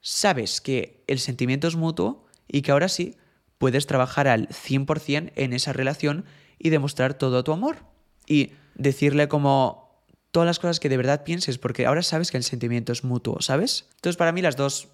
sabes 0.00 0.60
que 0.60 1.02
el 1.08 1.18
sentimiento 1.18 1.66
es 1.66 1.74
mutuo 1.74 2.24
y 2.46 2.62
que 2.62 2.70
ahora 2.70 2.88
sí 2.88 3.16
puedes 3.58 3.86
trabajar 3.86 4.28
al 4.28 4.48
100% 4.48 5.32
en 5.34 5.52
esa 5.52 5.72
relación 5.72 6.24
y 6.58 6.70
demostrar 6.70 7.14
todo 7.14 7.42
tu 7.42 7.52
amor 7.52 7.78
y 8.26 8.52
decirle 8.74 9.26
como 9.26 10.04
todas 10.30 10.46
las 10.46 10.58
cosas 10.58 10.78
que 10.78 10.88
de 10.88 10.98
verdad 10.98 11.24
pienses 11.24 11.58
porque 11.58 11.86
ahora 11.86 12.02
sabes 12.02 12.30
que 12.30 12.36
el 12.36 12.44
sentimiento 12.44 12.92
es 12.92 13.02
mutuo, 13.02 13.40
¿sabes? 13.40 13.86
Entonces 13.96 14.16
para 14.16 14.32
mí 14.32 14.42
las 14.42 14.56
dos 14.56 14.88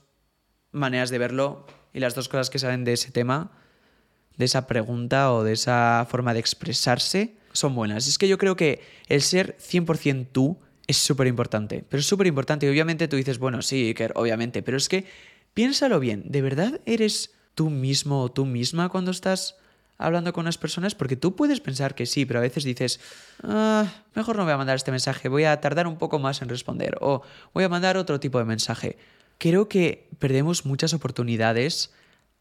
maneras 0.70 1.10
de 1.10 1.18
verlo 1.18 1.66
y 1.92 2.00
las 2.00 2.14
dos 2.14 2.28
cosas 2.28 2.48
que 2.48 2.58
salen 2.58 2.84
de 2.84 2.92
ese 2.94 3.10
tema, 3.10 3.50
de 4.36 4.44
esa 4.44 4.66
pregunta 4.66 5.32
o 5.32 5.42
de 5.42 5.52
esa 5.52 6.06
forma 6.08 6.32
de 6.32 6.40
expresarse, 6.40 7.36
son 7.52 7.74
buenas. 7.74 8.06
Es 8.06 8.18
que 8.18 8.28
yo 8.28 8.38
creo 8.38 8.56
que 8.56 8.80
el 9.08 9.20
ser 9.20 9.58
100% 9.58 10.28
tú 10.32 10.58
es 10.86 10.96
súper 10.96 11.26
importante. 11.26 11.84
Pero 11.88 12.00
es 12.00 12.06
súper 12.06 12.26
importante. 12.26 12.66
Y 12.66 12.68
obviamente 12.68 13.08
tú 13.08 13.16
dices, 13.16 13.38
bueno, 13.38 13.62
sí, 13.62 13.88
Iker, 13.88 14.12
obviamente. 14.16 14.62
Pero 14.62 14.76
es 14.76 14.88
que 14.88 15.06
piénsalo 15.54 16.00
bien. 16.00 16.24
¿De 16.26 16.42
verdad 16.42 16.80
eres 16.86 17.32
tú 17.54 17.70
mismo 17.70 18.22
o 18.22 18.30
tú 18.30 18.46
misma 18.46 18.88
cuando 18.88 19.10
estás 19.10 19.56
hablando 19.98 20.32
con 20.32 20.42
unas 20.42 20.58
personas? 20.58 20.94
Porque 20.94 21.16
tú 21.16 21.36
puedes 21.36 21.60
pensar 21.60 21.94
que 21.94 22.06
sí, 22.06 22.26
pero 22.26 22.40
a 22.40 22.42
veces 22.42 22.64
dices, 22.64 23.00
ah, 23.42 23.86
mejor 24.14 24.36
no 24.36 24.44
voy 24.44 24.52
a 24.52 24.56
mandar 24.56 24.76
este 24.76 24.90
mensaje, 24.90 25.28
voy 25.28 25.44
a 25.44 25.60
tardar 25.60 25.86
un 25.86 25.98
poco 25.98 26.18
más 26.18 26.42
en 26.42 26.48
responder. 26.48 26.96
O 27.00 27.22
voy 27.54 27.64
a 27.64 27.68
mandar 27.68 27.96
otro 27.96 28.20
tipo 28.20 28.38
de 28.38 28.44
mensaje 28.44 28.98
creo 29.42 29.68
que 29.68 30.08
perdemos 30.20 30.64
muchas 30.64 30.94
oportunidades 30.94 31.92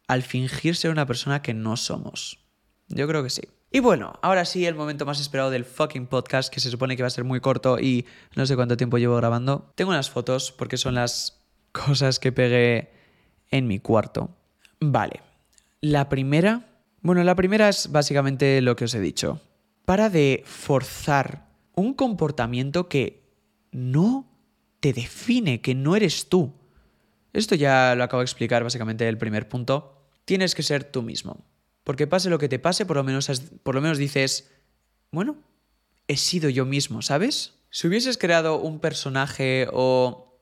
al 0.06 0.22
fingir 0.22 0.76
ser 0.76 0.92
una 0.92 1.04
persona 1.04 1.42
que 1.42 1.52
no 1.52 1.76
somos. 1.76 2.38
Yo 2.86 3.08
creo 3.08 3.24
que 3.24 3.30
sí. 3.30 3.42
Y 3.74 3.80
bueno, 3.80 4.18
ahora 4.20 4.44
sí, 4.44 4.66
el 4.66 4.74
momento 4.74 5.06
más 5.06 5.18
esperado 5.18 5.50
del 5.50 5.64
fucking 5.64 6.06
podcast, 6.06 6.52
que 6.52 6.60
se 6.60 6.70
supone 6.70 6.94
que 6.94 7.02
va 7.02 7.06
a 7.06 7.10
ser 7.10 7.24
muy 7.24 7.40
corto 7.40 7.78
y 7.80 8.04
no 8.36 8.44
sé 8.44 8.54
cuánto 8.54 8.76
tiempo 8.76 8.98
llevo 8.98 9.16
grabando. 9.16 9.72
Tengo 9.76 9.92
unas 9.92 10.10
fotos 10.10 10.52
porque 10.52 10.76
son 10.76 10.94
las 10.94 11.42
cosas 11.72 12.18
que 12.18 12.32
pegué 12.32 12.92
en 13.50 13.66
mi 13.66 13.80
cuarto. 13.80 14.28
Vale. 14.78 15.22
La 15.80 16.10
primera... 16.10 16.68
Bueno, 17.00 17.24
la 17.24 17.34
primera 17.34 17.70
es 17.70 17.90
básicamente 17.90 18.60
lo 18.60 18.76
que 18.76 18.84
os 18.84 18.94
he 18.94 19.00
dicho. 19.00 19.40
Para 19.86 20.10
de 20.10 20.44
forzar 20.44 21.48
un 21.74 21.94
comportamiento 21.94 22.90
que 22.90 23.22
no 23.70 24.30
te 24.80 24.92
define, 24.92 25.62
que 25.62 25.74
no 25.74 25.96
eres 25.96 26.28
tú. 26.28 26.52
Esto 27.32 27.54
ya 27.54 27.94
lo 27.94 28.04
acabo 28.04 28.20
de 28.20 28.26
explicar 28.26 28.62
básicamente 28.62 29.08
el 29.08 29.16
primer 29.16 29.48
punto. 29.48 30.10
Tienes 30.26 30.54
que 30.54 30.62
ser 30.62 30.84
tú 30.84 31.00
mismo. 31.00 31.42
Porque 31.84 32.06
pase 32.06 32.30
lo 32.30 32.38
que 32.38 32.48
te 32.48 32.58
pase, 32.58 32.86
por 32.86 32.96
lo 32.96 33.04
menos, 33.04 33.30
por 33.62 33.74
lo 33.74 33.80
menos 33.80 33.98
dices, 33.98 34.50
bueno, 35.10 35.36
he 36.08 36.16
sido 36.16 36.48
yo 36.48 36.64
mismo, 36.64 37.02
¿sabes? 37.02 37.54
Si 37.70 37.88
hubieses 37.88 38.18
creado 38.18 38.60
un 38.60 38.80
personaje 38.80 39.66
o 39.72 40.40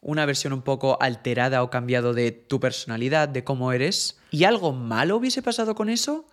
una 0.00 0.24
versión 0.24 0.52
un 0.52 0.62
poco 0.62 0.98
alterada 1.00 1.62
o 1.62 1.70
cambiado 1.70 2.14
de 2.14 2.32
tu 2.32 2.58
personalidad, 2.58 3.28
de 3.28 3.44
cómo 3.44 3.72
eres, 3.72 4.18
y 4.30 4.44
algo 4.44 4.72
malo 4.72 5.16
hubiese 5.16 5.42
pasado 5.42 5.74
con 5.74 5.90
eso, 5.90 6.26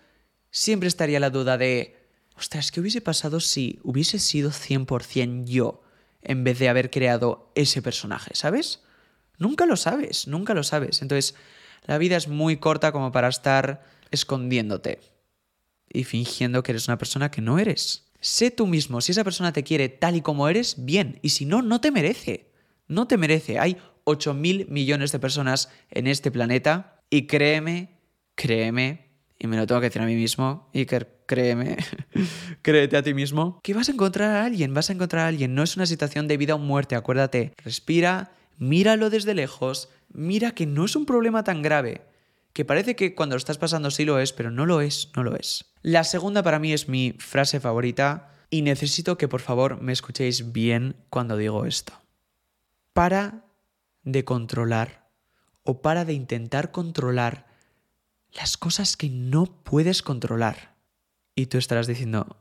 siempre 0.52 0.88
estaría 0.88 1.20
la 1.20 1.30
duda 1.30 1.58
de, 1.58 1.98
ostras, 2.38 2.72
¿qué 2.72 2.80
hubiese 2.80 3.02
pasado 3.02 3.40
si 3.40 3.80
hubiese 3.84 4.20
sido 4.20 4.52
100% 4.52 5.46
yo 5.46 5.84
en 6.22 6.44
vez 6.44 6.60
de 6.60 6.70
haber 6.70 6.90
creado 6.90 7.52
ese 7.56 7.82
personaje, 7.82 8.32
¿sabes? 8.34 8.82
Nunca 9.38 9.66
lo 9.66 9.76
sabes, 9.76 10.28
nunca 10.28 10.54
lo 10.54 10.64
sabes. 10.64 11.02
Entonces, 11.02 11.36
la 11.86 11.98
vida 11.98 12.18
es 12.18 12.28
muy 12.28 12.58
corta 12.58 12.92
como 12.92 13.12
para 13.12 13.28
estar 13.28 13.84
escondiéndote 14.12 15.00
y 15.90 16.04
fingiendo 16.04 16.64
que 16.64 16.72
eres 16.72 16.88
una 16.88 16.98
persona 16.98 17.32
que 17.32 17.42
no 17.42 17.60
eres. 17.60 18.12
Sé 18.20 18.52
tú 18.52 18.68
mismo, 18.68 19.02
si 19.02 19.12
esa 19.12 19.24
persona 19.24 19.54
te 19.54 19.64
quiere 19.64 19.90
tal 19.90 20.16
y 20.16 20.22
como 20.22 20.50
eres, 20.50 20.76
bien, 20.78 21.20
y 21.22 21.30
si 21.30 21.46
no, 21.46 21.62
no 21.62 21.82
te 21.82 21.92
merece. 21.92 22.52
No 22.88 23.08
te 23.08 23.18
merece. 23.18 23.60
Hay 23.60 23.78
8 24.06 24.34
mil 24.34 24.68
millones 24.70 25.12
de 25.12 25.20
personas 25.20 25.70
en 25.92 26.08
este 26.08 26.32
planeta 26.32 27.02
y 27.10 27.28
créeme, 27.28 28.00
créeme, 28.36 29.08
y 29.40 29.48
me 29.48 29.58
lo 29.58 29.68
tengo 29.68 29.82
que 29.82 29.88
decir 29.88 30.02
a 30.02 30.06
mí 30.06 30.16
mismo, 30.16 30.70
Iker, 30.74 31.24
créeme, 31.26 31.78
créete 32.62 32.98
a 32.98 33.04
ti 33.04 33.14
mismo, 33.14 33.60
que 33.62 33.74
vas 33.74 33.90
a 33.90 33.92
encontrar 33.92 34.32
a 34.32 34.46
alguien, 34.46 34.74
vas 34.74 34.90
a 34.90 34.94
encontrar 34.94 35.26
a 35.26 35.28
alguien. 35.28 35.54
No 35.54 35.64
es 35.64 35.76
una 35.76 35.86
situación 35.86 36.28
de 36.28 36.38
vida 36.38 36.56
o 36.56 36.60
muerte, 36.60 36.96
acuérdate. 36.96 37.54
Respira, 37.64 38.32
míralo 38.58 39.10
desde 39.10 39.36
lejos, 39.36 39.90
mira 40.12 40.52
que 40.52 40.66
no 40.66 40.86
es 40.86 40.96
un 40.96 41.06
problema 41.06 41.44
tan 41.44 41.62
grave, 41.62 42.02
que 42.58 42.66
parece 42.66 42.96
que 42.96 43.14
cuando 43.14 43.36
lo 43.36 43.38
estás 43.38 43.60
pasando 43.60 43.92
sí 43.92 44.04
lo 44.04 44.18
es, 44.18 44.34
pero 44.34 44.50
no 44.50 44.66
lo 44.66 44.82
es, 44.82 45.12
no 45.16 45.22
lo 45.22 45.36
es. 45.36 45.66
La 45.84 46.04
segunda 46.04 46.42
para 46.42 46.58
mí 46.58 46.74
es 46.74 46.90
mi 46.90 47.14
frase 47.20 47.60
favorita 47.60 48.32
y 48.50 48.64
necesito 48.64 49.16
que 49.16 49.28
por 49.28 49.42
favor 49.42 49.80
me 49.80 49.94
escuchéis 49.94 50.54
bien 50.54 50.96
cuando 51.12 51.38
digo 51.38 51.68
esto. 51.68 51.94
Para 52.94 53.46
de 54.02 54.26
controlar 54.26 55.08
o 55.62 55.84
para 55.84 56.04
de 56.04 56.14
intentar 56.14 56.72
controlar 56.72 57.46
las 58.32 58.58
cosas 58.58 58.98
que 58.98 59.12
no 59.12 59.46
puedes 59.46 60.02
controlar. 60.02 60.74
Y 61.36 61.46
tú 61.46 61.60
estarás 61.60 61.86
diciendo, 61.86 62.38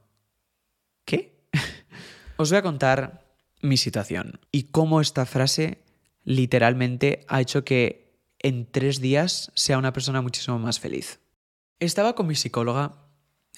¿qué? 1.05 1.47
Os 2.39 2.49
voy 2.49 2.57
a 2.57 2.63
contar 2.63 3.37
mi 3.61 3.77
situación 3.77 4.41
y 4.51 4.71
cómo 4.71 5.03
esta 5.03 5.27
frase 5.27 5.83
literalmente 6.25 7.27
ha 7.29 7.43
hecho 7.43 7.67
que 7.67 8.06
en 8.39 8.71
tres 8.71 9.01
días 9.01 9.51
sea 9.55 9.79
una 9.79 9.93
persona 9.93 10.23
muchísimo 10.23 10.59
más 10.59 10.81
feliz. 10.81 11.21
Estaba 11.81 12.15
con 12.15 12.27
mi 12.27 12.35
psicóloga 12.35 13.07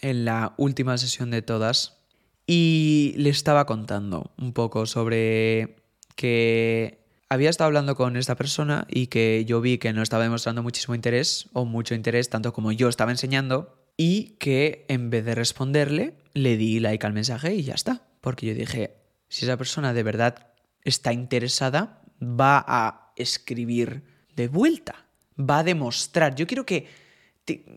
en 0.01 0.25
la 0.25 0.55
última 0.57 0.99
sesión 0.99 1.31
de 1.31 1.43
todas 1.43 1.99
y 2.47 3.15
le 3.17 3.31
estaba 3.31 3.67
contando 3.67 4.33
un 4.39 4.53
poco 4.53 4.87
sobre 4.87 5.77
que 6.17 7.05
había 7.29 7.51
estado 7.51 7.67
hablando 7.67 7.95
con 7.95 8.17
esta 8.17 8.37
persona 8.37 8.87
y 8.89 9.09
que 9.09 9.45
yo 9.45 9.61
vi 9.61 9.79
que 9.79 9.93
no 9.93 10.03
estaba 10.03 10.23
demostrando 10.23 10.63
muchísimo 10.63 10.95
interés 10.95 11.49
o 11.53 11.65
mucho 11.65 11.95
interés 11.95 12.31
tanto 12.31 12.53
como 12.53 12.73
yo 12.73 12.89
estaba 12.89 13.11
enseñando 13.11 13.79
y 13.97 14.37
que 14.39 14.87
en 14.89 15.11
vez 15.11 15.25
de 15.25 15.35
responderle 15.35 16.15
le 16.33 16.57
di 16.57 16.81
like 16.81 17.07
al 17.07 17.13
mensaje 17.13 17.55
y 17.55 17.65
ya 17.65 17.75
está. 17.75 18.07
Porque 18.21 18.47
yo 18.47 18.55
dije, 18.55 18.95
si 19.29 19.45
esa 19.45 19.57
persona 19.57 19.93
de 19.93 20.03
verdad 20.03 20.53
está 20.85 21.13
interesada, 21.13 22.03
va 22.23 22.65
a 22.67 23.13
escribir 23.17 24.05
de 24.39 24.49
vuelta, 24.49 25.05
va 25.39 25.59
a 25.59 25.65
demostrar. 25.65 26.35
Yo 26.35 26.47
quiero 26.47 26.65
que... 26.65 26.87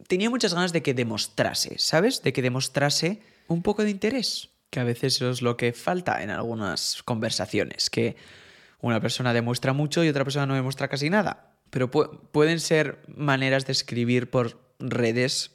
tenía 0.07 0.29
muchas 0.29 0.53
ganas 0.53 0.71
de 0.71 0.81
que 0.81 0.93
demostrase, 0.93 1.77
¿sabes? 1.77 2.21
De 2.21 2.31
que 2.31 2.41
demostrase 2.41 3.21
un 3.47 3.61
poco 3.61 3.83
de 3.83 3.89
interés, 3.89 4.49
que 4.69 4.79
a 4.79 4.83
veces 4.85 5.15
eso 5.15 5.29
es 5.29 5.41
lo 5.41 5.57
que 5.57 5.73
falta 5.73 6.23
en 6.23 6.29
algunas 6.29 7.03
conversaciones, 7.03 7.89
que 7.89 8.15
una 8.79 9.01
persona 9.01 9.33
demuestra 9.33 9.73
mucho 9.73 10.03
y 10.03 10.09
otra 10.09 10.23
persona 10.23 10.45
no 10.45 10.55
demuestra 10.55 10.87
casi 10.87 11.09
nada. 11.09 11.55
Pero 11.69 11.89
pueden 11.89 12.59
ser 12.59 12.99
maneras 13.07 13.65
de 13.65 13.71
escribir 13.71 14.29
por 14.29 14.59
redes 14.79 15.51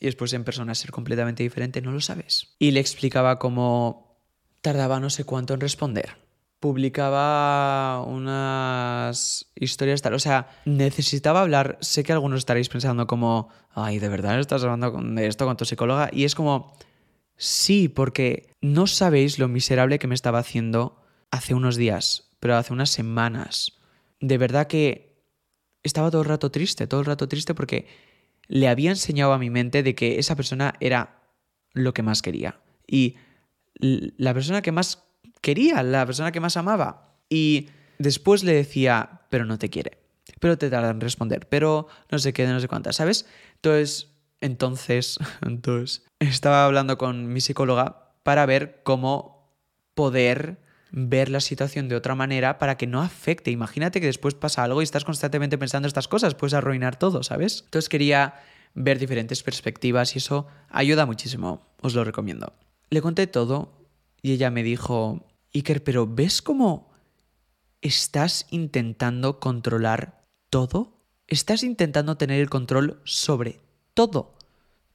y 0.00 0.06
después 0.06 0.32
en 0.32 0.44
persona 0.44 0.74
ser 0.74 0.90
completamente 0.90 1.42
diferente, 1.42 1.82
no 1.82 1.92
lo 1.92 2.00
sabes. 2.00 2.54
Y 2.58 2.70
le 2.72 2.80
explicaba 2.80 3.38
cómo 3.38 4.18
tardaba 4.62 4.98
no 4.98 5.10
sé 5.10 5.24
cuánto 5.24 5.54
en 5.54 5.60
responder. 5.60 6.16
Publicaba 6.60 8.02
unas 8.02 9.50
historias 9.54 10.02
tal. 10.02 10.14
O 10.14 10.18
sea, 10.18 10.48
necesitaba 10.66 11.40
hablar. 11.40 11.78
Sé 11.80 12.04
que 12.04 12.12
algunos 12.12 12.38
estaréis 12.38 12.68
pensando 12.68 13.06
como, 13.06 13.48
ay, 13.70 13.98
¿de 13.98 14.08
verdad 14.08 14.38
estás 14.38 14.62
hablando 14.62 14.92
de 14.92 15.26
esto 15.26 15.46
con 15.46 15.56
tu 15.56 15.64
psicóloga? 15.64 16.10
Y 16.12 16.24
es 16.24 16.34
como, 16.34 16.76
sí, 17.36 17.88
porque 17.88 18.54
no 18.60 18.86
sabéis 18.86 19.38
lo 19.38 19.48
miserable 19.48 19.98
que 19.98 20.06
me 20.06 20.14
estaba 20.14 20.38
haciendo 20.38 21.02
hace 21.30 21.54
unos 21.54 21.76
días, 21.76 22.30
pero 22.40 22.56
hace 22.56 22.72
unas 22.72 22.90
semanas. 22.90 23.78
De 24.20 24.36
verdad 24.36 24.66
que 24.66 25.24
estaba 25.82 26.10
todo 26.10 26.22
el 26.22 26.28
rato 26.28 26.50
triste, 26.50 26.86
todo 26.86 27.00
el 27.00 27.06
rato 27.06 27.26
triste 27.26 27.54
porque 27.54 27.86
le 28.48 28.68
había 28.68 28.90
enseñado 28.90 29.32
a 29.32 29.38
mi 29.38 29.48
mente 29.48 29.82
de 29.82 29.94
que 29.94 30.18
esa 30.18 30.36
persona 30.36 30.74
era 30.80 31.22
lo 31.72 31.94
que 31.94 32.02
más 32.02 32.20
quería. 32.20 32.60
Y 32.86 33.16
la 33.74 34.34
persona 34.34 34.60
que 34.60 34.72
más 34.72 35.04
quería, 35.40 35.82
la 35.82 36.06
persona 36.06 36.32
que 36.32 36.40
más 36.40 36.56
amaba. 36.56 37.14
Y 37.28 37.68
después 37.98 38.44
le 38.44 38.52
decía, 38.52 39.20
pero 39.30 39.44
no 39.44 39.58
te 39.58 39.70
quiere, 39.70 39.98
pero 40.40 40.58
te 40.58 40.70
tarda 40.70 40.90
en 40.90 41.00
responder, 41.00 41.48
pero 41.48 41.88
no 42.10 42.18
sé 42.18 42.32
qué, 42.32 42.46
no 42.46 42.60
sé 42.60 42.68
cuántas, 42.68 42.96
¿sabes? 42.96 43.26
Entonces, 43.56 44.08
entonces, 44.40 45.18
entonces, 45.46 46.04
estaba 46.18 46.64
hablando 46.64 46.98
con 46.98 47.32
mi 47.32 47.40
psicóloga 47.40 48.12
para 48.22 48.46
ver 48.46 48.80
cómo 48.82 49.54
poder 49.94 50.58
ver 50.92 51.28
la 51.28 51.40
situación 51.40 51.88
de 51.88 51.96
otra 51.96 52.14
manera 52.14 52.58
para 52.58 52.76
que 52.76 52.86
no 52.86 53.00
afecte. 53.00 53.50
Imagínate 53.50 54.00
que 54.00 54.06
después 54.06 54.34
pasa 54.34 54.64
algo 54.64 54.80
y 54.80 54.84
estás 54.84 55.04
constantemente 55.04 55.58
pensando 55.58 55.86
estas 55.86 56.08
cosas, 56.08 56.34
puedes 56.34 56.54
arruinar 56.54 56.98
todo, 56.98 57.22
¿sabes? 57.22 57.62
Entonces 57.64 57.88
quería 57.88 58.34
ver 58.74 58.98
diferentes 58.98 59.42
perspectivas 59.42 60.14
y 60.14 60.18
eso 60.18 60.46
ayuda 60.68 61.06
muchísimo, 61.06 61.66
os 61.80 61.94
lo 61.94 62.04
recomiendo. 62.04 62.52
Le 62.90 63.02
conté 63.02 63.26
todo 63.26 63.72
y 64.22 64.32
ella 64.32 64.50
me 64.50 64.62
dijo, 64.62 65.24
Iker, 65.54 65.82
pero 65.82 66.06
¿ves 66.06 66.42
cómo 66.42 66.90
estás 67.80 68.46
intentando 68.50 69.40
controlar 69.40 70.26
todo? 70.48 70.98
Estás 71.26 71.62
intentando 71.62 72.16
tener 72.16 72.40
el 72.40 72.50
control 72.50 73.00
sobre 73.04 73.60
todo, 73.94 74.34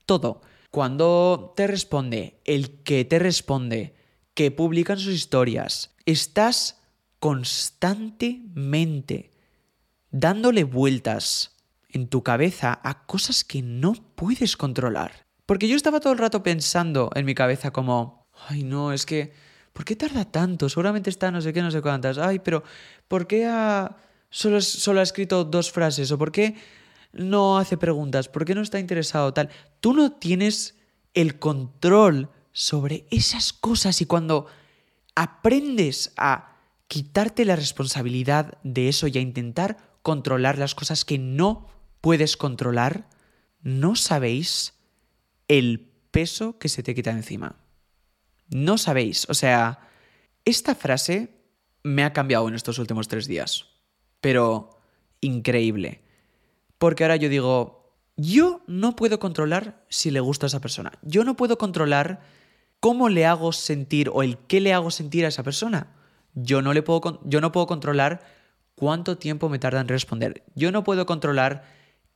todo. 0.05 0.41
Cuando 0.71 1.53
te 1.55 1.67
responde 1.67 2.41
el 2.45 2.83
que 2.83 3.05
te 3.05 3.19
responde, 3.19 3.95
que 4.33 4.51
publican 4.51 4.99
sus 4.99 5.13
historias, 5.13 5.95
estás 6.05 6.81
constantemente 7.19 9.31
dándole 10.11 10.63
vueltas 10.63 11.55
en 11.89 12.07
tu 12.07 12.23
cabeza 12.23 12.79
a 12.83 13.05
cosas 13.05 13.43
que 13.43 13.61
no 13.61 13.93
puedes 14.15 14.57
controlar. 14.57 15.25
Porque 15.45 15.67
yo 15.67 15.75
estaba 15.75 15.99
todo 15.99 16.13
el 16.13 16.19
rato 16.19 16.43
pensando 16.43 17.11
en 17.15 17.25
mi 17.25 17.35
cabeza 17.35 17.71
como, 17.71 18.27
ay 18.49 18.63
no, 18.63 18.91
es 18.91 19.05
que, 19.05 19.33
¿por 19.75 19.83
qué 19.83 19.97
tarda 19.97 20.23
tanto? 20.23 20.69
Seguramente 20.69 21.09
está 21.09 21.31
no 21.31 21.41
sé 21.41 21.51
qué, 21.51 21.61
no 21.61 21.69
sé 21.69 21.81
cuántas. 21.81 22.17
Ay, 22.17 22.39
pero 22.39 22.63
¿por 23.09 23.27
qué 23.27 23.45
ha... 23.45 23.97
Solo, 24.29 24.99
ha 24.99 25.03
escrito 25.03 25.43
dos 25.43 25.69
frases? 25.69 26.11
¿O 26.13 26.17
por 26.17 26.31
qué 26.31 26.55
no 27.11 27.57
hace 27.57 27.75
preguntas? 27.77 28.29
¿Por 28.29 28.45
qué 28.45 28.55
no 28.55 28.61
está 28.61 28.79
interesado 28.79 29.33
tal? 29.33 29.49
Tú 29.81 29.93
no 29.93 30.13
tienes 30.13 30.77
el 31.13 31.39
control 31.39 32.29
sobre 32.53 33.05
esas 33.11 33.51
cosas 33.51 33.99
y 33.99 34.05
cuando 34.05 34.47
aprendes 35.13 36.13
a 36.15 36.55
quitarte 36.87 37.43
la 37.43 37.57
responsabilidad 37.57 38.57
de 38.63 38.87
eso 38.87 39.07
y 39.07 39.17
a 39.17 39.21
intentar 39.21 39.77
controlar 40.01 40.57
las 40.57 40.73
cosas 40.73 41.03
que 41.03 41.17
no 41.17 41.67
puedes 41.99 42.37
controlar, 42.37 43.09
no 43.61 43.97
sabéis 43.97 44.73
el 45.49 45.91
peso 46.11 46.57
que 46.59 46.69
se 46.69 46.81
te 46.81 46.95
quita 46.95 47.11
encima. 47.11 47.64
No 48.49 48.77
sabéis. 48.77 49.27
O 49.29 49.33
sea, 49.33 49.79
esta 50.45 50.75
frase 50.75 51.35
me 51.83 52.03
ha 52.03 52.13
cambiado 52.13 52.47
en 52.47 52.55
estos 52.55 52.79
últimos 52.79 53.07
tres 53.07 53.27
días. 53.27 53.67
Pero 54.21 54.69
increíble. 55.21 56.01
Porque 56.77 57.03
ahora 57.03 57.15
yo 57.15 57.29
digo, 57.29 57.95
yo 58.17 58.61
no 58.67 58.95
puedo 58.95 59.19
controlar 59.19 59.85
si 59.89 60.11
le 60.11 60.19
gusta 60.19 60.45
a 60.45 60.47
esa 60.47 60.61
persona. 60.61 60.93
Yo 61.01 61.23
no 61.23 61.35
puedo 61.35 61.57
controlar 61.57 62.21
cómo 62.79 63.09
le 63.09 63.25
hago 63.25 63.51
sentir 63.51 64.09
o 64.13 64.23
el 64.23 64.37
qué 64.37 64.61
le 64.61 64.73
hago 64.73 64.91
sentir 64.91 65.25
a 65.25 65.29
esa 65.29 65.43
persona. 65.43 65.95
Yo 66.33 66.61
no, 66.61 66.73
le 66.73 66.83
puedo, 66.83 67.21
yo 67.25 67.41
no 67.41 67.51
puedo 67.51 67.67
controlar 67.67 68.25
cuánto 68.75 69.17
tiempo 69.17 69.49
me 69.49 69.59
tarda 69.59 69.81
en 69.81 69.87
responder. 69.87 70.43
Yo 70.55 70.71
no 70.71 70.83
puedo 70.83 71.05
controlar 71.05 71.63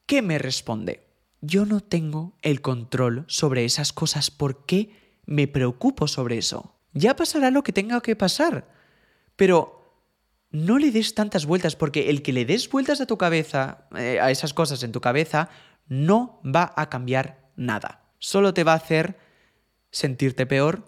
qué 0.05 0.21
me 0.21 0.37
responde. 0.37 1.07
Yo 1.41 1.65
no 1.65 1.79
tengo 1.79 2.33
el 2.41 2.61
control 2.61 3.23
sobre 3.27 3.65
esas 3.65 3.93
cosas. 3.93 4.29
¿Por 4.29 4.65
qué 4.65 5.08
me 5.29 5.47
preocupo 5.47 6.07
sobre 6.07 6.39
eso? 6.39 6.75
Ya 6.91 7.15
pasará 7.15 7.51
lo 7.51 7.61
que 7.61 7.71
tenga 7.71 8.01
que 8.01 8.15
pasar. 8.15 8.67
Pero 9.35 10.03
no 10.49 10.79
le 10.79 10.91
des 10.91 11.13
tantas 11.13 11.45
vueltas 11.45 11.75
porque 11.75 12.09
el 12.09 12.23
que 12.23 12.33
le 12.33 12.45
des 12.45 12.67
vueltas 12.67 12.99
a 12.99 13.05
tu 13.05 13.17
cabeza, 13.17 13.87
eh, 13.95 14.19
a 14.19 14.31
esas 14.31 14.55
cosas 14.55 14.81
en 14.81 14.91
tu 14.91 15.01
cabeza, 15.01 15.49
no 15.87 16.41
va 16.43 16.73
a 16.75 16.89
cambiar 16.89 17.51
nada. 17.55 18.11
Solo 18.17 18.55
te 18.55 18.63
va 18.63 18.73
a 18.73 18.77
hacer 18.77 19.19
sentirte 19.91 20.47
peor 20.47 20.85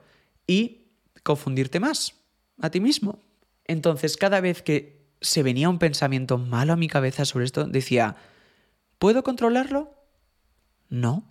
y 0.47 0.87
confundirte 1.21 1.79
más 1.79 2.15
a 2.59 2.71
ti 2.71 2.79
mismo. 2.79 3.19
Entonces, 3.65 4.17
cada 4.17 4.41
vez 4.41 4.63
que 4.63 5.07
se 5.21 5.43
venía 5.43 5.69
un 5.69 5.77
pensamiento 5.77 6.39
malo 6.39 6.73
a 6.73 6.77
mi 6.77 6.87
cabeza 6.87 7.25
sobre 7.25 7.45
esto, 7.45 7.65
decía, 7.65 8.15
¿puedo 8.97 9.21
controlarlo? 9.21 9.93
No. 10.89 11.29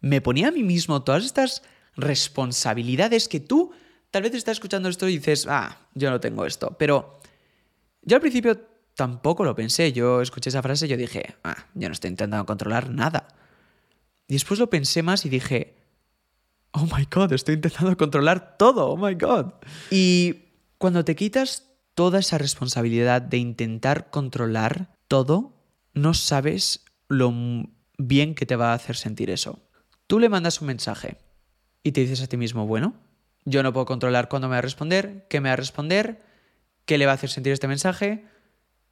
Me 0.00 0.20
ponía 0.20 0.48
a 0.48 0.52
mí 0.52 0.62
mismo 0.62 1.02
todas 1.02 1.24
estas 1.24 1.62
responsabilidades 1.96 3.28
que 3.28 3.40
tú 3.40 3.72
tal 4.10 4.22
vez 4.22 4.34
estás 4.34 4.52
escuchando 4.52 4.88
esto 4.88 5.08
y 5.08 5.18
dices, 5.18 5.46
ah, 5.48 5.88
yo 5.94 6.10
no 6.10 6.20
tengo 6.20 6.46
esto. 6.46 6.76
Pero 6.78 7.20
yo 8.02 8.16
al 8.16 8.20
principio 8.20 8.60
tampoco 8.94 9.44
lo 9.44 9.54
pensé. 9.54 9.92
Yo 9.92 10.20
escuché 10.20 10.50
esa 10.50 10.62
frase 10.62 10.86
y 10.86 10.88
yo 10.88 10.96
dije, 10.96 11.34
ah, 11.42 11.66
yo 11.74 11.88
no 11.88 11.92
estoy 11.92 12.10
intentando 12.10 12.46
controlar 12.46 12.90
nada. 12.90 13.28
Y 14.28 14.34
después 14.34 14.60
lo 14.60 14.70
pensé 14.70 15.02
más 15.02 15.26
y 15.26 15.28
dije, 15.28 15.74
oh 16.70 16.86
my 16.96 17.06
god, 17.10 17.32
estoy 17.32 17.56
intentando 17.56 17.96
controlar 17.96 18.56
todo, 18.56 18.88
oh 18.88 18.96
my 18.96 19.14
god. 19.14 19.54
Y 19.90 20.44
cuando 20.78 21.04
te 21.04 21.16
quitas 21.16 21.70
toda 21.94 22.18
esa 22.18 22.38
responsabilidad 22.38 23.22
de 23.22 23.38
intentar 23.38 24.10
controlar 24.10 24.94
todo, 25.08 25.54
no 25.92 26.14
sabes 26.14 26.84
lo 27.08 27.32
bien 27.98 28.34
que 28.34 28.46
te 28.46 28.56
va 28.56 28.72
a 28.72 28.74
hacer 28.74 28.96
sentir 28.96 29.30
eso. 29.30 29.60
Tú 30.06 30.18
le 30.18 30.28
mandas 30.28 30.60
un 30.60 30.68
mensaje 30.68 31.18
y 31.84 31.92
te 31.92 32.00
dices 32.00 32.22
a 32.22 32.26
ti 32.26 32.36
mismo, 32.36 32.66
bueno, 32.66 32.94
yo 33.44 33.62
no 33.62 33.72
puedo 33.72 33.86
controlar 33.86 34.28
cuándo 34.28 34.48
me 34.48 34.54
va 34.54 34.58
a 34.58 34.62
responder, 34.62 35.26
qué 35.28 35.40
me 35.40 35.50
va 35.50 35.52
a 35.52 35.56
responder, 35.56 36.22
qué 36.86 36.98
le 36.98 37.06
va 37.06 37.12
a 37.12 37.14
hacer 37.14 37.30
sentir 37.30 37.52
este 37.52 37.68
mensaje, 37.68 38.24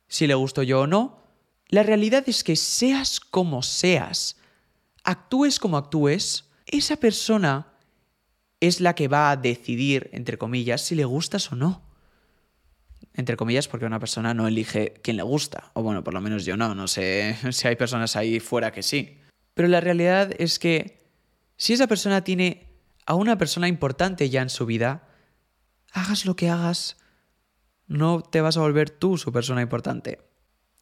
si 0.08 0.26
le 0.26 0.34
gusto 0.34 0.62
yo 0.62 0.82
o 0.82 0.86
no. 0.86 1.24
La 1.68 1.82
realidad 1.82 2.22
es 2.26 2.44
que 2.44 2.54
seas 2.54 3.18
como 3.18 3.62
seas, 3.62 4.36
actúes 5.04 5.58
como 5.58 5.78
actúes, 5.78 6.50
esa 6.66 6.96
persona 6.96 7.72
es 8.60 8.80
la 8.80 8.94
que 8.94 9.08
va 9.08 9.30
a 9.30 9.36
decidir, 9.36 10.10
entre 10.12 10.36
comillas, 10.36 10.82
si 10.82 10.94
le 10.94 11.06
gustas 11.06 11.50
o 11.50 11.56
no. 11.56 11.82
Entre 13.14 13.36
comillas, 13.36 13.68
porque 13.68 13.86
una 13.86 13.98
persona 13.98 14.34
no 14.34 14.46
elige 14.46 14.94
quién 15.02 15.16
le 15.16 15.22
gusta. 15.22 15.70
O 15.74 15.82
bueno, 15.82 16.04
por 16.04 16.14
lo 16.14 16.20
menos 16.20 16.44
yo 16.44 16.56
no. 16.56 16.74
No 16.74 16.88
sé 16.88 17.36
si 17.50 17.68
hay 17.68 17.76
personas 17.76 18.16
ahí 18.16 18.38
fuera 18.38 18.70
que 18.70 18.82
sí. 18.82 19.18
Pero 19.54 19.68
la 19.68 19.80
realidad 19.80 20.30
es 20.38 20.58
que 20.58 21.02
si 21.56 21.72
esa 21.72 21.86
persona 21.86 22.22
tiene 22.24 22.71
a 23.06 23.14
una 23.14 23.38
persona 23.38 23.68
importante 23.68 24.30
ya 24.30 24.42
en 24.42 24.50
su 24.50 24.66
vida, 24.66 25.08
hagas 25.92 26.24
lo 26.24 26.36
que 26.36 26.48
hagas, 26.48 26.96
no 27.86 28.22
te 28.22 28.40
vas 28.40 28.56
a 28.56 28.60
volver 28.60 28.90
tú 28.90 29.18
su 29.18 29.32
persona 29.32 29.62
importante. 29.62 30.20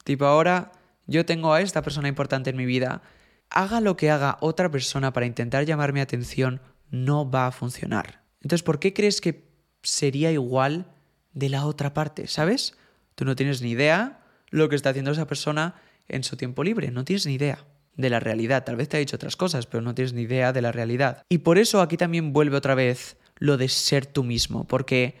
Tipo 0.03 0.25
ahora, 0.25 0.71
yo 1.07 1.25
tengo 1.25 1.53
a 1.53 1.61
esta 1.61 1.81
persona 1.81 2.07
importante 2.07 2.51
en 2.51 2.57
mi 2.57 2.65
vida, 2.65 3.01
haga 3.49 3.81
lo 3.81 3.97
que 3.97 4.11
haga 4.11 4.37
otra 4.41 4.69
persona 4.71 5.13
para 5.13 5.25
intentar 5.25 5.65
llamar 5.65 5.93
mi 5.93 5.99
atención, 5.99 6.61
no 6.89 7.29
va 7.29 7.47
a 7.47 7.51
funcionar. 7.51 8.23
Entonces, 8.41 8.63
¿por 8.63 8.79
qué 8.79 8.93
crees 8.93 9.21
que 9.21 9.49
sería 9.83 10.31
igual 10.31 10.93
de 11.33 11.49
la 11.49 11.65
otra 11.65 11.93
parte? 11.93 12.27
¿Sabes? 12.27 12.77
Tú 13.15 13.25
no 13.25 13.35
tienes 13.35 13.61
ni 13.61 13.71
idea 13.71 14.23
lo 14.49 14.69
que 14.69 14.75
está 14.75 14.89
haciendo 14.89 15.11
esa 15.11 15.27
persona 15.27 15.75
en 16.07 16.23
su 16.23 16.37
tiempo 16.37 16.63
libre, 16.63 16.91
no 16.91 17.05
tienes 17.05 17.25
ni 17.25 17.33
idea 17.33 17.65
de 17.95 18.09
la 18.09 18.19
realidad. 18.19 18.63
Tal 18.63 18.75
vez 18.75 18.89
te 18.89 18.97
ha 18.97 18.99
dicho 18.99 19.15
otras 19.15 19.35
cosas, 19.35 19.65
pero 19.65 19.81
no 19.81 19.95
tienes 19.95 20.13
ni 20.13 20.21
idea 20.21 20.53
de 20.53 20.61
la 20.61 20.71
realidad. 20.71 21.23
Y 21.29 21.39
por 21.39 21.57
eso 21.57 21.81
aquí 21.81 21.97
también 21.97 22.33
vuelve 22.33 22.57
otra 22.57 22.75
vez 22.75 23.17
lo 23.37 23.57
de 23.57 23.69
ser 23.69 24.05
tú 24.05 24.23
mismo, 24.23 24.67
porque 24.67 25.15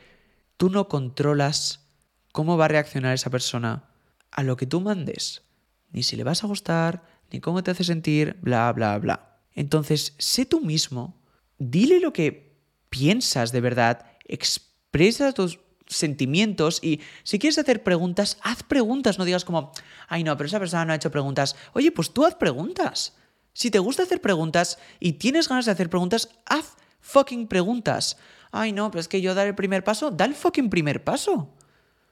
tú 0.57 0.69
no 0.69 0.87
controlas 0.87 1.87
cómo 2.31 2.57
va 2.57 2.65
a 2.65 2.69
reaccionar 2.69 3.13
esa 3.13 3.29
persona 3.29 3.89
a 4.31 4.43
lo 4.43 4.57
que 4.57 4.67
tú 4.67 4.79
mandes, 4.79 5.43
ni 5.91 6.03
si 6.03 6.15
le 6.15 6.23
vas 6.23 6.43
a 6.43 6.47
gustar, 6.47 7.03
ni 7.31 7.39
cómo 7.39 7.63
te 7.63 7.71
hace 7.71 7.83
sentir, 7.83 8.37
bla, 8.41 8.71
bla, 8.71 8.97
bla. 8.99 9.39
Entonces, 9.53 10.15
sé 10.17 10.45
tú 10.45 10.61
mismo 10.61 11.21
dile 11.57 11.99
lo 11.99 12.13
que 12.13 12.57
piensas 12.89 13.51
de 13.51 13.61
verdad, 13.61 14.05
expresa 14.25 15.31
tus 15.31 15.59
sentimientos 15.91 16.79
y 16.81 17.01
si 17.23 17.37
quieres 17.39 17.57
hacer 17.57 17.83
preguntas, 17.83 18.37
haz 18.41 18.63
preguntas, 18.63 19.19
no 19.19 19.25
digas 19.25 19.45
como, 19.45 19.71
ay 20.07 20.23
no, 20.23 20.35
pero 20.37 20.47
esa 20.47 20.59
persona 20.59 20.85
no 20.85 20.93
ha 20.93 20.95
hecho 20.95 21.11
preguntas. 21.11 21.55
Oye, 21.73 21.91
pues 21.91 22.11
tú 22.11 22.25
haz 22.25 22.35
preguntas. 22.35 23.13
Si 23.53 23.69
te 23.69 23.79
gusta 23.79 24.03
hacer 24.03 24.21
preguntas 24.21 24.79
y 24.99 25.13
tienes 25.13 25.49
ganas 25.49 25.65
de 25.65 25.71
hacer 25.71 25.89
preguntas, 25.89 26.29
haz 26.45 26.77
fucking 27.01 27.47
preguntas. 27.47 28.17
Ay, 28.51 28.71
no, 28.71 28.89
pero 28.91 29.01
es 29.01 29.07
que 29.07 29.21
yo 29.21 29.35
dar 29.35 29.47
el 29.47 29.55
primer 29.55 29.83
paso, 29.83 30.11
da 30.11 30.25
el 30.25 30.35
fucking 30.35 30.69
primer 30.69 31.03
paso. 31.03 31.53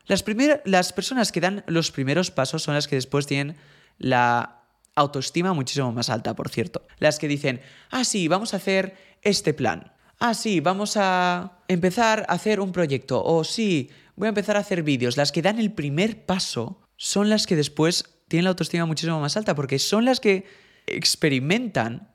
Las, 0.06 0.24
las 0.66 0.94
personas 0.94 1.32
que 1.32 1.42
dan 1.42 1.64
los 1.68 1.92
primeros 1.92 2.32
pasos 2.32 2.64
son 2.64 2.74
las 2.74 2.88
que 2.88 2.96
después 2.96 3.28
tienen 3.28 3.58
la 3.98 4.64
autoestima 4.96 5.54
muchísimo 5.54 5.92
más 5.92 6.10
alta, 6.10 6.36
por 6.36 6.50
cierto. 6.50 6.86
Las 6.98 7.20
que 7.20 7.28
dicen, 7.28 7.62
ah, 7.92 8.04
sí, 8.04 8.28
vamos 8.28 8.54
a 8.54 8.58
hacer 8.58 8.98
este 9.22 9.54
plan. 9.54 9.94
Ah, 10.20 10.34
sí, 10.34 10.60
vamos 10.60 10.98
a 10.98 11.59
empezar 11.70 12.26
a 12.28 12.34
hacer 12.34 12.60
un 12.60 12.74
proyecto. 12.74 13.24
O 13.24 13.46
sí, 13.46 13.90
voy 14.18 14.26
a 14.26 14.30
empezar 14.30 14.58
a 14.58 14.60
hacer 14.60 14.84
vídeos. 14.84 15.16
Las 15.16 15.32
que 15.32 15.42
dan 15.42 15.60
el 15.60 15.72
primer 15.72 16.26
paso 16.26 16.82
son 16.98 17.30
las 17.30 17.48
que 17.48 17.56
después 17.56 18.04
tienen 18.28 18.44
la 18.44 18.50
autoestima 18.50 18.86
muchísimo 18.86 19.22
más 19.22 19.38
alta, 19.38 19.56
porque 19.56 19.80
son 19.80 20.04
las 20.04 20.20
que 20.20 20.46
experimentan, 20.86 22.14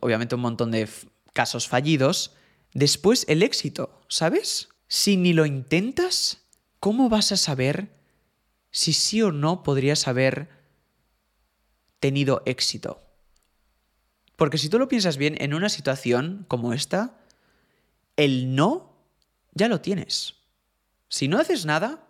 obviamente 0.00 0.34
un 0.34 0.40
montón 0.40 0.72
de 0.72 0.88
casos 1.32 1.68
fallidos, 1.68 2.34
después 2.74 3.24
el 3.28 3.42
éxito, 3.42 4.00
¿sabes? 4.08 4.68
Si 4.88 5.16
ni 5.16 5.32
lo 5.32 5.46
intentas, 5.46 6.46
¿cómo 6.80 7.08
vas 7.08 7.30
a 7.30 7.36
saber 7.36 7.90
si 8.70 8.92
sí 8.92 9.22
o 9.22 9.32
no 9.32 9.62
podrías 9.62 10.08
haber 10.08 10.48
tenido 12.00 12.42
éxito? 12.46 13.00
Porque 14.36 14.58
si 14.58 14.68
tú 14.68 14.78
lo 14.78 14.88
piensas 14.88 15.16
bien, 15.16 15.36
en 15.40 15.52
una 15.52 15.68
situación 15.68 16.46
como 16.48 16.72
esta, 16.72 17.17
el 18.18 18.56
no 18.56 19.06
ya 19.54 19.68
lo 19.68 19.80
tienes. 19.80 20.34
Si 21.08 21.28
no 21.28 21.38
haces 21.38 21.64
nada, 21.64 22.04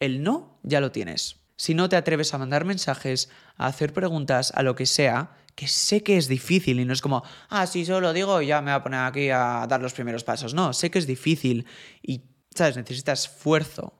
el 0.00 0.22
no 0.24 0.58
ya 0.62 0.80
lo 0.80 0.90
tienes. 0.90 1.36
Si 1.56 1.74
no 1.74 1.88
te 1.88 1.96
atreves 1.96 2.34
a 2.34 2.38
mandar 2.38 2.64
mensajes, 2.64 3.28
a 3.56 3.66
hacer 3.66 3.92
preguntas, 3.92 4.52
a 4.54 4.62
lo 4.62 4.74
que 4.74 4.86
sea, 4.86 5.36
que 5.54 5.68
sé 5.68 6.02
que 6.02 6.16
es 6.16 6.28
difícil 6.28 6.80
y 6.80 6.84
no 6.84 6.92
es 6.92 7.02
como, 7.02 7.22
ah, 7.50 7.66
si 7.66 7.84
solo 7.84 8.00
lo 8.00 8.12
digo 8.12 8.42
ya 8.42 8.60
me 8.60 8.72
voy 8.72 8.80
a 8.80 8.82
poner 8.82 9.00
aquí 9.00 9.30
a 9.30 9.66
dar 9.68 9.80
los 9.80 9.92
primeros 9.92 10.24
pasos. 10.24 10.54
No, 10.54 10.72
sé 10.72 10.90
que 10.90 10.98
es 10.98 11.06
difícil 11.06 11.66
y, 12.02 12.22
¿sabes? 12.54 12.76
Necesitas 12.76 13.26
esfuerzo 13.26 13.98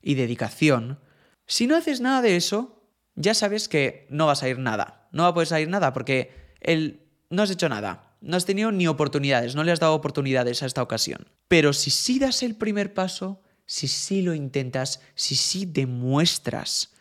y 0.00 0.14
dedicación. 0.14 1.00
Si 1.46 1.66
no 1.66 1.76
haces 1.76 2.00
nada 2.00 2.22
de 2.22 2.36
eso, 2.36 2.84
ya 3.16 3.34
sabes 3.34 3.68
que 3.68 4.06
no 4.08 4.26
vas 4.26 4.44
a 4.44 4.48
ir 4.48 4.58
nada. 4.60 5.08
No 5.10 5.24
va 5.24 5.30
a 5.30 5.34
poder 5.34 5.48
salir 5.48 5.68
nada 5.68 5.92
porque 5.92 6.54
el, 6.60 7.08
no 7.28 7.42
has 7.42 7.50
hecho 7.50 7.68
nada. 7.68 8.07
No 8.20 8.36
has 8.36 8.44
tenido 8.44 8.72
ni 8.72 8.86
oportunidades, 8.86 9.54
no 9.54 9.64
le 9.64 9.72
has 9.72 9.80
dado 9.80 9.94
oportunidades 9.94 10.62
a 10.62 10.66
esta 10.66 10.82
ocasión. 10.82 11.28
Pero 11.46 11.72
si 11.72 11.90
sí 11.90 12.18
das 12.18 12.42
el 12.42 12.56
primer 12.56 12.94
paso, 12.94 13.40
si 13.66 13.86
sí 13.86 14.22
lo 14.22 14.34
intentas, 14.34 15.00
si 15.14 15.36
sí 15.36 15.66
demuestras 15.66 16.94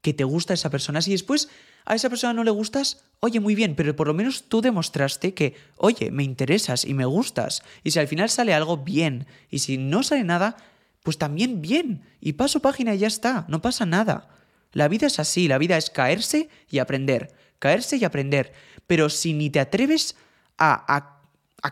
que 0.00 0.14
te 0.14 0.24
gusta 0.24 0.54
esa 0.54 0.70
persona, 0.70 1.02
si 1.02 1.10
después 1.10 1.48
a 1.84 1.94
esa 1.94 2.08
persona 2.08 2.32
no 2.32 2.44
le 2.44 2.50
gustas, 2.50 3.04
oye, 3.20 3.40
muy 3.40 3.54
bien, 3.54 3.74
pero 3.74 3.94
por 3.94 4.06
lo 4.06 4.14
menos 4.14 4.44
tú 4.48 4.62
demostraste 4.62 5.34
que, 5.34 5.54
oye, 5.76 6.10
me 6.10 6.22
interesas 6.22 6.84
y 6.84 6.94
me 6.94 7.04
gustas. 7.04 7.62
Y 7.82 7.90
si 7.90 7.98
al 7.98 8.08
final 8.08 8.30
sale 8.30 8.54
algo, 8.54 8.78
bien. 8.78 9.26
Y 9.50 9.58
si 9.58 9.76
no 9.76 10.02
sale 10.02 10.24
nada, 10.24 10.56
pues 11.02 11.18
también 11.18 11.60
bien. 11.60 12.02
Y 12.20 12.34
paso 12.34 12.60
página 12.60 12.94
y 12.94 12.98
ya 12.98 13.06
está, 13.06 13.44
no 13.48 13.60
pasa 13.60 13.84
nada. 13.84 14.28
La 14.72 14.88
vida 14.88 15.06
es 15.06 15.18
así, 15.18 15.46
la 15.46 15.58
vida 15.58 15.76
es 15.76 15.90
caerse 15.90 16.48
y 16.70 16.78
aprender, 16.78 17.34
caerse 17.58 17.96
y 17.96 18.04
aprender. 18.04 18.52
Pero 18.86 19.10
si 19.10 19.34
ni 19.34 19.50
te 19.50 19.60
atreves 19.60 20.16
a, 20.58 21.20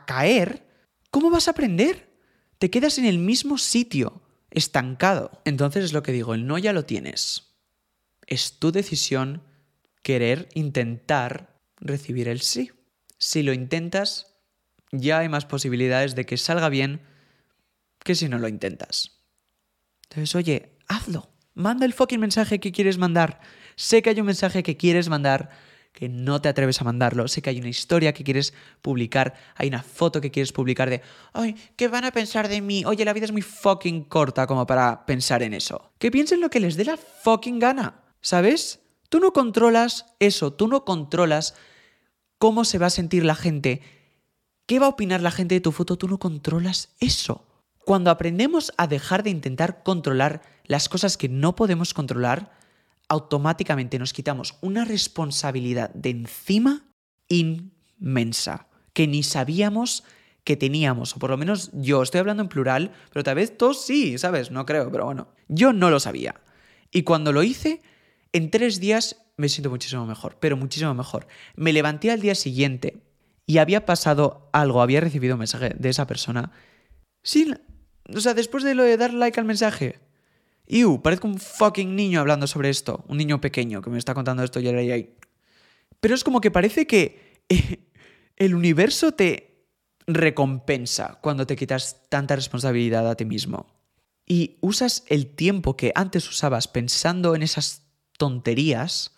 caer, 0.07 0.66
¿cómo 1.11 1.30
vas 1.30 1.49
a 1.49 1.53
aprender? 1.53 2.11
Te 2.59 2.70
quedas 2.70 2.99
en 2.99 3.05
el 3.05 3.18
mismo 3.18 3.59
sitio, 3.59 4.22
estancado. 4.51 5.43
Entonces 5.45 5.85
es 5.85 5.93
lo 5.93 6.03
que 6.03 6.12
digo, 6.12 6.35
el 6.35 6.47
no 6.47 6.59
ya 6.59 6.72
lo 6.72 6.85
tienes. 6.85 7.55
Es 8.26 8.59
tu 8.59 8.72
decisión 8.72 9.43
querer 10.03 10.49
intentar 10.55 11.59
recibir 11.76 12.28
el 12.28 12.41
sí. 12.41 12.70
Si 13.18 13.43
lo 13.43 13.53
intentas, 13.53 14.35
ya 14.91 15.18
hay 15.18 15.28
más 15.28 15.47
posibilidades 15.47 16.14
de 16.14 16.26
que 16.26 16.37
salga 16.37 16.68
bien 16.68 17.01
que 18.05 18.14
si 18.14 18.28
no 18.28 18.39
lo 18.39 18.49
intentas. 18.49 19.18
Entonces, 20.05 20.35
oye, 20.35 20.76
hazlo. 20.89 21.28
Manda 21.55 21.85
el 21.85 21.93
fucking 21.93 22.20
mensaje 22.20 22.61
que 22.61 22.72
quieres 22.72 22.99
mandar. 22.99 23.41
Sé 23.76 24.03
que 24.03 24.11
hay 24.11 24.20
un 24.20 24.26
mensaje 24.26 24.62
que 24.62 24.76
quieres 24.76 25.09
mandar 25.09 25.51
que 25.93 26.09
no 26.09 26.40
te 26.40 26.49
atreves 26.49 26.80
a 26.80 26.84
mandarlo. 26.84 27.28
Sé 27.28 27.43
que 27.43 27.51
hay 27.51 27.59
una 27.59 27.68
historia 27.68 28.12
que 28.12 28.24
quieres 28.24 28.55
publicar, 28.80 29.34
hay 29.55 29.68
una 29.68 29.82
foto 29.82 30.20
que 30.20 30.30
quieres 30.30 30.53
publicar 30.53 30.88
de, 30.88 31.03
ay, 31.32 31.55
¿qué 31.76 31.88
van 31.88 32.05
a 32.05 32.12
pensar 32.12 32.49
de 32.49 32.61
mí? 32.61 32.84
Oye, 32.86 33.05
la 33.05 33.12
vida 33.12 33.26
es 33.26 33.32
muy 33.32 33.43
fucking 33.43 34.05
corta 34.05 34.47
como 34.47 34.66
para 34.66 35.05
pensar 35.07 35.43
en 35.43 35.55
eso. 35.55 35.93
Que 35.99 36.11
piensen 36.11 36.40
lo 36.40 36.51
que 36.51 36.61
les 36.61 36.76
dé 36.76 36.84
la 36.84 36.97
fucking 36.97 37.59
gana, 37.59 38.03
¿sabes? 38.20 38.80
Tú 39.09 39.20
no 39.20 39.32
controlas 39.32 40.07
eso, 40.18 40.53
tú 40.53 40.68
no 40.68 40.84
controlas 40.84 41.55
cómo 42.38 42.64
se 42.64 42.78
va 42.78 42.86
a 42.86 42.90
sentir 42.90 43.24
la 43.24 43.34
gente, 43.34 43.82
qué 44.66 44.78
va 44.78 44.86
a 44.86 44.90
opinar 44.90 45.20
la 45.20 45.30
gente 45.30 45.55
de 45.57 45.61
tu 45.61 45.72
foto, 45.72 45.99
tú 45.99 46.09
no 46.09 46.18
controlas 46.18 46.95
eso. 46.99 47.45
Cuando 47.84 48.11
aprendemos 48.11 48.72
a 48.78 48.86
dejar 48.86 49.22
de 49.22 49.30
intentar 49.30 49.82
controlar 49.82 50.40
las 50.64 50.88
cosas 50.88 51.16
que 51.16 51.28
no 51.28 51.55
podemos 51.55 51.93
controlar, 51.93 52.62
automáticamente 53.13 53.99
nos 53.99 54.15
quitamos 54.15 54.57
una 54.63 54.87
responsabilidad 54.87 55.91
de 55.93 56.09
encima 56.09 56.87
inmensa, 57.29 58.69
que 58.95 59.07
ni 59.07 59.23
sabíamos 59.23 60.03
que 60.45 60.57
teníamos, 60.57 61.15
o 61.15 61.19
por 61.19 61.29
lo 61.29 61.37
menos 61.37 61.71
yo 61.75 62.03
estoy 62.03 62.21
hablando 62.21 62.43
en 62.43 62.49
plural, 62.49 62.91
pero 63.13 63.23
tal 63.23 63.35
vez 63.35 63.57
todos 63.57 63.85
sí, 63.85 64.17
¿sabes? 64.17 64.51
No 64.51 64.65
creo, 64.65 64.91
pero 64.91 65.05
bueno, 65.05 65.29
yo 65.49 65.75
no 65.75 65.91
lo 65.91 66.01
sabía. 66.01 66.41
Y 66.91 67.03
cuando 67.03 67.33
lo 67.33 67.43
hice, 67.43 67.83
en 68.33 68.51
tres 68.51 68.81
días 68.81 69.19
me 69.37 69.51
siento 69.51 69.69
muchísimo 69.69 70.07
mejor, 70.07 70.39
pero 70.41 70.57
muchísimo 70.57 70.95
mejor. 70.95 71.27
Me 71.55 71.75
levanté 71.75 72.11
al 72.11 72.23
día 72.23 72.35
siguiente 72.35 73.03
y 73.47 73.59
había 73.59 73.85
pasado 73.85 74.49
algo, 74.55 74.81
había 74.81 75.03
recibido 75.03 75.35
un 75.35 75.41
mensaje 75.41 75.75
de 75.79 75.89
esa 75.91 76.07
persona. 76.07 76.51
Sí, 77.23 77.53
o 78.13 78.21
sea, 78.21 78.33
después 78.33 78.65
de 78.65 78.75
lo 78.75 78.85
de 78.85 78.97
dar 78.97 79.13
like 79.13 79.39
al 79.39 79.47
mensaje, 79.47 80.01
Iu, 80.67 81.03
parezco 81.03 81.27
un 81.27 81.39
fucking 81.39 81.97
niño 81.97 82.21
hablando 82.21 82.47
sobre 82.47 82.71
esto. 82.71 83.05
Un 83.09 83.19
niño 83.19 83.41
pequeño 83.41 83.83
que 83.83 83.91
me 83.91 83.99
está 83.99 84.15
contando 84.15 84.43
esto 84.43 84.61
y 84.61 84.69
ahí. 84.69 85.15
Pero 86.01 86.15
es 86.15 86.25
como 86.25 86.41
que 86.41 86.51
parece 86.51 86.87
que 86.87 87.43
el 88.37 88.55
universo 88.55 89.13
te 89.13 89.67
recompensa 90.07 91.19
cuando 91.23 91.47
te 91.47 91.57
quitas 91.57 92.09
tanta 92.09 92.37
responsabilidad 92.37 93.09
a 93.09 93.17
ti 93.17 93.25
mismo. 93.25 93.67
Y 94.27 94.59
usas 94.61 95.05
el 95.09 95.35
tiempo 95.35 95.77
que 95.77 95.93
antes 95.95 96.29
usabas 96.29 96.69
pensando 96.69 97.35
en 97.35 97.43
esas 97.43 97.83
tonterías. 98.17 99.15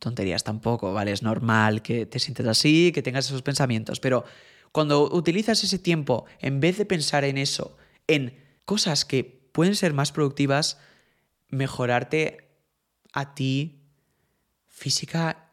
tonterías 0.00 0.44
tampoco, 0.44 0.92
¿vale? 0.92 1.12
Es 1.12 1.22
normal 1.22 1.82
que 1.82 2.06
te 2.06 2.18
sientas 2.18 2.46
así, 2.46 2.92
que 2.92 3.02
tengas 3.02 3.26
esos 3.26 3.42
pensamientos. 3.42 4.00
Pero 4.00 4.24
cuando 4.72 5.12
utilizas 5.12 5.64
ese 5.64 5.78
tiempo, 5.78 6.26
en 6.40 6.60
vez 6.60 6.78
de 6.78 6.84
pensar 6.84 7.24
en 7.24 7.38
eso, 7.38 7.76
en 8.06 8.38
cosas 8.64 9.04
que 9.04 9.37
pueden 9.58 9.74
ser 9.74 9.92
más 9.92 10.12
productivas 10.12 10.78
mejorarte 11.48 12.48
a 13.12 13.34
ti 13.34 13.80
física 14.68 15.50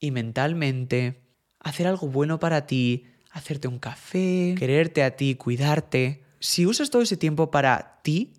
y 0.00 0.10
mentalmente, 0.10 1.20
hacer 1.60 1.86
algo 1.86 2.08
bueno 2.08 2.40
para 2.40 2.66
ti, 2.66 3.04
hacerte 3.30 3.68
un 3.68 3.78
café, 3.78 4.54
quererte 4.58 5.02
a 5.02 5.16
ti, 5.16 5.34
cuidarte. 5.34 6.24
Si 6.40 6.64
usas 6.64 6.88
todo 6.88 7.02
ese 7.02 7.18
tiempo 7.18 7.50
para 7.50 8.00
ti 8.02 8.32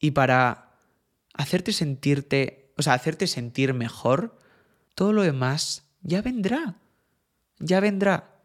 y 0.00 0.10
para 0.10 0.74
hacerte 1.34 1.72
sentirte, 1.72 2.72
o 2.76 2.82
sea, 2.82 2.94
hacerte 2.94 3.28
sentir 3.28 3.72
mejor, 3.72 4.36
todo 4.96 5.12
lo 5.12 5.22
demás 5.22 5.84
ya 6.02 6.22
vendrá. 6.22 6.74
Ya 7.60 7.78
vendrá. 7.78 8.42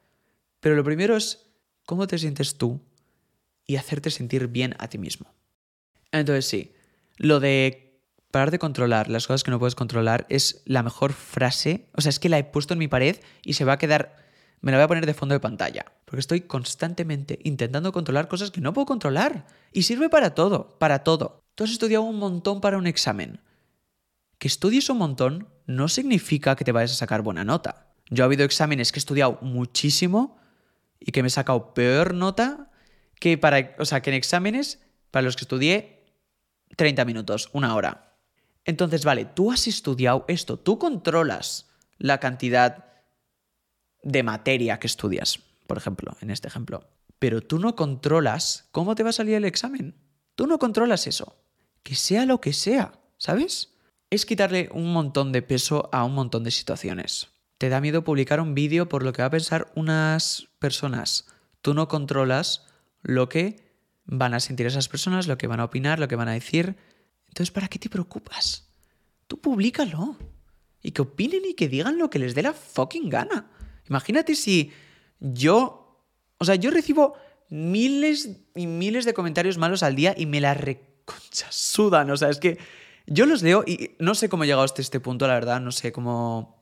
Pero 0.59 0.75
lo 0.75 0.83
primero 0.83 1.17
es 1.17 1.47
cómo 1.87 2.05
te 2.05 2.19
sientes 2.19 2.59
tú 2.59 2.79
y 3.65 3.77
hacerte 3.77 4.11
sentir 4.11 4.49
bien 4.49 4.75
a 4.77 4.87
ti 4.87 4.99
mismo. 4.99 5.34
Entonces 6.19 6.45
sí, 6.45 6.73
lo 7.17 7.39
de 7.39 7.85
parar 8.31 8.51
de 8.51 8.59
controlar 8.59 9.09
las 9.09 9.27
cosas 9.27 9.43
que 9.43 9.51
no 9.51 9.59
puedes 9.59 9.75
controlar 9.75 10.25
es 10.29 10.61
la 10.65 10.83
mejor 10.83 11.13
frase. 11.13 11.87
O 11.93 12.01
sea, 12.01 12.09
es 12.09 12.19
que 12.19 12.29
la 12.29 12.37
he 12.37 12.43
puesto 12.43 12.73
en 12.73 12.79
mi 12.79 12.87
pared 12.87 13.17
y 13.43 13.53
se 13.53 13.65
va 13.65 13.73
a 13.73 13.77
quedar... 13.77 14.23
Me 14.61 14.71
la 14.71 14.77
voy 14.77 14.83
a 14.83 14.87
poner 14.87 15.05
de 15.05 15.13
fondo 15.13 15.33
de 15.33 15.39
pantalla. 15.39 15.85
Porque 16.05 16.19
estoy 16.19 16.41
constantemente 16.41 17.39
intentando 17.43 17.91
controlar 17.91 18.27
cosas 18.27 18.51
que 18.51 18.61
no 18.61 18.73
puedo 18.73 18.87
controlar. 18.87 19.45
Y 19.71 19.83
sirve 19.83 20.09
para 20.09 20.33
todo, 20.33 20.77
para 20.79 21.03
todo. 21.03 21.43
Tú 21.55 21.63
has 21.63 21.71
estudiado 21.71 22.03
un 22.03 22.17
montón 22.17 22.61
para 22.61 22.77
un 22.77 22.87
examen. 22.87 23.41
Que 24.37 24.47
estudies 24.47 24.89
un 24.89 24.97
montón 24.97 25.47
no 25.65 25.87
significa 25.87 26.55
que 26.55 26.65
te 26.65 26.71
vayas 26.71 26.91
a 26.91 26.95
sacar 26.95 27.21
buena 27.21 27.45
nota. 27.45 27.93
Yo 28.09 28.23
ha 28.23 28.25
habido 28.25 28.43
exámenes 28.43 28.91
que 28.91 28.97
he 28.97 28.99
estudiado 28.99 29.39
muchísimo 29.41 30.37
y 30.99 31.11
que 31.11 31.21
me 31.21 31.27
he 31.27 31.31
sacado 31.31 31.73
peor 31.73 32.13
nota 32.13 32.71
que 33.19 33.37
para, 33.37 33.75
o 33.79 33.85
sea, 33.85 34.01
que 34.01 34.09
en 34.09 34.15
exámenes 34.15 34.81
para 35.11 35.23
los 35.23 35.35
que 35.35 35.43
estudié 35.43 35.94
30 36.75 37.05
minutos, 37.05 37.49
una 37.53 37.75
hora. 37.75 38.17
Entonces, 38.65 39.05
vale, 39.05 39.25
tú 39.25 39.51
has 39.51 39.67
estudiado 39.67 40.25
esto, 40.27 40.57
tú 40.57 40.79
controlas 40.79 41.67
la 41.97 42.19
cantidad 42.19 42.85
de 44.03 44.23
materia 44.23 44.79
que 44.79 44.87
estudias, 44.87 45.39
por 45.67 45.77
ejemplo, 45.77 46.15
en 46.21 46.31
este 46.31 46.47
ejemplo. 46.47 46.87
Pero 47.19 47.41
tú 47.41 47.59
no 47.59 47.75
controlas 47.75 48.67
cómo 48.71 48.95
te 48.95 49.03
va 49.03 49.09
a 49.09 49.13
salir 49.13 49.35
el 49.35 49.45
examen. 49.45 49.95
Tú 50.35 50.47
no 50.47 50.59
controlas 50.59 51.07
eso. 51.07 51.37
Que 51.83 51.95
sea 51.95 52.25
lo 52.25 52.41
que 52.41 52.53
sea, 52.53 52.99
¿sabes? 53.17 53.73
Es 54.09 54.25
quitarle 54.25 54.69
un 54.73 54.91
montón 54.91 55.31
de 55.31 55.41
peso 55.41 55.89
a 55.91 56.03
un 56.03 56.13
montón 56.13 56.43
de 56.43 56.51
situaciones. 56.51 57.29
Te 57.57 57.69
da 57.69 57.81
miedo 57.81 58.03
publicar 58.03 58.41
un 58.41 58.53
vídeo 58.53 58.89
por 58.89 59.03
lo 59.03 59.13
que 59.13 59.21
va 59.21 59.27
a 59.27 59.31
pensar 59.31 59.71
unas 59.75 60.47
personas. 60.59 61.27
Tú 61.61 61.73
no 61.73 61.87
controlas 61.87 62.65
lo 63.01 63.29
que 63.29 63.64
van 64.05 64.33
a 64.33 64.39
sentir 64.39 64.65
esas 64.65 64.87
personas, 64.87 65.27
lo 65.27 65.37
que 65.37 65.47
van 65.47 65.59
a 65.59 65.65
opinar, 65.65 65.99
lo 65.99 66.07
que 66.07 66.15
van 66.15 66.27
a 66.27 66.33
decir. 66.33 66.75
Entonces, 67.27 67.51
¿para 67.51 67.67
qué 67.67 67.79
te 67.79 67.89
preocupas? 67.89 68.69
Tú 69.27 69.39
públicalo. 69.39 70.17
Y 70.81 70.91
que 70.91 71.01
opinen 71.01 71.41
y 71.45 71.55
que 71.55 71.67
digan 71.67 71.97
lo 71.97 72.09
que 72.09 72.19
les 72.19 72.35
dé 72.35 72.43
la 72.43 72.53
fucking 72.53 73.09
gana. 73.09 73.49
Imagínate 73.89 74.35
si 74.35 74.71
yo. 75.19 76.03
O 76.37 76.45
sea, 76.45 76.55
yo 76.55 76.69
recibo 76.69 77.15
miles 77.49 78.29
y 78.55 78.67
miles 78.67 79.05
de 79.05 79.13
comentarios 79.13 79.57
malos 79.57 79.83
al 79.83 79.95
día 79.95 80.13
y 80.15 80.27
me 80.27 80.41
la 80.41 80.53
reconcha 80.53 81.47
sudan. 81.49 82.11
O 82.11 82.17
sea, 82.17 82.29
es 82.29 82.39
que 82.39 82.59
yo 83.07 83.25
los 83.25 83.41
leo 83.41 83.63
y 83.65 83.95
no 83.99 84.13
sé 84.13 84.29
cómo 84.29 84.43
he 84.43 84.47
llegado 84.47 84.63
hasta 84.63 84.81
este 84.81 84.99
punto, 84.99 85.27
la 85.27 85.33
verdad. 85.33 85.59
No 85.59 85.71
sé 85.71 85.91
cómo. 85.91 86.59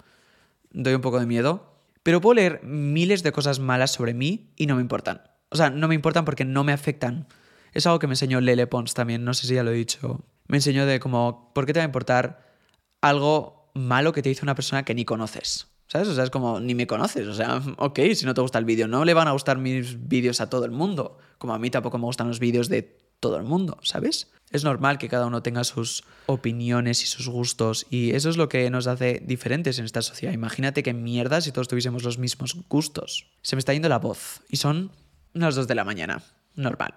Doy 0.72 0.94
un 0.94 1.02
poco 1.02 1.20
de 1.20 1.26
miedo. 1.26 1.74
Pero 2.02 2.22
puedo 2.22 2.36
leer 2.36 2.64
miles 2.64 3.24
de 3.24 3.32
cosas 3.32 3.60
malas 3.60 3.91
sobre 3.91 4.14
mí 4.14 4.52
y 4.56 4.68
no 4.68 4.76
me 4.76 4.82
importan. 4.82 5.22
O 5.54 5.56
sea, 5.56 5.70
no 5.70 5.88
me 5.88 5.95
importan 5.95 6.26
porque 6.26 6.45
no 6.45 6.64
me 6.64 6.74
afectan. 6.74 7.28
Es 7.74 7.86
algo 7.86 7.99
que 7.99 8.08
me 8.08 8.14
enseñó 8.14 8.41
Lele 8.41 8.68
Pons 8.68 8.93
también, 8.93 9.24
no 9.24 9.34
sé 9.34 9.47
si 9.47 9.54
ya 9.54 9.64
lo 9.64 9.72
he 9.72 9.76
dicho. 9.76 10.26
Me 10.47 10.58
enseñó 10.58 10.86
de 10.86 10.99
como, 10.99 11.51
¿por 11.54 11.66
qué 11.66 11.74
te 11.74 11.80
va 11.80 11.84
a 11.84 11.86
importar 11.86 12.54
algo 13.01 13.72
malo 13.74 14.14
que 14.14 14.22
te 14.22 14.30
dice 14.30 14.43
una 14.43 14.56
persona 14.56 14.84
que 14.84 14.93
ni 14.95 15.06
conoces? 15.06 15.68
¿Sabes? 15.88 16.08
O 16.08 16.16
sea, 16.16 16.24
es 16.24 16.30
como, 16.32 16.60
ni 16.60 16.74
me 16.74 16.88
conoces. 16.88 17.28
O 17.28 17.34
sea, 17.34 17.62
ok, 17.78 17.99
si 18.16 18.26
no 18.26 18.34
te 18.34 18.41
gusta 18.41 18.58
el 18.60 18.66
vídeo, 18.66 18.88
no 18.88 19.06
le 19.06 19.14
van 19.14 19.28
a 19.28 19.32
gustar 19.32 19.60
mis 19.60 20.08
vídeos 20.08 20.41
a 20.41 20.49
todo 20.49 20.66
el 20.66 20.72
mundo. 20.72 21.20
Como 21.38 21.54
a 21.54 21.60
mí 21.60 21.70
tampoco 21.70 21.97
me 21.99 22.06
gustan 22.06 22.28
los 22.28 22.39
vídeos 22.39 22.68
de 22.68 23.04
todo 23.20 23.38
el 23.38 23.43
mundo, 23.43 23.78
¿sabes? 23.84 24.32
Es 24.51 24.66
normal 24.66 24.97
que 24.97 25.08
cada 25.08 25.28
uno 25.28 25.41
tenga 25.41 25.64
sus 25.64 26.04
opiniones 26.26 27.04
y 27.04 27.06
sus 27.06 27.30
gustos 27.30 27.86
y 27.89 28.12
eso 28.12 28.30
es 28.30 28.36
lo 28.36 28.49
que 28.49 28.70
nos 28.70 28.86
hace 28.86 29.24
diferentes 29.26 29.80
en 29.80 29.86
esta 29.86 30.01
sociedad. 30.01 30.34
Imagínate 30.34 30.84
qué 30.84 30.93
mierda 30.93 31.39
si 31.39 31.54
todos 31.54 31.70
tuviésemos 31.70 32.04
los 32.04 32.18
mismos 32.18 32.58
gustos. 32.68 33.28
Se 33.41 33.56
me 33.56 33.62
está 33.62 33.72
yendo 33.72 33.88
la 33.88 33.99
voz 33.99 34.41
y 34.49 34.58
son 34.58 34.91
unas 35.34 35.55
dos 35.55 35.67
de 35.67 35.75
la 35.75 35.84
mañana. 35.84 36.23
Normal. 36.55 36.95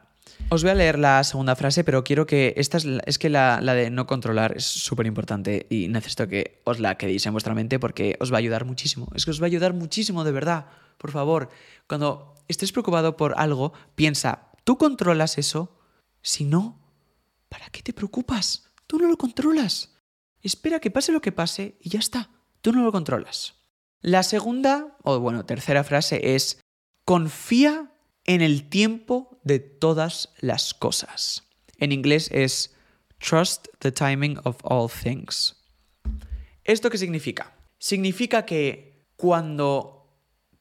Os 0.49 0.63
voy 0.63 0.71
a 0.71 0.75
leer 0.75 0.99
la 0.99 1.25
segunda 1.25 1.57
frase, 1.57 1.83
pero 1.83 2.05
quiero 2.05 2.27
que 2.27 2.55
esta 2.57 2.77
es, 2.79 2.87
es 3.07 3.19
que 3.19 3.29
la, 3.29 3.61
la, 3.61 3.75
de 3.75 3.91
no 3.91 4.07
controlar 4.07 4.57
es 4.57 4.65
súper 4.65 5.07
importante 5.07 5.67
y 5.71 5.89
necesito 5.89 6.29
que 6.29 6.61
os 6.65 6.79
la 6.79 6.97
quedéis 6.97 7.27
en 7.27 7.33
vuestra 7.33 7.55
mente 7.55 7.79
porque 7.79 8.17
os 8.21 8.33
va 8.33 8.37
a 8.37 8.39
ayudar 8.39 8.65
muchísimo. 8.65 9.09
Es 9.15 9.25
que 9.25 9.31
os 9.31 9.41
va 9.41 9.47
a 9.47 9.47
ayudar 9.47 9.73
muchísimo, 9.73 10.25
de 10.25 10.33
verdad. 10.33 10.67
Por 10.99 11.11
favor, 11.11 11.49
cuando 11.89 12.35
estés 12.49 12.73
preocupado 12.73 13.17
por 13.17 13.35
algo, 13.39 13.73
piensa, 13.95 14.51
¿tú 14.65 14.79
controlas 14.79 15.39
eso? 15.39 15.79
Si 16.23 16.45
no, 16.45 16.79
¿para 17.49 17.69
qué 17.71 17.83
te 17.83 17.93
preocupas? 17.93 18.71
Tú 18.87 18.99
no 18.99 19.09
lo 19.09 19.17
controlas. 19.17 19.97
Espera 20.43 20.81
que 20.81 20.91
pase 20.91 21.13
lo 21.13 21.21
que 21.21 21.33
pase 21.33 21.77
y 21.81 21.91
ya 21.91 21.99
está. 21.99 22.31
Tú 22.61 22.73
no 22.73 22.85
lo 22.85 22.93
controlas. 22.93 23.55
La 24.01 24.23
segunda, 24.23 24.97
o 25.03 25.19
bueno, 25.19 25.45
tercera 25.45 25.83
frase 25.83 26.35
es, 26.35 26.61
confía 27.05 27.93
en 28.27 28.43
el 28.43 28.69
tiempo 28.69 29.39
de 29.45 29.61
todas 29.61 30.31
las 30.41 30.75
cosas. 30.75 31.45
En 31.79 31.93
inglés 31.93 32.29
es 32.33 32.75
Trust 33.19 33.69
the 33.79 33.93
timing 33.93 34.39
of 34.45 34.57
all 34.63 34.91
things. 34.91 35.57
¿Esto 36.65 36.91
qué 36.91 36.99
significa? 36.99 37.55
Significa 37.79 38.45
que 38.45 39.07
cuando 39.17 40.13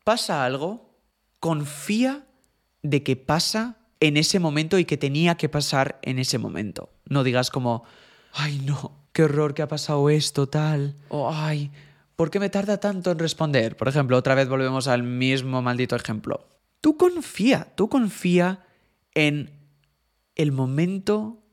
pasa 0.03 0.45
algo, 0.45 0.99
confía 1.39 2.25
de 2.81 3.03
que 3.03 3.15
pasa 3.15 3.77
en 3.99 4.17
ese 4.17 4.39
momento 4.39 4.77
y 4.77 4.85
que 4.85 4.97
tenía 4.97 5.35
que 5.35 5.49
pasar 5.49 5.99
en 6.03 6.19
ese 6.19 6.37
momento. 6.37 6.91
No 7.05 7.23
digas 7.23 7.49
como, 7.49 7.83
ay 8.33 8.59
no, 8.59 9.07
qué 9.11 9.23
horror 9.23 9.53
que 9.53 9.63
ha 9.63 9.67
pasado 9.67 10.09
esto, 10.09 10.47
tal, 10.47 10.95
o 11.09 11.31
ay, 11.33 11.71
¿por 12.15 12.29
qué 12.29 12.39
me 12.39 12.49
tarda 12.49 12.79
tanto 12.79 13.11
en 13.11 13.19
responder? 13.19 13.75
Por 13.75 13.87
ejemplo, 13.87 14.17
otra 14.17 14.35
vez 14.35 14.47
volvemos 14.47 14.87
al 14.87 15.03
mismo 15.03 15.61
maldito 15.61 15.95
ejemplo. 15.95 16.45
Tú 16.81 16.97
confía, 16.97 17.73
tú 17.75 17.89
confía 17.89 18.65
en 19.13 19.51
el 20.35 20.51
momento 20.51 21.43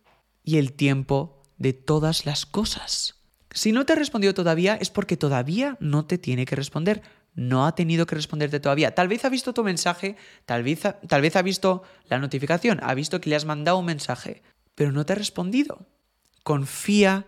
y 0.45 0.59
el 0.59 0.73
tiempo 0.73 1.43
de 1.57 1.73
todas 1.73 2.27
las 2.27 2.47
cosas. 2.47 3.23
Si 3.51 3.73
no 3.73 3.87
te 3.87 3.93
ha 3.93 3.97
respondido 3.97 4.35
todavía 4.35 4.75
es 4.75 4.91
porque 4.91 5.17
todavía 5.17 5.77
no 5.81 6.07
te 6.07 6.19
tiene 6.19 6.45
que 6.45 6.57
responder. 6.57 7.03
No 7.35 7.67
ha 7.67 7.75
tenido 7.75 8.07
que 8.07 8.15
responderte 8.15 8.61
todavía. 8.61 8.95
Tal 8.95 9.09
vez 9.09 9.25
ha 9.25 9.31
visto 9.31 9.55
tu 9.55 9.65
mensaje, 9.65 10.17
tal 10.45 10.63
vez, 10.63 10.83
tal 11.09 11.23
vez 11.23 11.37
ha 11.37 11.43
visto 11.43 11.83
la 12.09 12.19
notificación, 12.19 12.81
ha 12.83 12.95
visto 12.95 13.21
que 13.21 13.31
le 13.31 13.37
has 13.37 13.47
mandado 13.47 13.79
un 13.79 13.87
mensaje, 13.87 14.43
pero 14.75 14.93
no 14.93 15.07
te 15.07 15.15
ha 15.15 15.17
respondido. 15.17 15.87
Confía 16.43 17.27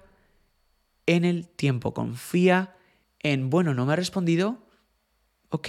en 1.06 1.24
el 1.24 1.48
tiempo, 1.48 1.94
confía 1.94 2.76
en, 3.20 3.48
bueno, 3.48 3.72
no 3.72 3.86
me 3.86 3.94
ha 3.94 3.96
respondido, 3.96 4.66
ok, 5.48 5.68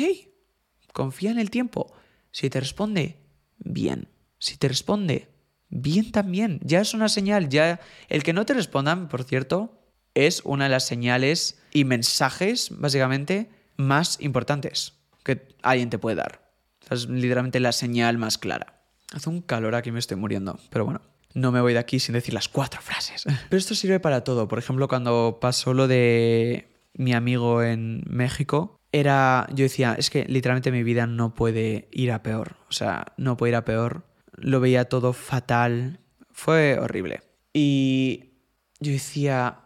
confía 0.91 1.31
en 1.31 1.39
el 1.39 1.49
tiempo. 1.49 1.93
Si 2.35 2.49
te 2.49 2.59
responde, 2.59 3.15
bien. 3.59 4.09
Si 4.39 4.57
te 4.57 4.67
responde, 4.67 5.29
bien 5.69 6.11
también. 6.11 6.59
Ya 6.65 6.81
es 6.81 6.93
una 6.93 7.07
señal. 7.07 7.47
Ya 7.47 7.79
el 8.09 8.23
que 8.23 8.33
no 8.33 8.45
te 8.45 8.53
respondan, 8.53 9.07
por 9.07 9.23
cierto, 9.23 9.79
es 10.15 10.41
una 10.43 10.65
de 10.65 10.71
las 10.71 10.85
señales 10.85 11.61
y 11.71 11.85
mensajes, 11.85 12.71
básicamente, 12.77 13.49
más 13.77 14.19
importantes 14.19 14.95
que 15.23 15.47
alguien 15.61 15.89
te 15.89 15.97
puede 15.97 16.17
dar. 16.17 16.51
Es 16.91 17.07
literalmente 17.07 17.61
la 17.61 17.71
señal 17.71 18.17
más 18.17 18.37
clara. 18.37 18.83
Hace 19.13 19.29
un 19.29 19.41
calor 19.41 19.73
aquí, 19.73 19.93
me 19.93 19.99
estoy 19.99 20.17
muriendo. 20.17 20.59
Pero 20.71 20.83
bueno, 20.83 20.99
no 21.33 21.53
me 21.53 21.61
voy 21.61 21.71
de 21.71 21.79
aquí 21.79 22.01
sin 22.01 22.15
decir 22.15 22.33
las 22.33 22.49
cuatro 22.49 22.81
frases. 22.81 23.23
Pero 23.49 23.57
esto 23.57 23.75
sirve 23.75 24.01
para 24.01 24.25
todo. 24.25 24.49
Por 24.49 24.59
ejemplo, 24.59 24.89
cuando 24.89 25.37
pasó 25.39 25.73
lo 25.73 25.87
de 25.87 26.67
mi 26.95 27.13
amigo 27.13 27.63
en 27.63 28.03
México, 28.09 28.77
era, 28.95 29.45
yo 29.53 29.63
decía, 29.63 29.95
es 29.97 30.09
que 30.09 30.23
literalmente 30.23 30.71
mi 30.71 30.81
vida 30.81 31.05
no 31.05 31.35
puede 31.35 31.89
ir 31.91 32.13
a 32.13 32.23
peor, 32.23 32.55
o 32.69 32.71
sea, 32.71 33.13
no 33.17 33.35
puede 33.35 33.51
ir 33.51 33.55
a 33.57 33.65
peor, 33.65 34.05
lo 34.37 34.61
veía 34.61 34.85
todo 34.85 35.11
fatal, 35.11 35.99
fue 36.31 36.79
horrible. 36.79 37.21
Y 37.51 38.35
yo 38.79 38.93
decía, 38.93 39.59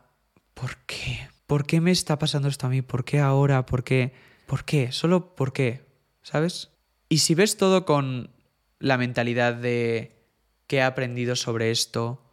¿por 0.55 0.77
qué? 0.87 1.29
¿Por 1.45 1.67
qué 1.67 1.79
me 1.79 1.91
está 1.91 2.17
pasando 2.17 2.47
esto 2.47 2.65
a 2.65 2.71
mí? 2.71 2.81
¿Por 2.81 3.05
qué 3.05 3.19
ahora? 3.19 3.67
¿Por 3.67 3.83
qué? 3.83 4.13
¿Por 4.47 4.65
qué? 4.65 4.91
Solo 4.91 5.35
por 5.35 5.53
qué, 5.53 5.85
¿sabes? 6.23 6.71
Y 7.07 7.19
si 7.19 7.35
ves 7.35 7.55
todo 7.55 7.85
con 7.85 8.31
la 8.79 8.97
mentalidad 8.97 9.53
de 9.53 10.25
qué 10.65 10.77
he 10.77 10.81
aprendido 10.81 11.35
sobre 11.35 11.69
esto, 11.69 12.23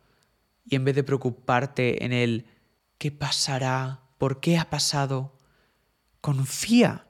y 0.65 0.77
en 0.77 0.85
vez 0.87 0.95
de 0.95 1.05
preocuparte 1.05 2.07
en 2.07 2.15
el 2.15 2.47
qué 2.97 3.13
pasará, 3.13 4.01
por 4.17 4.41
qué 4.41 4.57
ha 4.57 4.71
pasado, 4.71 5.36
confía, 6.27 7.07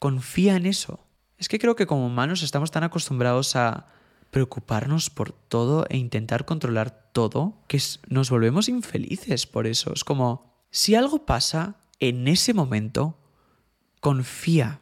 confía 0.00 0.56
en 0.56 0.66
eso. 0.66 1.06
Es 1.38 1.48
que 1.48 1.60
creo 1.60 1.76
que 1.76 1.86
como 1.86 2.04
humanos 2.04 2.42
estamos 2.42 2.72
tan 2.72 2.82
acostumbrados 2.82 3.54
a 3.54 3.86
preocuparnos 4.32 5.08
por 5.08 5.30
todo 5.30 5.86
e 5.88 5.96
intentar 5.96 6.46
controlar 6.46 7.12
todo 7.12 7.62
que 7.68 7.80
nos 8.08 8.28
volvemos 8.28 8.68
infelices 8.68 9.46
por 9.46 9.68
eso. 9.68 9.92
Es 9.94 10.02
como, 10.02 10.52
si 10.72 10.96
algo 10.96 11.26
pasa 11.26 11.76
en 12.00 12.26
ese 12.26 12.52
momento, 12.52 13.20
confía 14.00 14.80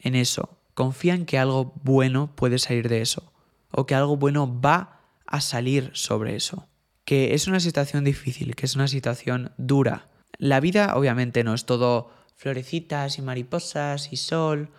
en 0.00 0.16
eso. 0.16 0.58
Confía 0.74 1.14
en 1.14 1.24
que 1.24 1.38
algo 1.38 1.72
bueno 1.84 2.34
puede 2.34 2.58
salir 2.58 2.88
de 2.88 3.00
eso. 3.00 3.32
O 3.70 3.86
que 3.86 3.94
algo 3.94 4.16
bueno 4.16 4.60
va 4.60 4.98
a 5.24 5.40
salir 5.40 5.92
sobre 5.94 6.34
eso. 6.34 6.66
Que 7.04 7.34
es 7.34 7.46
una 7.46 7.60
situación 7.60 8.02
difícil, 8.02 8.56
que 8.56 8.66
es 8.66 8.74
una 8.74 8.88
situación 8.88 9.52
dura. 9.56 10.08
La 10.36 10.58
vida 10.58 10.96
obviamente 10.96 11.44
no 11.44 11.54
es 11.54 11.64
todo 11.64 12.23
florecitas 12.36 13.18
y 13.18 13.22
mariposas 13.22 14.12
y 14.12 14.16
sol. 14.16 14.70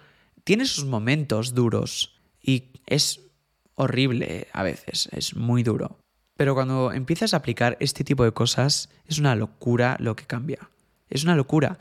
Tiene 0.43 0.65
sus 0.65 0.85
momentos 0.85 1.53
duros 1.53 2.19
y 2.41 2.71
es 2.85 3.21
horrible 3.75 4.47
a 4.53 4.63
veces, 4.63 5.09
es 5.11 5.35
muy 5.35 5.63
duro. 5.63 5.97
Pero 6.37 6.53
cuando 6.53 6.91
empiezas 6.91 7.33
a 7.33 7.37
aplicar 7.37 7.77
este 7.79 8.03
tipo 8.03 8.23
de 8.23 8.33
cosas, 8.33 8.89
es 9.05 9.19
una 9.19 9.35
locura 9.35 9.95
lo 9.99 10.15
que 10.15 10.25
cambia. 10.25 10.69
Es 11.09 11.23
una 11.23 11.35
locura. 11.35 11.79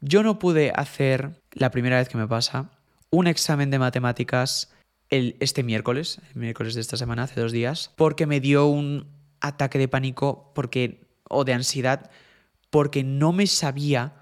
Yo 0.00 0.22
no 0.22 0.38
pude 0.38 0.72
hacer, 0.74 1.40
la 1.52 1.70
primera 1.70 1.98
vez 1.98 2.08
que 2.08 2.18
me 2.18 2.26
pasa, 2.26 2.70
un 3.10 3.26
examen 3.26 3.70
de 3.70 3.78
matemáticas 3.78 4.72
el, 5.10 5.36
este 5.40 5.62
miércoles, 5.62 6.20
el 6.34 6.40
miércoles 6.40 6.74
de 6.74 6.80
esta 6.80 6.96
semana, 6.96 7.24
hace 7.24 7.40
dos 7.40 7.52
días, 7.52 7.92
porque 7.96 8.26
me 8.26 8.40
dio 8.40 8.66
un 8.66 9.06
ataque 9.40 9.78
de 9.78 9.88
pánico 9.88 10.50
porque, 10.54 11.06
o 11.28 11.44
de 11.44 11.52
ansiedad, 11.52 12.10
porque 12.70 13.04
no 13.04 13.32
me 13.32 13.46
sabía 13.46 14.14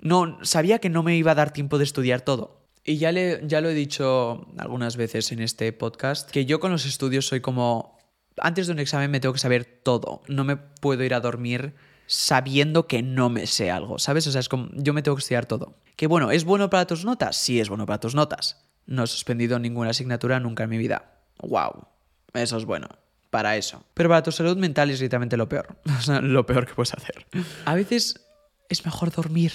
no, 0.00 0.38
sabía 0.42 0.78
que 0.78 0.90
no 0.90 1.02
me 1.02 1.16
iba 1.16 1.32
a 1.32 1.34
dar 1.34 1.52
tiempo 1.52 1.78
de 1.78 1.84
estudiar 1.84 2.20
todo. 2.20 2.66
Y 2.84 2.98
ya, 2.98 3.10
le, 3.10 3.40
ya 3.44 3.60
lo 3.60 3.68
he 3.68 3.74
dicho 3.74 4.46
algunas 4.58 4.96
veces 4.96 5.32
en 5.32 5.40
este 5.40 5.72
podcast, 5.72 6.30
que 6.30 6.46
yo 6.46 6.60
con 6.60 6.70
los 6.70 6.86
estudios 6.86 7.26
soy 7.26 7.40
como, 7.40 7.98
antes 8.38 8.68
de 8.68 8.74
un 8.74 8.78
examen 8.78 9.10
me 9.10 9.18
tengo 9.18 9.32
que 9.32 9.40
saber 9.40 9.64
todo, 9.64 10.22
no 10.28 10.44
me 10.44 10.56
puedo 10.56 11.02
ir 11.02 11.14
a 11.14 11.20
dormir 11.20 11.74
sabiendo 12.06 12.86
que 12.86 13.02
no 13.02 13.28
me 13.28 13.48
sé 13.48 13.72
algo, 13.72 13.98
¿sabes? 13.98 14.26
O 14.28 14.30
sea, 14.30 14.40
es 14.40 14.48
como, 14.48 14.68
yo 14.72 14.92
me 14.92 15.02
tengo 15.02 15.16
que 15.16 15.20
estudiar 15.22 15.46
todo. 15.46 15.74
Que 15.96 16.06
bueno, 16.06 16.30
¿es 16.30 16.44
bueno 16.44 16.70
para 16.70 16.86
tus 16.86 17.04
notas? 17.04 17.36
Sí, 17.36 17.58
es 17.58 17.68
bueno 17.68 17.86
para 17.86 17.98
tus 17.98 18.14
notas. 18.14 18.64
No 18.86 19.02
he 19.02 19.06
suspendido 19.08 19.58
ninguna 19.58 19.90
asignatura 19.90 20.38
nunca 20.38 20.64
en 20.64 20.70
mi 20.70 20.78
vida. 20.78 21.16
¡Wow! 21.40 21.88
Eso 22.34 22.56
es 22.56 22.64
bueno. 22.64 22.88
Para 23.30 23.56
eso. 23.56 23.84
Pero 23.94 24.08
para 24.08 24.22
tu 24.22 24.30
salud 24.30 24.56
mental 24.56 24.90
es 24.90 25.00
literalmente 25.00 25.36
lo 25.36 25.48
peor. 25.48 25.76
Lo 26.22 26.46
peor 26.46 26.66
que 26.66 26.74
puedes 26.74 26.94
hacer. 26.94 27.26
A 27.64 27.74
veces 27.74 28.24
es 28.68 28.84
mejor 28.84 29.10
dormir 29.10 29.52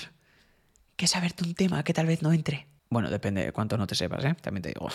que 1.02 1.08
saberte 1.08 1.44
un 1.44 1.56
tema 1.56 1.84
que 1.84 1.96
tal 1.96 2.06
vez 2.06 2.22
no 2.22 2.32
entre. 2.32 2.68
Bueno, 2.92 3.10
depende 3.10 3.44
de 3.44 3.52
cuánto 3.52 3.76
no 3.76 3.88
te 3.88 3.96
sepas, 3.96 4.24
¿eh? 4.24 4.36
También 4.40 4.62
te 4.62 4.70
digo. 4.70 4.88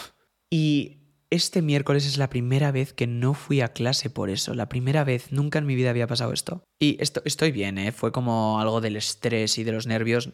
Y 0.49 0.99
este 1.31 1.63
miércoles 1.63 2.07
es 2.07 2.17
la 2.17 2.31
primera 2.31 2.71
vez 2.71 2.93
que 2.93 3.09
no 3.09 3.35
fui 3.35 3.61
a 3.61 3.73
clase 3.73 4.09
por 4.09 4.31
eso. 4.31 4.55
La 4.55 4.69
primera 4.69 5.03
vez, 5.03 5.33
nunca 5.33 5.59
en 5.59 5.67
mi 5.67 5.75
vida 5.75 5.91
había 5.91 6.07
pasado 6.07 6.33
esto. 6.33 6.63
Y 6.79 6.97
esto, 7.03 7.23
estoy 7.25 7.51
bien, 7.51 7.77
¿eh? 7.77 7.91
Fue 7.91 8.13
como 8.13 8.61
algo 8.61 8.81
del 8.81 8.95
estrés 8.95 9.59
y 9.59 9.65
de 9.65 9.73
los 9.73 9.89
nervios. 9.89 10.31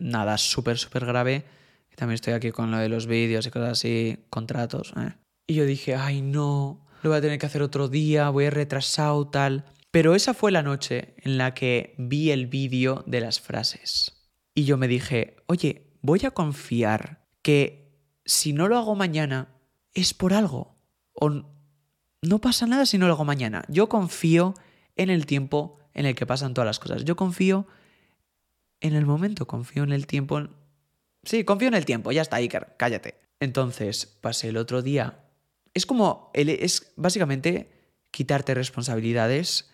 Nada 0.00 0.36
súper, 0.38 0.76
súper 0.76 1.06
grave. 1.06 1.44
También 1.94 2.16
estoy 2.16 2.32
aquí 2.32 2.50
con 2.50 2.72
lo 2.72 2.78
de 2.78 2.88
los 2.88 3.06
vídeos 3.06 3.46
y 3.46 3.50
cosas 3.52 3.70
así, 3.70 4.26
contratos. 4.28 4.92
¿eh? 4.96 5.12
Y 5.46 5.54
yo 5.54 5.66
dije, 5.66 5.94
ay 5.94 6.20
no, 6.20 6.84
lo 7.04 7.10
voy 7.10 7.18
a 7.18 7.22
tener 7.22 7.38
que 7.38 7.46
hacer 7.46 7.62
otro 7.62 7.86
día, 7.86 8.28
voy 8.30 8.46
a 8.46 8.50
retrasado, 8.50 9.28
tal. 9.28 9.66
Pero 9.92 10.16
esa 10.16 10.34
fue 10.34 10.50
la 10.50 10.64
noche 10.64 11.14
en 11.18 11.38
la 11.38 11.54
que 11.54 11.94
vi 11.96 12.32
el 12.32 12.48
vídeo 12.48 13.04
de 13.06 13.20
las 13.20 13.40
frases. 13.40 14.16
Y 14.54 14.64
yo 14.64 14.76
me 14.76 14.88
dije, 14.88 15.36
oye, 15.46 15.90
voy 16.02 16.20
a 16.24 16.30
confiar 16.30 17.26
que 17.42 17.92
si 18.24 18.52
no 18.52 18.68
lo 18.68 18.76
hago 18.76 18.94
mañana, 18.94 19.48
es 19.94 20.14
por 20.14 20.32
algo. 20.32 20.76
O 21.12 21.30
no 22.22 22.40
pasa 22.40 22.66
nada 22.66 22.86
si 22.86 22.98
no 22.98 23.06
lo 23.06 23.14
hago 23.14 23.24
mañana. 23.24 23.64
Yo 23.68 23.88
confío 23.88 24.54
en 24.96 25.10
el 25.10 25.26
tiempo 25.26 25.78
en 25.94 26.06
el 26.06 26.14
que 26.14 26.26
pasan 26.26 26.54
todas 26.54 26.66
las 26.66 26.78
cosas. 26.78 27.04
Yo 27.04 27.16
confío 27.16 27.66
en 28.80 28.94
el 28.94 29.06
momento, 29.06 29.46
confío 29.46 29.82
en 29.82 29.92
el 29.92 30.06
tiempo. 30.06 30.40
Sí, 31.22 31.44
confío 31.44 31.68
en 31.68 31.74
el 31.74 31.84
tiempo, 31.84 32.12
ya 32.12 32.22
está, 32.22 32.36
Iker, 32.36 32.74
cállate. 32.78 33.20
Entonces, 33.40 34.06
pasé 34.06 34.48
el 34.48 34.56
otro 34.56 34.82
día. 34.82 35.24
Es 35.74 35.86
como, 35.86 36.30
es 36.34 36.92
básicamente 36.96 37.70
quitarte 38.10 38.54
responsabilidades 38.54 39.70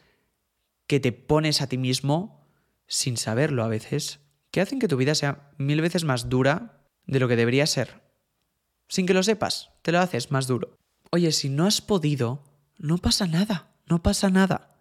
que 0.87 1.01
te 1.01 1.13
pones 1.13 1.63
a 1.63 1.69
ti 1.69 1.79
mismo 1.79 2.47
sin 2.87 3.17
saberlo 3.17 3.65
a 3.65 3.69
veces, 3.69 4.21
que 4.57 4.63
hacen 4.63 4.79
que 4.79 4.89
tu 4.89 4.97
vida 4.97 5.15
sea 5.15 5.51
mil 5.59 5.83
veces 5.83 6.05
más 6.05 6.31
dura 6.31 6.81
de 7.05 7.21
lo 7.21 7.29
que 7.29 7.37
debería 7.37 7.67
ser. 7.67 8.01
Sin 8.89 9.05
que 9.05 9.13
lo 9.13 9.23
sepas, 9.23 9.69
te 9.83 9.93
lo 9.93 10.01
haces 10.01 10.31
más 10.31 10.47
duro. 10.47 10.79
Oye, 11.11 11.31
si 11.33 11.51
no 11.51 11.67
has 11.67 11.83
podido, 11.83 12.43
no 12.79 12.97
pasa 12.97 13.27
nada, 13.27 13.75
no 13.85 14.03
pasa 14.03 14.31
nada. 14.31 14.79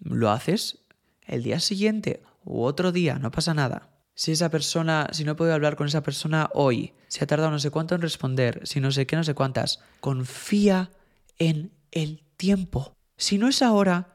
Lo 0.00 0.30
haces 0.30 0.84
el 1.22 1.44
día 1.44 1.60
siguiente 1.60 2.22
u 2.44 2.60
otro 2.60 2.92
día, 2.92 3.18
no 3.18 3.30
pasa 3.30 3.54
nada. 3.54 3.88
Si 4.14 4.32
esa 4.32 4.50
persona, 4.50 5.08
si 5.12 5.24
no 5.24 5.32
he 5.32 5.34
podido 5.34 5.54
hablar 5.54 5.76
con 5.76 5.86
esa 5.86 6.02
persona 6.02 6.50
hoy, 6.52 6.92
si 7.08 7.24
ha 7.24 7.26
tardado 7.26 7.52
no 7.52 7.60
sé 7.60 7.70
cuánto 7.70 7.94
en 7.94 8.02
responder, 8.02 8.60
si 8.64 8.80
no 8.80 8.90
sé 8.90 9.06
qué, 9.06 9.16
no 9.16 9.24
sé 9.24 9.32
cuántas, 9.32 9.80
confía 10.00 10.90
en 11.38 11.72
el 11.90 12.22
tiempo. 12.36 12.94
Si 13.16 13.38
no 13.38 13.48
es 13.48 13.62
ahora, 13.62 14.12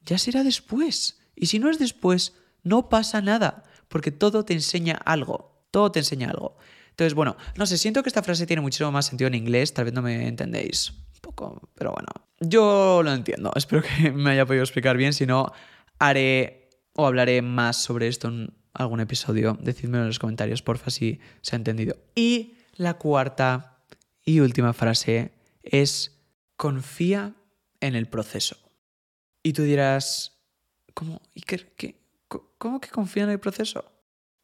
ya 0.00 0.16
será 0.16 0.44
después. 0.44 1.18
Y 1.34 1.46
si 1.46 1.58
no 1.58 1.68
es 1.70 1.80
después, 1.80 2.34
no 2.62 2.88
pasa 2.88 3.20
nada, 3.20 3.64
porque 3.92 4.10
todo 4.10 4.42
te 4.44 4.54
enseña 4.54 4.94
algo. 4.94 5.66
Todo 5.70 5.92
te 5.92 6.00
enseña 6.00 6.30
algo. 6.30 6.56
Entonces, 6.88 7.12
bueno, 7.12 7.36
no 7.56 7.66
sé, 7.66 7.76
siento 7.76 8.02
que 8.02 8.08
esta 8.08 8.22
frase 8.22 8.46
tiene 8.46 8.62
muchísimo 8.62 8.90
más 8.90 9.06
sentido 9.06 9.28
en 9.28 9.34
inglés, 9.34 9.74
tal 9.74 9.84
vez 9.84 9.94
no 9.94 10.00
me 10.00 10.26
entendéis 10.26 10.90
un 10.90 11.20
poco, 11.20 11.70
pero 11.74 11.92
bueno, 11.92 12.08
yo 12.40 13.02
lo 13.02 13.12
entiendo. 13.12 13.52
Espero 13.56 13.82
que 13.82 14.10
me 14.10 14.30
haya 14.30 14.46
podido 14.46 14.64
explicar 14.64 14.96
bien, 14.96 15.12
si 15.12 15.26
no, 15.26 15.52
haré 15.98 16.70
o 16.94 17.06
hablaré 17.06 17.42
más 17.42 17.76
sobre 17.76 18.08
esto 18.08 18.28
en 18.28 18.54
algún 18.72 19.00
episodio. 19.00 19.58
Decídmelo 19.60 20.04
en 20.04 20.08
los 20.08 20.18
comentarios, 20.18 20.62
porfa, 20.62 20.90
si 20.90 21.20
se 21.42 21.54
ha 21.54 21.58
entendido. 21.58 21.96
Y 22.14 22.54
la 22.76 22.94
cuarta 22.94 23.78
y 24.24 24.40
última 24.40 24.72
frase 24.72 25.32
es 25.62 26.18
confía 26.56 27.34
en 27.80 27.94
el 27.94 28.06
proceso. 28.06 28.56
Y 29.42 29.52
tú 29.52 29.62
dirás, 29.62 30.40
¿cómo? 30.94 31.20
Iker, 31.34 31.72
¿qué? 31.76 32.01
¿Cómo 32.58 32.80
que 32.80 32.88
confía 32.88 33.24
en 33.24 33.30
el 33.30 33.40
proceso? 33.40 33.84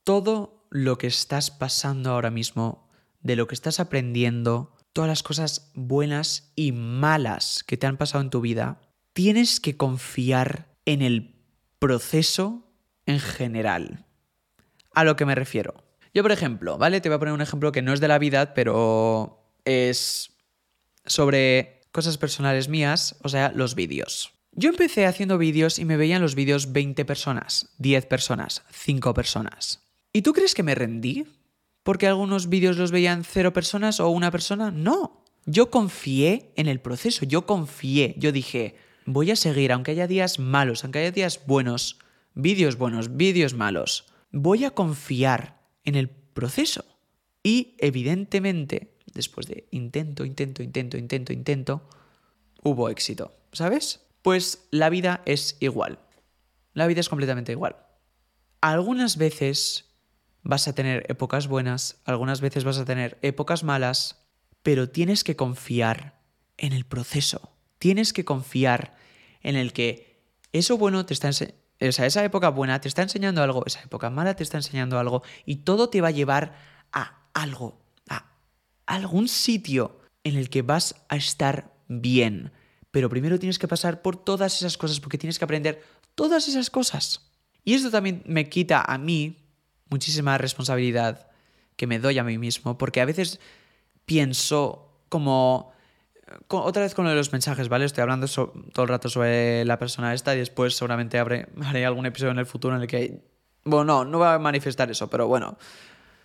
Todo 0.04 0.66
lo 0.70 0.98
que 0.98 1.06
estás 1.06 1.50
pasando 1.50 2.10
ahora 2.10 2.30
mismo, 2.30 2.88
de 3.20 3.36
lo 3.36 3.46
que 3.46 3.54
estás 3.54 3.80
aprendiendo, 3.80 4.76
todas 4.92 5.08
las 5.08 5.22
cosas 5.22 5.70
buenas 5.74 6.52
y 6.56 6.72
malas 6.72 7.64
que 7.66 7.76
te 7.76 7.86
han 7.86 7.96
pasado 7.96 8.22
en 8.22 8.30
tu 8.30 8.40
vida, 8.40 8.80
tienes 9.12 9.60
que 9.60 9.76
confiar 9.76 10.74
en 10.84 11.02
el 11.02 11.36
proceso 11.78 12.72
en 13.06 13.20
general. 13.20 14.06
A 14.92 15.04
lo 15.04 15.16
que 15.16 15.26
me 15.26 15.34
refiero. 15.34 15.74
Yo, 16.14 16.22
por 16.22 16.32
ejemplo, 16.32 16.78
¿vale? 16.78 17.00
Te 17.00 17.08
voy 17.08 17.16
a 17.16 17.18
poner 17.18 17.34
un 17.34 17.40
ejemplo 17.40 17.72
que 17.72 17.82
no 17.82 17.92
es 17.92 18.00
de 18.00 18.08
la 18.08 18.18
vida, 18.18 18.54
pero 18.54 19.52
es 19.64 20.32
sobre 21.04 21.82
cosas 21.92 22.18
personales 22.18 22.68
mías, 22.68 23.16
o 23.22 23.28
sea, 23.28 23.52
los 23.54 23.74
vídeos. 23.74 24.37
Yo 24.58 24.70
empecé 24.70 25.06
haciendo 25.06 25.38
vídeos 25.38 25.78
y 25.78 25.84
me 25.84 25.96
veían 25.96 26.20
los 26.20 26.34
vídeos 26.34 26.72
20 26.72 27.04
personas, 27.04 27.70
10 27.78 28.06
personas, 28.06 28.64
5 28.72 29.14
personas. 29.14 29.84
¿Y 30.12 30.22
tú 30.22 30.32
crees 30.32 30.56
que 30.56 30.64
me 30.64 30.74
rendí? 30.74 31.26
¿Porque 31.84 32.08
algunos 32.08 32.48
vídeos 32.48 32.76
los 32.76 32.90
veían 32.90 33.22
0 33.22 33.52
personas 33.52 34.00
o 34.00 34.08
una 34.08 34.32
persona? 34.32 34.72
No. 34.72 35.22
Yo 35.46 35.70
confié 35.70 36.50
en 36.56 36.66
el 36.66 36.80
proceso, 36.80 37.24
yo 37.24 37.46
confié, 37.46 38.16
yo 38.18 38.32
dije, 38.32 38.74
voy 39.06 39.30
a 39.30 39.36
seguir, 39.36 39.70
aunque 39.70 39.92
haya 39.92 40.08
días 40.08 40.40
malos, 40.40 40.82
aunque 40.82 40.98
haya 40.98 41.12
días 41.12 41.46
buenos, 41.46 42.00
vídeos 42.34 42.76
buenos, 42.76 43.16
vídeos 43.16 43.54
malos, 43.54 44.06
voy 44.32 44.64
a 44.64 44.72
confiar 44.72 45.62
en 45.84 45.94
el 45.94 46.08
proceso. 46.08 46.84
Y 47.44 47.76
evidentemente, 47.78 48.96
después 49.14 49.46
de 49.46 49.68
intento, 49.70 50.24
intento, 50.24 50.64
intento, 50.64 50.98
intento, 50.98 51.32
intento, 51.32 51.88
hubo 52.64 52.88
éxito, 52.88 53.36
¿sabes? 53.52 54.07
Pues 54.28 54.68
la 54.70 54.90
vida 54.90 55.22
es 55.24 55.56
igual. 55.58 56.00
La 56.74 56.86
vida 56.86 57.00
es 57.00 57.08
completamente 57.08 57.52
igual. 57.52 57.76
Algunas 58.60 59.16
veces 59.16 59.86
vas 60.42 60.68
a 60.68 60.74
tener 60.74 61.06
épocas 61.08 61.48
buenas, 61.48 62.02
algunas 62.04 62.42
veces 62.42 62.62
vas 62.62 62.76
a 62.76 62.84
tener 62.84 63.16
épocas 63.22 63.64
malas, 63.64 64.28
pero 64.62 64.90
tienes 64.90 65.24
que 65.24 65.34
confiar 65.34 66.20
en 66.58 66.74
el 66.74 66.84
proceso. 66.84 67.56
Tienes 67.78 68.12
que 68.12 68.26
confiar 68.26 68.98
en 69.40 69.56
el 69.56 69.72
que 69.72 70.20
eso 70.52 70.76
bueno 70.76 71.06
te 71.06 71.14
está. 71.14 71.30
O 71.30 71.92
sea, 71.92 72.04
esa 72.04 72.22
época 72.22 72.50
buena 72.50 72.82
te 72.82 72.88
está 72.88 73.00
enseñando 73.00 73.42
algo, 73.42 73.64
esa 73.64 73.80
época 73.80 74.10
mala 74.10 74.36
te 74.36 74.42
está 74.42 74.58
enseñando 74.58 74.98
algo, 74.98 75.22
y 75.46 75.64
todo 75.64 75.88
te 75.88 76.02
va 76.02 76.08
a 76.08 76.10
llevar 76.10 76.52
a 76.92 77.30
algo, 77.32 77.80
a 78.10 78.30
algún 78.84 79.26
sitio 79.26 80.02
en 80.22 80.36
el 80.36 80.50
que 80.50 80.60
vas 80.60 80.96
a 81.08 81.16
estar 81.16 81.72
bien. 81.86 82.52
Pero 82.90 83.08
primero 83.08 83.38
tienes 83.38 83.58
que 83.58 83.68
pasar 83.68 84.02
por 84.02 84.16
todas 84.16 84.56
esas 84.56 84.76
cosas, 84.76 85.00
porque 85.00 85.18
tienes 85.18 85.38
que 85.38 85.44
aprender 85.44 85.82
todas 86.14 86.48
esas 86.48 86.70
cosas. 86.70 87.30
Y 87.64 87.74
esto 87.74 87.90
también 87.90 88.22
me 88.26 88.48
quita 88.48 88.82
a 88.82 88.98
mí 88.98 89.36
muchísima 89.90 90.38
responsabilidad 90.38 91.28
que 91.76 91.86
me 91.86 91.98
doy 91.98 92.18
a 92.18 92.24
mí 92.24 92.38
mismo, 92.38 92.78
porque 92.78 93.00
a 93.00 93.04
veces 93.04 93.40
pienso 94.04 95.02
como 95.08 95.72
otra 96.48 96.82
vez 96.82 96.94
con 96.94 97.04
lo 97.04 97.10
de 97.10 97.16
los 97.16 97.32
mensajes, 97.32 97.68
¿vale? 97.68 97.84
Estoy 97.84 98.02
hablando 98.02 98.26
todo 98.26 98.82
el 98.82 98.88
rato 98.88 99.08
sobre 99.08 99.64
la 99.64 99.78
persona 99.78 100.14
esta 100.14 100.34
y 100.34 100.38
después 100.38 100.76
seguramente 100.76 101.18
haré 101.64 101.86
algún 101.86 102.06
episodio 102.06 102.32
en 102.32 102.38
el 102.38 102.46
futuro 102.46 102.76
en 102.76 102.82
el 102.82 102.88
que... 102.88 103.22
Bueno, 103.64 103.84
no, 103.84 104.04
no 104.04 104.18
voy 104.18 104.28
a 104.28 104.38
manifestar 104.38 104.90
eso, 104.90 105.08
pero 105.08 105.26
bueno. 105.26 105.58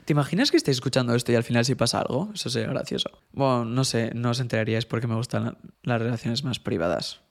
¿Te 0.05 0.13
imaginas 0.13 0.51
que 0.51 0.57
estéis 0.57 0.77
escuchando 0.77 1.15
esto 1.15 1.31
y 1.31 1.35
al 1.35 1.43
final 1.43 1.63
si 1.65 1.75
pasa 1.75 1.99
algo? 1.99 2.29
Eso 2.33 2.49
sería 2.49 2.69
gracioso. 2.69 3.09
Bueno, 3.31 3.65
no 3.65 3.83
sé, 3.83 4.11
no 4.13 4.31
os 4.31 4.39
enteraríais 4.39 4.85
porque 4.85 5.07
me 5.07 5.15
gustan 5.15 5.57
las 5.83 6.01
relaciones 6.01 6.43
más 6.43 6.59
privadas. 6.59 7.21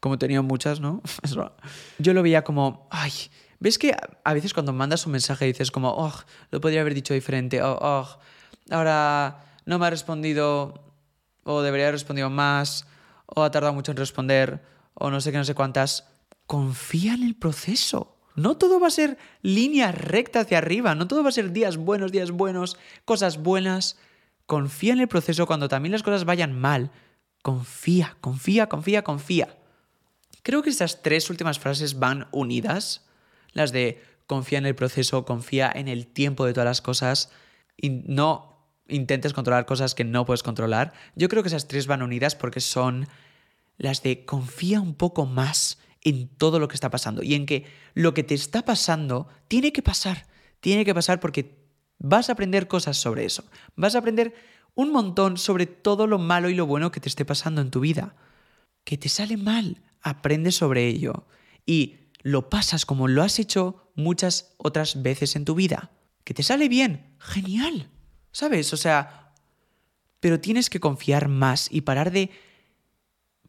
Como 0.00 0.16
he 0.16 0.18
tenido 0.18 0.42
muchas, 0.42 0.80
¿no? 0.80 1.02
Yo 1.98 2.14
lo 2.14 2.22
veía 2.22 2.42
como, 2.42 2.88
ay, 2.90 3.12
¿ves 3.60 3.78
que 3.78 3.94
a 4.24 4.34
veces 4.34 4.54
cuando 4.54 4.72
mandas 4.72 5.06
un 5.06 5.12
mensaje 5.12 5.44
dices 5.46 5.70
como, 5.70 5.90
oh, 5.90 6.12
lo 6.50 6.60
podría 6.60 6.80
haber 6.80 6.94
dicho 6.94 7.14
diferente, 7.14 7.62
oh, 7.62 7.78
oh, 7.80 8.18
ahora 8.70 9.44
no 9.64 9.78
me 9.78 9.86
ha 9.86 9.90
respondido 9.90 10.86
o 11.44 11.62
debería 11.62 11.86
haber 11.86 11.94
respondido 11.94 12.28
más, 12.28 12.86
o 13.26 13.42
ha 13.44 13.50
tardado 13.50 13.72
mucho 13.72 13.92
en 13.92 13.98
responder, 13.98 14.62
o 14.94 15.10
no 15.10 15.20
sé 15.20 15.30
qué, 15.30 15.38
no 15.38 15.44
sé 15.44 15.54
cuántas. 15.54 16.08
Confía 16.46 17.14
en 17.14 17.22
el 17.22 17.36
proceso. 17.36 18.15
No 18.36 18.56
todo 18.56 18.78
va 18.78 18.88
a 18.88 18.90
ser 18.90 19.18
línea 19.42 19.92
recta 19.92 20.40
hacia 20.40 20.58
arriba, 20.58 20.94
no 20.94 21.08
todo 21.08 21.22
va 21.22 21.30
a 21.30 21.32
ser 21.32 21.52
días 21.52 21.78
buenos, 21.78 22.12
días 22.12 22.30
buenos, 22.30 22.78
cosas 23.04 23.38
buenas. 23.38 23.98
Confía 24.44 24.92
en 24.92 25.00
el 25.00 25.08
proceso 25.08 25.46
cuando 25.46 25.68
también 25.68 25.92
las 25.92 26.02
cosas 26.02 26.24
vayan 26.24 26.58
mal. 26.58 26.90
Confía, 27.42 28.16
confía, 28.20 28.68
confía, 28.68 29.02
confía. 29.02 29.56
Creo 30.42 30.62
que 30.62 30.70
estas 30.70 31.02
tres 31.02 31.30
últimas 31.30 31.58
frases 31.58 31.98
van 31.98 32.28
unidas. 32.30 33.06
Las 33.52 33.72
de 33.72 34.02
confía 34.26 34.58
en 34.58 34.66
el 34.66 34.74
proceso, 34.74 35.24
confía 35.24 35.72
en 35.74 35.88
el 35.88 36.06
tiempo 36.06 36.44
de 36.44 36.52
todas 36.52 36.66
las 36.66 36.82
cosas 36.82 37.30
y 37.76 37.90
no 37.90 38.56
intentes 38.88 39.32
controlar 39.32 39.66
cosas 39.66 39.94
que 39.94 40.04
no 40.04 40.26
puedes 40.26 40.42
controlar. 40.42 40.92
Yo 41.14 41.28
creo 41.28 41.42
que 41.42 41.48
esas 41.48 41.68
tres 41.68 41.86
van 41.86 42.02
unidas 42.02 42.34
porque 42.34 42.60
son 42.60 43.08
las 43.78 44.02
de 44.02 44.24
confía 44.24 44.80
un 44.80 44.94
poco 44.94 45.26
más 45.26 45.78
en 46.06 46.28
todo 46.28 46.60
lo 46.60 46.68
que 46.68 46.76
está 46.76 46.88
pasando 46.88 47.24
y 47.24 47.34
en 47.34 47.46
que 47.46 47.66
lo 47.94 48.14
que 48.14 48.22
te 48.22 48.34
está 48.34 48.64
pasando 48.64 49.26
tiene 49.48 49.72
que 49.72 49.82
pasar, 49.82 50.28
tiene 50.60 50.84
que 50.84 50.94
pasar 50.94 51.18
porque 51.18 51.58
vas 51.98 52.28
a 52.28 52.34
aprender 52.34 52.68
cosas 52.68 52.96
sobre 52.96 53.24
eso, 53.24 53.44
vas 53.74 53.96
a 53.96 53.98
aprender 53.98 54.32
un 54.76 54.92
montón 54.92 55.36
sobre 55.36 55.66
todo 55.66 56.06
lo 56.06 56.20
malo 56.20 56.48
y 56.48 56.54
lo 56.54 56.64
bueno 56.64 56.92
que 56.92 57.00
te 57.00 57.08
esté 57.08 57.24
pasando 57.24 57.60
en 57.60 57.72
tu 57.72 57.80
vida. 57.80 58.14
Que 58.84 58.96
te 58.96 59.08
sale 59.08 59.36
mal, 59.36 59.82
aprende 60.00 60.52
sobre 60.52 60.86
ello 60.86 61.26
y 61.64 61.96
lo 62.22 62.50
pasas 62.50 62.86
como 62.86 63.08
lo 63.08 63.24
has 63.24 63.40
hecho 63.40 63.90
muchas 63.96 64.54
otras 64.58 65.02
veces 65.02 65.34
en 65.34 65.44
tu 65.44 65.56
vida. 65.56 65.90
que 66.22 66.34
te 66.34 66.42
sale 66.42 66.68
bien, 66.68 67.14
genial, 67.20 67.88
¿sabes? 68.32 68.72
O 68.72 68.76
sea, 68.76 69.32
pero 70.18 70.40
tienes 70.40 70.70
que 70.70 70.80
confiar 70.80 71.28
más 71.28 71.68
y 71.70 71.82
parar 71.82 72.10
de 72.10 72.30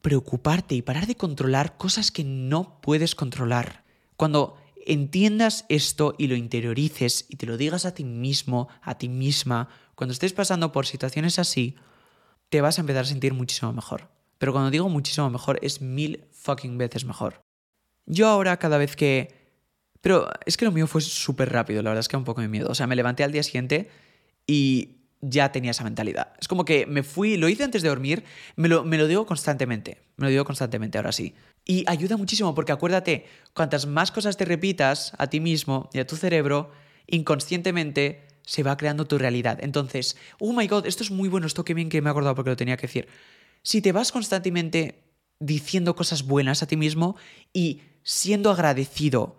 preocuparte 0.01 0.75
y 0.75 0.81
parar 0.81 1.07
de 1.07 1.15
controlar 1.15 1.77
cosas 1.77 2.11
que 2.11 2.23
no 2.23 2.79
puedes 2.81 3.15
controlar. 3.15 3.83
Cuando 4.15 4.57
entiendas 4.85 5.65
esto 5.69 6.15
y 6.17 6.27
lo 6.27 6.35
interiorices 6.35 7.25
y 7.29 7.35
te 7.35 7.45
lo 7.45 7.57
digas 7.57 7.85
a 7.85 7.93
ti 7.93 8.03
mismo, 8.03 8.69
a 8.81 8.97
ti 8.97 9.09
misma, 9.09 9.69
cuando 9.95 10.13
estés 10.13 10.33
pasando 10.33 10.71
por 10.71 10.85
situaciones 10.85 11.39
así, 11.39 11.75
te 12.49 12.61
vas 12.61 12.77
a 12.77 12.81
empezar 12.81 13.03
a 13.03 13.07
sentir 13.07 13.33
muchísimo 13.33 13.73
mejor. 13.73 14.09
Pero 14.37 14.53
cuando 14.53 14.71
digo 14.71 14.87
muchísimo 14.89 15.29
mejor, 15.29 15.59
es 15.61 15.81
mil 15.81 16.25
fucking 16.31 16.77
veces 16.77 17.05
mejor. 17.05 17.41
Yo 18.05 18.27
ahora 18.27 18.57
cada 18.57 18.77
vez 18.77 18.95
que... 18.95 19.35
Pero 20.01 20.29
es 20.45 20.55
que 20.55 20.65
lo 20.65 20.71
mío 20.71 20.87
fue 20.87 21.01
súper 21.01 21.51
rápido, 21.51 21.81
la 21.81 21.89
verdad 21.89 22.01
es 22.01 22.07
que 22.07 22.15
un 22.15 22.23
poco 22.23 22.41
de 22.41 22.47
miedo. 22.47 22.69
O 22.69 22.75
sea, 22.75 22.87
me 22.87 22.95
levanté 22.95 23.23
al 23.23 23.31
día 23.31 23.43
siguiente 23.43 23.89
y 24.45 24.96
ya 25.21 25.51
tenía 25.51 25.71
esa 25.71 25.83
mentalidad. 25.83 26.33
Es 26.39 26.47
como 26.47 26.65
que 26.65 26.85
me 26.85 27.03
fui, 27.03 27.37
lo 27.37 27.49
hice 27.49 27.63
antes 27.63 27.81
de 27.81 27.89
dormir, 27.89 28.23
me 28.55 28.67
lo, 28.67 28.83
me 28.83 28.97
lo 28.97 29.07
digo 29.07 29.25
constantemente, 29.25 30.01
me 30.17 30.25
lo 30.25 30.29
digo 30.29 30.45
constantemente 30.45 30.97
ahora 30.97 31.11
sí. 31.11 31.35
Y 31.65 31.83
ayuda 31.87 32.17
muchísimo 32.17 32.53
porque 32.55 32.71
acuérdate, 32.71 33.25
cuantas 33.53 33.85
más 33.87 34.11
cosas 34.11 34.37
te 34.37 34.45
repitas 34.45 35.13
a 35.17 35.27
ti 35.27 35.39
mismo 35.39 35.89
y 35.93 35.99
a 35.99 36.07
tu 36.07 36.15
cerebro, 36.15 36.71
inconscientemente 37.07 38.27
se 38.43 38.63
va 38.63 38.77
creando 38.77 39.05
tu 39.05 39.17
realidad. 39.17 39.59
Entonces, 39.61 40.17
oh 40.39 40.53
my 40.53 40.67
god, 40.67 40.85
esto 40.85 41.03
es 41.03 41.11
muy 41.11 41.29
bueno, 41.29 41.47
esto 41.47 41.65
que 41.65 41.73
bien 41.73 41.89
que 41.89 42.01
me 42.01 42.09
he 42.09 42.11
acordado 42.11 42.35
porque 42.35 42.51
lo 42.51 42.55
tenía 42.55 42.77
que 42.77 42.87
decir. 42.87 43.07
Si 43.61 43.81
te 43.81 43.91
vas 43.91 44.11
constantemente 44.11 45.03
diciendo 45.39 45.95
cosas 45.95 46.23
buenas 46.23 46.63
a 46.63 46.67
ti 46.67 46.77
mismo 46.77 47.15
y 47.53 47.81
siendo 48.03 48.51
agradecido 48.51 49.37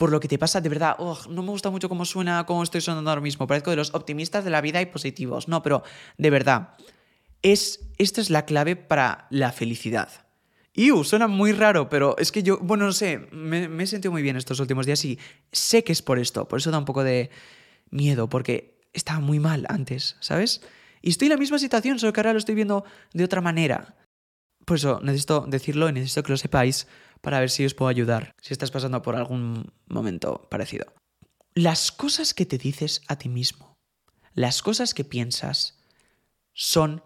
por 0.00 0.10
lo 0.10 0.18
que 0.18 0.28
te 0.28 0.38
pasa, 0.38 0.62
de 0.62 0.70
verdad, 0.70 0.96
oh, 0.98 1.18
no 1.28 1.42
me 1.42 1.50
gusta 1.50 1.68
mucho 1.68 1.90
cómo 1.90 2.06
suena, 2.06 2.46
cómo 2.46 2.62
estoy 2.62 2.80
sonando 2.80 3.10
ahora 3.10 3.20
mismo. 3.20 3.46
Parezco 3.46 3.68
de 3.68 3.76
los 3.76 3.92
optimistas 3.92 4.44
de 4.44 4.50
la 4.50 4.62
vida 4.62 4.80
y 4.80 4.86
positivos. 4.86 5.46
No, 5.46 5.62
pero 5.62 5.82
de 6.16 6.30
verdad, 6.30 6.70
es, 7.42 7.80
esta 7.98 8.22
es 8.22 8.30
la 8.30 8.46
clave 8.46 8.76
para 8.76 9.26
la 9.28 9.52
felicidad. 9.52 10.08
Iu, 10.72 11.04
suena 11.04 11.28
muy 11.28 11.52
raro, 11.52 11.90
pero 11.90 12.16
es 12.16 12.32
que 12.32 12.42
yo, 12.42 12.56
bueno, 12.62 12.86
no 12.86 12.94
sé, 12.94 13.28
me, 13.30 13.68
me 13.68 13.84
he 13.84 13.86
sentido 13.86 14.10
muy 14.10 14.22
bien 14.22 14.36
estos 14.36 14.58
últimos 14.58 14.86
días 14.86 15.04
y 15.04 15.18
sé 15.52 15.84
que 15.84 15.92
es 15.92 16.00
por 16.00 16.18
esto, 16.18 16.48
por 16.48 16.60
eso 16.60 16.70
da 16.70 16.78
un 16.78 16.86
poco 16.86 17.04
de 17.04 17.28
miedo, 17.90 18.26
porque 18.30 18.80
estaba 18.94 19.20
muy 19.20 19.38
mal 19.38 19.66
antes, 19.68 20.16
¿sabes? 20.20 20.62
Y 21.02 21.10
estoy 21.10 21.26
en 21.26 21.32
la 21.32 21.36
misma 21.36 21.58
situación, 21.58 21.98
solo 21.98 22.14
que 22.14 22.20
ahora 22.20 22.32
lo 22.32 22.38
estoy 22.38 22.54
viendo 22.54 22.84
de 23.12 23.24
otra 23.24 23.42
manera. 23.42 23.96
Por 24.64 24.78
eso 24.78 24.98
necesito 25.02 25.44
decirlo 25.46 25.90
y 25.90 25.92
necesito 25.92 26.22
que 26.22 26.32
lo 26.32 26.38
sepáis 26.38 26.86
para 27.20 27.40
ver 27.40 27.50
si 27.50 27.64
os 27.64 27.74
puedo 27.74 27.88
ayudar, 27.88 28.34
si 28.40 28.52
estás 28.52 28.70
pasando 28.70 29.02
por 29.02 29.16
algún 29.16 29.72
momento 29.86 30.48
parecido. 30.50 30.92
Las 31.54 31.92
cosas 31.92 32.34
que 32.34 32.46
te 32.46 32.58
dices 32.58 33.02
a 33.08 33.16
ti 33.16 33.28
mismo, 33.28 33.76
las 34.34 34.62
cosas 34.62 34.94
que 34.94 35.04
piensas, 35.04 35.80
son 36.52 37.02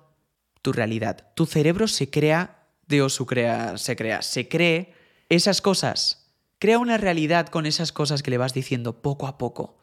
tu 0.63 0.73
realidad. 0.73 1.33
Tu 1.35 1.47
cerebro 1.47 1.89
se 1.89 2.11
crea, 2.11 2.69
Dios 2.87 3.15
su 3.15 3.27
crea, 3.27 3.79
se 3.79 3.97
crea, 3.97 4.23
se 4.23 4.49
cree 4.49 4.95
esas 5.29 5.61
cosas. 5.61 6.33
Crea 6.59 6.79
una 6.79 6.97
realidad 6.97 7.49
con 7.49 7.67
esas 7.67 7.93
cosas 7.93 8.23
que 8.23 8.31
le 8.31 8.39
vas 8.39 8.55
diciendo 8.55 9.03
poco 9.03 9.27
a 9.27 9.39
poco. 9.39 9.79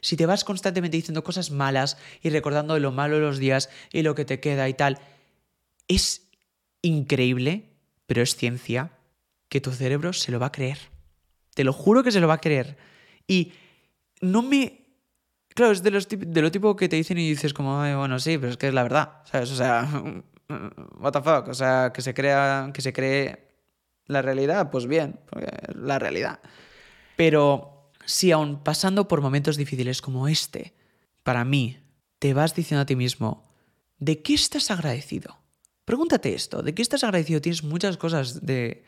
Si 0.00 0.16
te 0.16 0.26
vas 0.26 0.44
constantemente 0.44 0.96
diciendo 0.96 1.24
cosas 1.24 1.50
malas 1.50 1.96
y 2.20 2.30
recordando 2.30 2.78
lo 2.78 2.92
malo 2.92 3.16
de 3.16 3.22
los 3.22 3.38
días 3.38 3.70
y 3.92 4.02
lo 4.02 4.14
que 4.14 4.24
te 4.24 4.40
queda 4.40 4.68
y 4.68 4.74
tal, 4.74 4.98
es 5.88 6.28
increíble, 6.82 7.70
pero 8.06 8.22
es 8.22 8.36
ciencia, 8.36 8.90
que 9.48 9.60
tu 9.60 9.70
cerebro 9.70 10.12
se 10.12 10.32
lo 10.32 10.38
va 10.40 10.46
a 10.46 10.52
creer. 10.52 10.78
Te 11.54 11.64
lo 11.64 11.72
juro 11.72 12.02
que 12.02 12.12
se 12.12 12.20
lo 12.20 12.28
va 12.28 12.34
a 12.34 12.40
creer. 12.40 12.76
Y 13.26 13.52
no 14.20 14.42
me... 14.42 14.80
Claro, 15.48 15.72
es 15.72 15.82
de, 15.82 15.90
los, 15.90 16.08
de 16.08 16.42
lo 16.42 16.50
tipo 16.50 16.74
que 16.74 16.88
te 16.88 16.96
dicen 16.96 17.18
y 17.18 17.28
dices 17.28 17.54
como, 17.54 17.78
bueno, 17.96 18.18
sí, 18.18 18.38
pero 18.38 18.50
es 18.50 18.56
que 18.56 18.68
es 18.68 18.74
la 18.74 18.82
verdad, 18.82 19.22
¿sabes? 19.24 19.52
O 19.52 19.56
sea, 19.56 19.88
what 20.98 21.12
the 21.12 21.22
fuck, 21.22 21.48
o 21.48 21.54
sea, 21.54 21.92
que 21.94 22.02
se 22.02 22.12
crea, 22.12 22.70
que 22.74 22.82
se 22.82 22.92
cree 22.92 23.54
la 24.06 24.20
realidad, 24.20 24.70
pues 24.70 24.86
bien, 24.86 25.20
la 25.74 25.98
realidad. 25.98 26.40
Pero 27.16 27.92
si 28.04 28.32
aún 28.32 28.62
pasando 28.62 29.08
por 29.08 29.20
momentos 29.20 29.56
difíciles 29.56 30.02
como 30.02 30.28
este, 30.28 30.74
para 31.22 31.44
mí, 31.44 31.78
te 32.18 32.34
vas 32.34 32.54
diciendo 32.54 32.82
a 32.82 32.86
ti 32.86 32.96
mismo, 32.96 33.48
¿de 33.98 34.22
qué 34.22 34.34
estás 34.34 34.70
agradecido? 34.70 35.38
Pregúntate 35.84 36.34
esto, 36.34 36.62
¿de 36.62 36.74
qué 36.74 36.82
estás 36.82 37.04
agradecido? 37.04 37.40
Tienes 37.40 37.62
muchas 37.62 37.96
cosas 37.96 38.44
de 38.44 38.84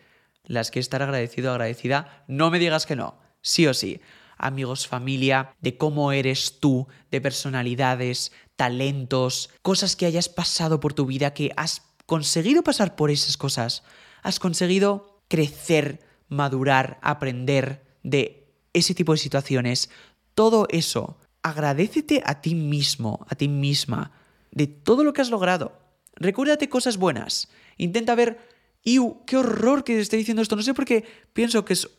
las 0.47 0.71
que 0.71 0.81
estar 0.81 1.03
agradecido, 1.03 1.51
agradecida, 1.51 2.25
no 2.29 2.51
me 2.51 2.59
digas 2.59 2.87
que 2.87 2.97
no, 2.97 3.19
sí 3.43 3.67
o 3.67 3.75
sí. 3.75 4.01
Amigos, 4.39 4.87
familia, 4.87 5.55
de 5.61 5.77
cómo 5.77 6.13
eres 6.13 6.61
tú, 6.61 6.89
de 7.11 7.21
personalidades, 7.21 8.33
talentos, 8.57 9.51
cosas 9.63 9.97
que 9.97 10.07
hayas 10.07 10.29
pasado 10.29 10.81
por 10.81 10.95
tu 10.95 11.07
vida, 11.07 11.33
que 11.33 11.53
has 11.57 11.83
conseguido 12.05 12.63
pasar 12.63 12.97
por 12.97 13.11
esas 13.11 13.37
cosas, 13.37 13.83
has 14.23 14.39
conseguido 14.39 15.23
crecer, 15.29 16.01
madurar, 16.29 16.99
aprender 17.03 17.85
de 18.03 18.53
ese 18.73 18.95
tipo 18.95 19.13
de 19.13 19.19
situaciones. 19.19 19.91
Todo 20.35 20.67
eso, 20.71 21.19
agradecete 21.43 22.23
a 22.25 22.41
ti 22.41 22.55
mismo, 22.55 23.27
a 23.29 23.35
ti 23.35 23.49
misma, 23.49 24.13
de 24.51 24.67
todo 24.67 25.05
lo 25.05 25.13
que 25.13 25.23
has 25.23 25.31
logrado. 25.31 25.79
Recuérdate 26.15 26.69
cosas 26.69 26.97
buenas. 26.97 27.49
Intenta 27.77 28.15
ver 28.15 28.39
y 28.87 29.01
qué 29.26 29.37
horror 29.37 29.82
que 29.82 29.99
esté 29.99 30.16
diciendo 30.16 30.43
esto. 30.43 30.55
No 30.55 30.62
sé 30.62 30.72
por 30.72 30.84
qué 30.84 31.05
pienso 31.32 31.64
que 31.64 31.72
es. 31.72 31.91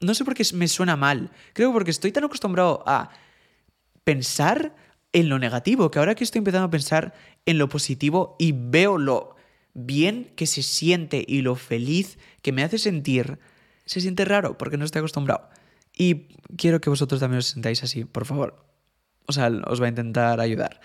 No 0.00 0.14
sé 0.14 0.24
por 0.24 0.32
qué 0.32 0.42
me 0.54 0.68
suena 0.68 0.96
mal. 0.96 1.30
Creo 1.52 1.70
porque 1.70 1.90
estoy 1.90 2.12
tan 2.12 2.24
acostumbrado 2.24 2.82
a 2.86 3.10
pensar 4.04 4.74
en 5.12 5.28
lo 5.28 5.38
negativo 5.38 5.90
que 5.90 5.98
ahora 5.98 6.14
que 6.14 6.24
estoy 6.24 6.38
empezando 6.38 6.64
a 6.64 6.70
pensar 6.70 7.12
en 7.44 7.58
lo 7.58 7.68
positivo 7.68 8.36
y 8.38 8.52
veo 8.52 8.96
lo 8.96 9.36
bien 9.74 10.32
que 10.34 10.46
se 10.46 10.62
siente 10.62 11.22
y 11.28 11.42
lo 11.42 11.56
feliz 11.56 12.18
que 12.40 12.52
me 12.52 12.62
hace 12.62 12.78
sentir, 12.78 13.38
se 13.84 14.00
siente 14.00 14.24
raro 14.24 14.56
porque 14.56 14.78
no 14.78 14.86
estoy 14.86 15.00
acostumbrado. 15.00 15.50
Y 15.94 16.28
quiero 16.56 16.80
que 16.80 16.88
vosotros 16.88 17.20
también 17.20 17.40
os 17.40 17.48
sentáis 17.48 17.82
así, 17.82 18.06
por 18.06 18.24
favor. 18.24 18.64
O 19.26 19.32
sea, 19.34 19.48
os 19.66 19.82
va 19.82 19.84
a 19.84 19.90
intentar 19.90 20.40
ayudar. 20.40 20.80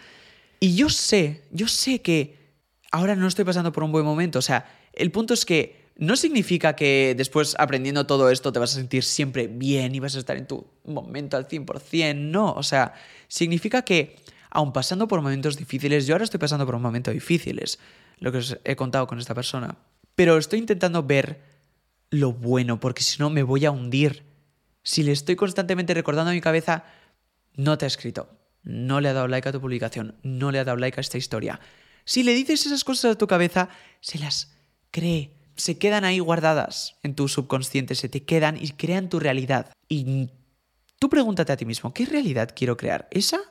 Y 0.59 0.75
yo 0.75 0.89
sé, 0.89 1.45
yo 1.51 1.69
sé 1.69 2.01
que 2.01 2.45
ahora 2.91 3.15
no 3.15 3.25
estoy 3.25 3.45
pasando 3.45 3.71
por 3.71 3.85
un 3.85 3.93
buen 3.93 4.03
momento. 4.03 4.39
O 4.39 4.41
sea, 4.41 4.65
el 4.95 5.11
punto 5.11 5.33
es 5.33 5.45
que 5.45 5.85
no 5.97 6.15
significa 6.15 6.75
que 6.75 7.13
después 7.15 7.55
aprendiendo 7.57 8.05
todo 8.05 8.29
esto 8.29 8.51
te 8.51 8.59
vas 8.59 8.73
a 8.73 8.75
sentir 8.75 9.03
siempre 9.03 9.47
bien 9.47 9.95
y 9.95 9.99
vas 9.99 10.15
a 10.15 10.19
estar 10.19 10.35
en 10.37 10.45
tu 10.45 10.67
momento 10.85 11.37
al 11.37 11.47
100%, 11.47 12.15
no, 12.15 12.51
o 12.53 12.63
sea, 12.63 12.93
significa 13.27 13.83
que 13.83 14.17
aun 14.49 14.73
pasando 14.73 15.07
por 15.07 15.21
momentos 15.21 15.57
difíciles, 15.57 16.07
yo 16.07 16.15
ahora 16.15 16.25
estoy 16.25 16.39
pasando 16.39 16.65
por 16.65 16.75
un 16.75 16.81
momento 16.81 17.11
difíciles, 17.11 17.79
lo 18.19 18.31
que 18.31 18.39
os 18.39 18.57
he 18.63 18.75
contado 18.75 19.07
con 19.07 19.19
esta 19.19 19.35
persona, 19.35 19.77
pero 20.15 20.37
estoy 20.37 20.59
intentando 20.59 21.03
ver 21.03 21.41
lo 22.09 22.33
bueno, 22.33 22.79
porque 22.79 23.03
si 23.03 23.19
no 23.19 23.29
me 23.29 23.43
voy 23.43 23.65
a 23.65 23.71
hundir. 23.71 24.23
Si 24.83 25.03
le 25.03 25.11
estoy 25.11 25.35
constantemente 25.35 25.93
recordando 25.93 26.31
a 26.31 26.33
mi 26.33 26.41
cabeza, 26.41 26.85
no 27.55 27.77
te 27.77 27.85
ha 27.85 27.87
escrito, 27.87 28.29
no 28.63 29.01
le 29.01 29.09
ha 29.09 29.13
dado 29.13 29.27
like 29.27 29.49
a 29.49 29.51
tu 29.51 29.59
publicación, 29.59 30.15
no 30.23 30.51
le 30.51 30.59
ha 30.59 30.63
dado 30.63 30.77
like 30.77 30.99
a 30.99 31.01
esta 31.01 31.17
historia. 31.17 31.59
Si 32.05 32.23
le 32.23 32.33
dices 32.33 32.65
esas 32.65 32.83
cosas 32.83 33.13
a 33.13 33.17
tu 33.17 33.27
cabeza, 33.27 33.69
se 33.99 34.19
las 34.19 34.54
cree, 34.95 35.33
se 35.57 35.77
quedan 35.77 36.05
ahí 36.05 36.19
guardadas 36.19 36.95
en 37.03 37.15
tu 37.15 37.27
subconsciente, 37.27 37.95
se 37.95 38.07
te 38.07 38.23
quedan 38.23 38.55
y 38.55 38.69
crean 38.69 39.09
tu 39.09 39.19
realidad. 39.19 39.69
Y 39.89 40.29
tú 40.99 41.09
pregúntate 41.09 41.51
a 41.51 41.57
ti 41.57 41.65
mismo, 41.65 41.93
¿qué 41.93 42.05
realidad 42.05 42.51
quiero 42.55 42.77
crear? 42.77 43.05
¿Esa? 43.11 43.41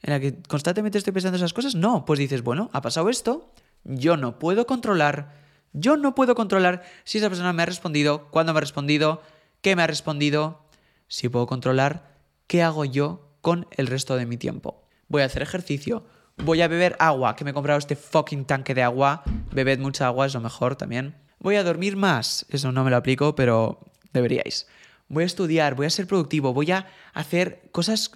¿En 0.00 0.12
la 0.12 0.20
que 0.20 0.40
constantemente 0.42 0.96
estoy 0.96 1.12
pensando 1.12 1.36
esas 1.38 1.52
cosas? 1.52 1.74
No, 1.74 2.04
pues 2.04 2.20
dices, 2.20 2.44
bueno, 2.44 2.70
ha 2.72 2.82
pasado 2.82 3.08
esto, 3.08 3.52
yo 3.82 4.16
no 4.16 4.38
puedo 4.38 4.64
controlar, 4.68 5.34
yo 5.72 5.96
no 5.96 6.14
puedo 6.14 6.36
controlar 6.36 6.84
si 7.02 7.18
esa 7.18 7.28
persona 7.28 7.52
me 7.52 7.64
ha 7.64 7.66
respondido, 7.66 8.30
cuándo 8.30 8.52
me 8.52 8.58
ha 8.58 8.60
respondido, 8.60 9.22
qué 9.62 9.74
me 9.74 9.82
ha 9.82 9.88
respondido. 9.88 10.68
Si 11.08 11.28
puedo 11.28 11.48
controlar, 11.48 12.16
¿qué 12.46 12.62
hago 12.62 12.84
yo 12.84 13.34
con 13.40 13.66
el 13.72 13.88
resto 13.88 14.14
de 14.14 14.26
mi 14.26 14.36
tiempo? 14.36 14.84
Voy 15.08 15.22
a 15.22 15.24
hacer 15.24 15.42
ejercicio, 15.42 16.04
Voy 16.44 16.62
a 16.62 16.68
beber 16.68 16.96
agua, 16.98 17.36
que 17.36 17.44
me 17.44 17.50
he 17.50 17.54
comprado 17.54 17.78
este 17.78 17.96
fucking 17.96 18.46
tanque 18.46 18.74
de 18.74 18.82
agua. 18.82 19.22
Bebed 19.52 19.78
mucha 19.78 20.06
agua, 20.06 20.26
es 20.26 20.34
lo 20.34 20.40
mejor 20.40 20.74
también. 20.74 21.14
Voy 21.38 21.56
a 21.56 21.62
dormir 21.62 21.96
más, 21.96 22.46
eso 22.48 22.72
no 22.72 22.82
me 22.82 22.90
lo 22.90 22.96
aplico, 22.96 23.34
pero 23.34 23.80
deberíais. 24.12 24.66
Voy 25.08 25.24
a 25.24 25.26
estudiar, 25.26 25.74
voy 25.74 25.86
a 25.86 25.90
ser 25.90 26.06
productivo, 26.06 26.54
voy 26.54 26.70
a 26.70 26.86
hacer 27.12 27.68
cosas 27.72 28.12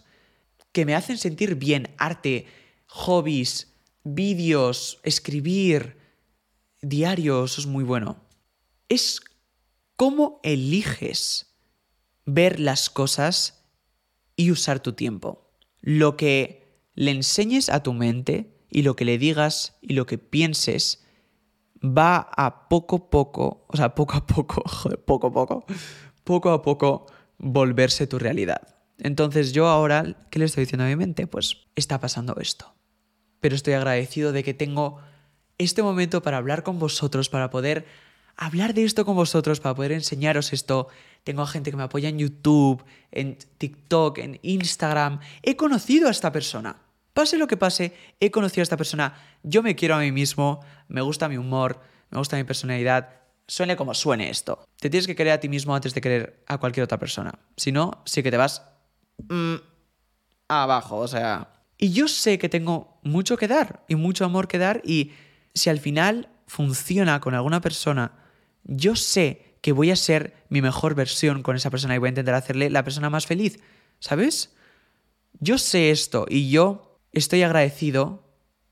que 0.72 0.86
me 0.86 0.94
hacen 0.94 1.18
sentir 1.18 1.56
bien, 1.56 1.94
arte, 1.98 2.46
hobbies, 2.86 3.74
vídeos, 4.04 5.00
escribir, 5.02 5.98
diarios, 6.80 7.52
eso 7.52 7.60
es 7.60 7.66
muy 7.66 7.84
bueno. 7.84 8.16
Es 8.88 9.20
cómo 9.96 10.40
eliges 10.42 11.54
ver 12.24 12.58
las 12.58 12.88
cosas 12.88 13.64
y 14.34 14.50
usar 14.50 14.80
tu 14.80 14.94
tiempo. 14.94 15.50
Lo 15.80 16.16
que 16.16 16.63
le 16.94 17.10
enseñes 17.10 17.68
a 17.68 17.82
tu 17.82 17.92
mente 17.92 18.54
y 18.70 18.82
lo 18.82 18.96
que 18.96 19.04
le 19.04 19.18
digas 19.18 19.76
y 19.80 19.94
lo 19.94 20.06
que 20.06 20.18
pienses 20.18 21.04
va 21.84 22.16
a 22.36 22.68
poco 22.68 22.96
a 22.96 23.10
poco, 23.10 23.66
o 23.68 23.76
sea, 23.76 23.94
poco 23.94 24.14
a 24.14 24.26
poco, 24.26 24.62
joder, 24.66 24.98
poco 25.04 25.28
a 25.28 25.32
poco, 25.32 25.64
poco 26.24 26.50
a 26.50 26.62
poco 26.62 27.06
volverse 27.38 28.06
tu 28.06 28.18
realidad. 28.18 28.76
Entonces 28.98 29.52
yo 29.52 29.68
ahora, 29.68 30.16
¿qué 30.30 30.38
le 30.38 30.44
estoy 30.46 30.64
diciendo 30.64 30.84
a 30.84 30.88
mi 30.88 30.96
mente? 30.96 31.26
Pues 31.26 31.66
está 31.74 32.00
pasando 32.00 32.36
esto. 32.40 32.74
Pero 33.40 33.54
estoy 33.54 33.74
agradecido 33.74 34.32
de 34.32 34.42
que 34.42 34.54
tengo 34.54 34.98
este 35.58 35.82
momento 35.82 36.22
para 36.22 36.38
hablar 36.38 36.62
con 36.62 36.78
vosotros, 36.78 37.28
para 37.28 37.50
poder 37.50 37.86
hablar 38.36 38.74
de 38.74 38.84
esto 38.84 39.04
con 39.04 39.16
vosotros, 39.16 39.60
para 39.60 39.74
poder 39.74 39.92
enseñaros 39.92 40.52
esto. 40.52 40.88
Tengo 41.24 41.44
gente 41.46 41.70
que 41.70 41.76
me 41.76 41.82
apoya 41.82 42.08
en 42.08 42.18
YouTube, 42.18 42.84
en 43.10 43.36
TikTok, 43.58 44.18
en 44.18 44.38
Instagram. 44.42 45.20
He 45.42 45.56
conocido 45.56 46.08
a 46.08 46.10
esta 46.10 46.32
persona. 46.32 46.83
Pase 47.14 47.38
lo 47.38 47.46
que 47.46 47.56
pase, 47.56 47.94
he 48.18 48.32
conocido 48.32 48.62
a 48.62 48.64
esta 48.64 48.76
persona. 48.76 49.14
Yo 49.44 49.62
me 49.62 49.76
quiero 49.76 49.94
a 49.94 50.00
mí 50.00 50.10
mismo, 50.10 50.60
me 50.88 51.00
gusta 51.00 51.28
mi 51.28 51.36
humor, 51.36 51.80
me 52.10 52.18
gusta 52.18 52.36
mi 52.36 52.42
personalidad. 52.42 53.20
Suene 53.46 53.76
como 53.76 53.94
suene 53.94 54.30
esto. 54.30 54.66
Te 54.80 54.90
tienes 54.90 55.06
que 55.06 55.14
querer 55.14 55.32
a 55.34 55.40
ti 55.40 55.48
mismo 55.48 55.76
antes 55.76 55.94
de 55.94 56.00
querer 56.00 56.42
a 56.46 56.58
cualquier 56.58 56.84
otra 56.84 56.98
persona. 56.98 57.32
Si 57.56 57.70
no, 57.70 58.02
sí 58.04 58.22
que 58.24 58.32
te 58.32 58.36
vas 58.36 58.62
mm, 59.28 59.54
abajo, 60.48 60.96
o 60.98 61.08
sea... 61.08 61.50
Y 61.78 61.92
yo 61.92 62.08
sé 62.08 62.38
que 62.38 62.48
tengo 62.48 62.98
mucho 63.02 63.36
que 63.36 63.48
dar 63.48 63.84
y 63.88 63.94
mucho 63.94 64.24
amor 64.24 64.48
que 64.48 64.58
dar 64.58 64.80
y 64.84 65.12
si 65.54 65.70
al 65.70 65.78
final 65.78 66.28
funciona 66.46 67.20
con 67.20 67.34
alguna 67.34 67.60
persona, 67.60 68.12
yo 68.64 68.96
sé 68.96 69.56
que 69.60 69.72
voy 69.72 69.90
a 69.90 69.96
ser 69.96 70.34
mi 70.48 70.62
mejor 70.62 70.94
versión 70.94 71.42
con 71.42 71.56
esa 71.56 71.70
persona 71.70 71.94
y 71.94 71.98
voy 71.98 72.08
a 72.08 72.10
intentar 72.10 72.34
hacerle 72.34 72.70
la 72.70 72.84
persona 72.84 73.10
más 73.10 73.26
feliz, 73.26 73.58
¿sabes? 73.98 74.54
Yo 75.40 75.58
sé 75.58 75.90
esto 75.90 76.26
y 76.28 76.50
yo 76.50 76.93
estoy 77.14 77.42
agradecido 77.42 78.22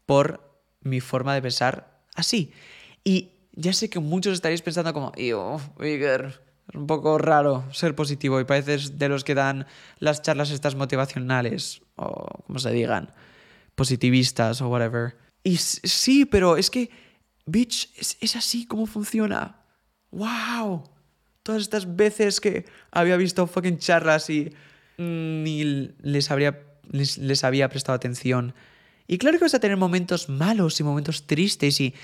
por 0.07 0.62
mi 0.80 1.01
forma 1.01 1.34
de 1.34 1.43
pensar 1.43 2.05
así. 2.14 2.53
Y 3.05 3.30
ya 3.53 3.72
sé 3.72 3.88
que 3.90 4.01
muchos 4.01 4.34
estaréis 4.34 4.62
pensando 4.62 4.93
como, 4.93 5.12
yo, 5.16 5.61
Iger, 5.80 6.40
es 6.68 6.74
un 6.74 6.86
poco 6.86 7.18
raro 7.18 7.64
ser 7.72 7.95
positivo 7.95 8.40
y 8.40 8.45
pareces 8.45 8.99
de 8.99 9.09
los 9.09 9.24
que 9.24 9.34
dan 9.34 9.66
las 9.99 10.22
charlas 10.22 10.51
estas 10.51 10.74
motivacionales 10.74 11.82
o 11.97 12.45
como 12.47 12.59
se 12.59 12.70
digan, 12.70 13.12
positivistas 13.74 14.61
o 14.61 14.68
whatever. 14.68 15.16
Y 15.45 15.57
sí, 15.57 16.24
pero 16.24 16.57
es 16.57 16.70
que, 16.70 16.90
bitch, 17.47 17.90
es, 18.20 18.36
así 18.36 18.66
como 18.66 18.86
funciona. 18.86 19.61
¡Wow! 20.11 20.84
Todas 21.43 21.62
estas 21.62 21.97
veces 21.97 22.40
que 22.40 22.66
había 22.90 23.16
visto 23.16 23.47
fucking 23.47 23.78
charlas 23.78 24.30
y 24.30 24.53
ni 24.99 25.93
les, 26.01 26.30
habría, 26.30 26.61
les, 26.93 27.45
había 27.45 27.68
prestado 27.68 27.97
atención. 27.97 28.55
Y 29.07 29.18
claro 29.18 29.38
que 29.38 29.45
vas 29.45 29.55
a 29.55 29.61
tener 29.61 29.76
momentos 29.76 30.28
malos 30.28 30.78
y 30.78 30.84
momentos 30.84 31.26
tristes 31.26 31.80
y 31.80 31.95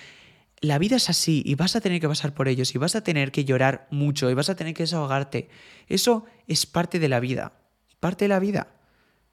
la 0.60 0.78
vida 0.78 0.96
es 0.96 1.08
así 1.08 1.42
y 1.46 1.54
vas 1.54 1.76
a 1.76 1.80
tener 1.80 2.00
que 2.00 2.08
pasar 2.08 2.34
por 2.34 2.48
ellos 2.48 2.74
y 2.74 2.78
vas 2.78 2.96
a 2.96 3.04
tener 3.04 3.30
que 3.30 3.44
llorar 3.44 3.86
mucho 3.90 4.28
y 4.28 4.34
vas 4.34 4.50
a 4.50 4.56
tener 4.56 4.74
que 4.74 4.82
desahogarte. 4.82 5.48
Eso 5.86 6.24
es 6.48 6.66
parte 6.66 6.98
de 6.98 7.08
la 7.08 7.20
vida, 7.20 7.52
parte 8.00 8.24
de 8.24 8.28
la 8.30 8.40
vida. 8.40 8.74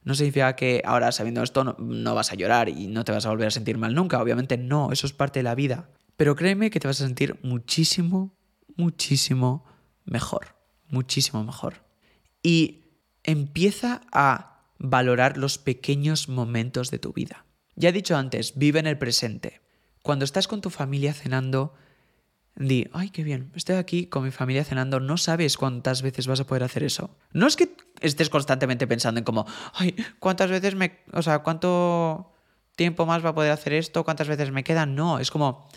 No 0.04 0.14
significa 0.14 0.56
que 0.56 0.84
ahora 0.86 1.12
sabiendo 1.12 1.42
esto 1.42 1.64
no, 1.64 2.16
vas 2.16 2.32
a 2.32 2.36
llorar 2.36 2.70
y 2.70 2.86
no 2.88 3.04
te 3.04 3.12
vas 3.12 3.26
a 3.26 3.30
volver 3.30 3.48
a 3.48 3.52
sentir 3.52 3.80
mal 3.80 3.96
nunca. 3.96 4.22
Obviamente 4.22 4.56
no, 4.56 4.92
eso 4.92 5.08
es 5.08 5.14
parte 5.14 5.40
de 5.40 5.44
la 5.44 5.56
vida. 5.56 5.90
Pero 6.16 6.36
créeme 6.36 6.70
que 6.70 6.80
te 6.80 6.88
vas 6.88 7.02
a 7.02 7.06
sentir 7.06 7.40
muchísimo, 7.42 8.38
muchísimo 8.78 9.66
mejor. 10.06 10.56
Muchísimo 10.90 11.44
mejor. 11.44 11.84
Y 12.44 12.86
empieza 13.24 14.02
a 14.12 14.55
valorar 14.78 15.38
los 15.38 15.58
pequeños 15.58 16.30
momentos 16.30 16.92
de 16.92 17.00
tu 17.00 17.14
vida. 17.14 17.46
Ya 17.76 17.90
he 17.90 17.94
dicho 17.94 18.16
antes, 18.16 18.54
vive 18.56 18.80
en 18.80 18.88
el 18.88 18.98
presente. 18.98 19.62
Cuando 20.02 20.26
estás 20.26 20.48
con 20.48 20.62
tu 20.62 20.70
familia 20.70 21.14
cenando, 21.14 21.74
Di, 22.58 22.88
ay, 22.94 23.10
qué 23.10 23.24
bien, 23.24 23.52
estoy 23.54 23.76
aquí 23.76 24.08
con 24.08 24.24
mi 24.24 24.32
familia 24.32 24.64
cenando, 24.64 25.02
no 25.02 25.18
sabes 25.18 25.58
cuántas 25.58 26.02
veces 26.02 26.26
vas 26.26 26.40
a 26.40 26.46
poder 26.48 26.64
hacer 26.64 26.84
eso. 26.84 27.18
No 27.34 27.48
es 27.48 27.58
que 27.58 27.76
estés 28.00 28.30
constantemente 28.30 28.88
pensando 28.88 29.20
en 29.20 29.26
como, 29.26 29.46
ay, 29.74 29.94
cuántas 30.20 30.50
veces 30.50 30.74
me, 30.74 31.00
o 31.12 31.22
sea, 31.22 31.40
cuánto 31.40 32.32
tiempo 32.78 33.06
más 33.06 33.26
va 33.26 33.30
a 33.30 33.36
poder 33.36 33.52
hacer 33.52 33.74
esto, 33.74 34.06
cuántas 34.06 34.30
veces 34.30 34.52
me 34.52 34.64
quedan, 34.64 34.96
no, 34.96 35.20
es 35.20 35.32
como, 35.32 35.68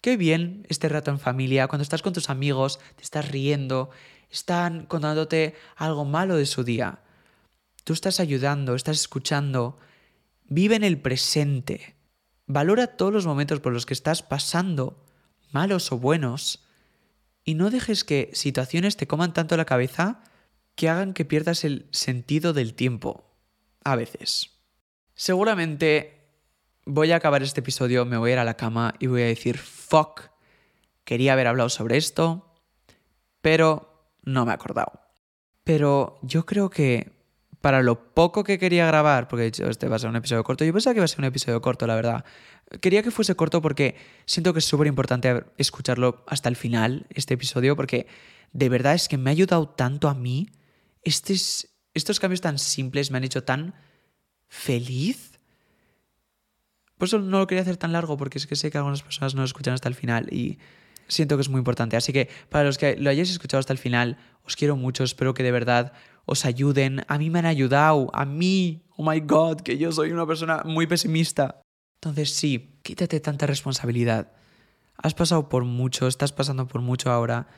qué 0.00 0.16
bien 0.16 0.66
este 0.68 0.88
rato 0.88 1.12
en 1.12 1.20
familia, 1.20 1.68
cuando 1.68 1.84
estás 1.84 2.02
con 2.02 2.12
tus 2.12 2.28
amigos, 2.28 2.80
te 2.96 3.04
estás 3.04 3.30
riendo, 3.30 3.90
están 4.28 4.86
contándote 4.86 5.54
algo 5.76 6.04
malo 6.04 6.36
de 6.36 6.46
su 6.46 6.64
día. 6.64 7.03
Tú 7.84 7.92
estás 7.92 8.18
ayudando, 8.18 8.74
estás 8.74 8.98
escuchando, 8.98 9.76
vive 10.44 10.74
en 10.74 10.84
el 10.84 10.98
presente. 11.00 11.96
Valora 12.46 12.96
todos 12.96 13.12
los 13.12 13.26
momentos 13.26 13.60
por 13.60 13.72
los 13.72 13.86
que 13.86 13.94
estás 13.94 14.22
pasando 14.22 15.04
malos 15.52 15.92
o 15.92 15.98
buenos, 15.98 16.64
y 17.44 17.54
no 17.54 17.70
dejes 17.70 18.04
que 18.04 18.30
situaciones 18.32 18.96
te 18.96 19.06
coman 19.06 19.32
tanto 19.32 19.56
la 19.56 19.66
cabeza 19.66 20.22
que 20.74 20.88
hagan 20.88 21.12
que 21.12 21.24
pierdas 21.24 21.62
el 21.64 21.86
sentido 21.92 22.52
del 22.52 22.74
tiempo. 22.74 23.30
A 23.84 23.96
veces. 23.96 24.50
Seguramente 25.14 26.24
voy 26.86 27.12
a 27.12 27.16
acabar 27.16 27.42
este 27.42 27.60
episodio, 27.60 28.04
me 28.06 28.16
voy 28.16 28.30
a 28.30 28.32
ir 28.32 28.38
a 28.38 28.44
la 28.44 28.56
cama 28.56 28.94
y 28.98 29.06
voy 29.06 29.22
a 29.22 29.26
decir, 29.26 29.58
fuck, 29.58 30.22
quería 31.04 31.34
haber 31.34 31.46
hablado 31.46 31.68
sobre 31.68 31.98
esto, 31.98 32.50
pero 33.42 34.08
no 34.22 34.46
me 34.46 34.52
he 34.52 34.54
acordado. 34.54 35.00
Pero 35.64 36.18
yo 36.22 36.46
creo 36.46 36.70
que 36.70 37.12
para 37.64 37.82
lo 37.82 38.12
poco 38.12 38.44
que 38.44 38.58
quería 38.58 38.86
grabar, 38.86 39.26
porque 39.26 39.44
he 39.44 39.46
dicho, 39.46 39.66
este 39.70 39.88
va 39.88 39.96
a 39.96 39.98
ser 39.98 40.10
un 40.10 40.16
episodio 40.16 40.44
corto, 40.44 40.66
yo 40.66 40.72
pensaba 40.74 40.92
que 40.92 40.98
iba 40.98 41.06
a 41.06 41.08
ser 41.08 41.20
un 41.20 41.24
episodio 41.24 41.62
corto, 41.62 41.86
la 41.86 41.94
verdad. 41.94 42.22
Quería 42.82 43.02
que 43.02 43.10
fuese 43.10 43.36
corto 43.36 43.62
porque 43.62 43.96
siento 44.26 44.52
que 44.52 44.58
es 44.58 44.66
súper 44.66 44.86
importante 44.86 45.46
escucharlo 45.56 46.26
hasta 46.26 46.50
el 46.50 46.56
final, 46.56 47.06
este 47.08 47.32
episodio, 47.32 47.74
porque 47.74 48.06
de 48.52 48.68
verdad 48.68 48.92
es 48.92 49.08
que 49.08 49.16
me 49.16 49.30
ha 49.30 49.32
ayudado 49.32 49.66
tanto 49.66 50.10
a 50.10 50.14
mí. 50.14 50.50
estos 51.02 52.20
cambios 52.20 52.42
tan 52.42 52.58
simples 52.58 53.10
me 53.10 53.16
han 53.16 53.24
hecho 53.24 53.44
tan 53.44 53.74
feliz. 54.46 55.40
Por 56.98 57.08
eso 57.08 57.18
no 57.18 57.38
lo 57.38 57.46
quería 57.46 57.62
hacer 57.62 57.78
tan 57.78 57.94
largo, 57.94 58.18
porque 58.18 58.36
es 58.36 58.46
que 58.46 58.56
sé 58.56 58.70
que 58.70 58.76
algunas 58.76 59.02
personas 59.02 59.34
no 59.34 59.40
lo 59.40 59.46
escuchan 59.46 59.72
hasta 59.72 59.88
el 59.88 59.94
final 59.94 60.30
y 60.30 60.58
siento 61.08 61.38
que 61.38 61.40
es 61.40 61.48
muy 61.48 61.60
importante. 61.60 61.96
Así 61.96 62.12
que 62.12 62.28
para 62.50 62.64
los 62.64 62.76
que 62.76 62.96
lo 62.98 63.08
hayáis 63.08 63.30
escuchado 63.30 63.58
hasta 63.58 63.72
el 63.72 63.78
final, 63.78 64.18
os 64.44 64.54
quiero 64.54 64.76
mucho, 64.76 65.02
espero 65.02 65.32
que 65.32 65.42
de 65.42 65.50
verdad 65.50 65.94
os 66.24 66.44
ayuden. 66.44 67.04
A 67.08 67.18
mí 67.18 67.30
me 67.30 67.38
han 67.38 67.46
ayudado, 67.46 68.10
a 68.12 68.24
mí, 68.24 68.82
oh 68.96 69.08
my 69.08 69.20
god, 69.20 69.60
que 69.60 69.78
yo 69.78 69.92
soy 69.92 70.12
una 70.12 70.26
persona 70.26 70.62
muy 70.64 70.86
pesimista. 70.86 71.60
Entonces 72.00 72.34
sí, 72.34 72.78
quítate 72.82 73.20
tanta 73.20 73.46
responsabilidad. 73.46 74.32
Has 74.96 75.14
pasado 75.14 75.48
por 75.48 75.64
mucho, 75.64 76.06
estás 76.06 76.32
pasando 76.32 76.66
por 76.68 76.80
mucho 76.80 77.10
ahora. 77.10 77.48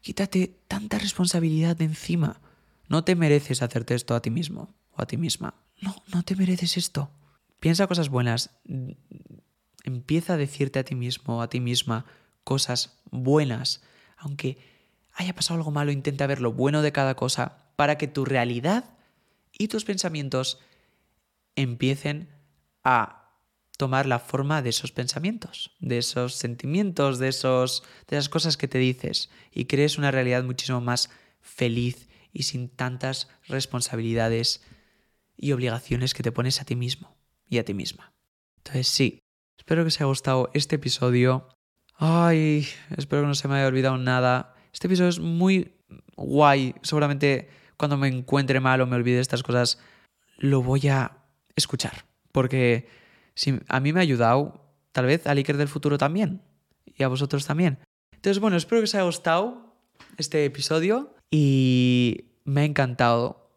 Quítate 0.00 0.56
tanta 0.68 0.98
responsabilidad 0.98 1.76
de 1.76 1.84
encima. 1.84 2.40
No 2.88 3.04
te 3.04 3.16
mereces 3.16 3.62
hacerte 3.62 3.94
esto 3.94 4.14
a 4.14 4.22
ti 4.22 4.30
mismo 4.30 4.74
o 4.92 5.02
a 5.02 5.06
ti 5.06 5.16
misma. 5.16 5.54
No, 5.80 5.96
no 6.12 6.22
te 6.22 6.36
mereces 6.36 6.76
esto. 6.76 7.10
Piensa 7.60 7.86
cosas 7.86 8.08
buenas. 8.08 8.50
Empieza 9.84 10.34
a 10.34 10.36
decirte 10.36 10.78
a 10.78 10.84
ti 10.84 10.94
mismo 10.94 11.38
o 11.38 11.42
a 11.42 11.50
ti 11.50 11.60
misma 11.60 12.06
cosas 12.44 13.00
buenas. 13.10 13.82
Aunque 14.16 14.58
haya 15.12 15.34
pasado 15.34 15.58
algo 15.58 15.70
malo, 15.70 15.90
intenta 15.90 16.26
ver 16.26 16.40
lo 16.40 16.52
bueno 16.52 16.82
de 16.82 16.92
cada 16.92 17.14
cosa 17.14 17.67
para 17.78 17.96
que 17.96 18.08
tu 18.08 18.24
realidad 18.24 18.98
y 19.56 19.68
tus 19.68 19.84
pensamientos 19.84 20.58
empiecen 21.54 22.28
a 22.82 23.36
tomar 23.76 24.06
la 24.06 24.18
forma 24.18 24.62
de 24.62 24.70
esos 24.70 24.90
pensamientos, 24.90 25.70
de 25.78 25.98
esos 25.98 26.34
sentimientos, 26.34 27.20
de, 27.20 27.28
esos, 27.28 27.84
de 28.08 28.16
esas 28.16 28.28
cosas 28.28 28.56
que 28.56 28.66
te 28.66 28.78
dices 28.78 29.30
y 29.52 29.66
crees 29.66 29.96
una 29.96 30.10
realidad 30.10 30.42
muchísimo 30.42 30.80
más 30.80 31.08
feliz 31.40 32.08
y 32.32 32.42
sin 32.42 32.68
tantas 32.68 33.28
responsabilidades 33.46 34.60
y 35.36 35.52
obligaciones 35.52 36.14
que 36.14 36.24
te 36.24 36.32
pones 36.32 36.60
a 36.60 36.64
ti 36.64 36.74
mismo 36.74 37.16
y 37.48 37.58
a 37.58 37.64
ti 37.64 37.74
misma. 37.74 38.12
Entonces 38.56 38.88
sí, 38.88 39.20
espero 39.56 39.84
que 39.84 39.88
os 39.88 39.96
haya 39.98 40.06
gustado 40.06 40.50
este 40.52 40.76
episodio. 40.76 41.48
Ay, 41.94 42.66
espero 42.96 43.22
que 43.22 43.28
no 43.28 43.34
se 43.36 43.46
me 43.46 43.54
haya 43.54 43.68
olvidado 43.68 43.98
nada. 43.98 44.56
Este 44.72 44.88
episodio 44.88 45.10
es 45.10 45.20
muy 45.20 45.76
guay. 46.16 46.74
Seguramente 46.82 47.56
cuando 47.78 47.96
me 47.96 48.08
encuentre 48.08 48.60
mal 48.60 48.80
o 48.80 48.86
me 48.86 48.96
olvide 48.96 49.20
estas 49.20 49.42
cosas, 49.42 49.78
lo 50.36 50.62
voy 50.62 50.88
a 50.88 51.18
escuchar. 51.56 52.04
Porque 52.32 52.88
si 53.34 53.58
a 53.68 53.80
mí 53.80 53.92
me 53.92 54.00
ha 54.00 54.02
ayudado, 54.02 54.68
tal 54.92 55.06
vez 55.06 55.26
a 55.26 55.30
Iker 55.30 55.56
del 55.56 55.68
futuro 55.68 55.96
también. 55.96 56.42
Y 56.84 57.02
a 57.04 57.08
vosotros 57.08 57.46
también. 57.46 57.78
Entonces, 58.12 58.40
bueno, 58.40 58.56
espero 58.56 58.80
que 58.80 58.84
os 58.84 58.94
haya 58.94 59.04
gustado 59.04 59.76
este 60.16 60.44
episodio 60.44 61.14
y 61.30 62.32
me 62.44 62.62
ha 62.62 62.64
encantado 62.64 63.52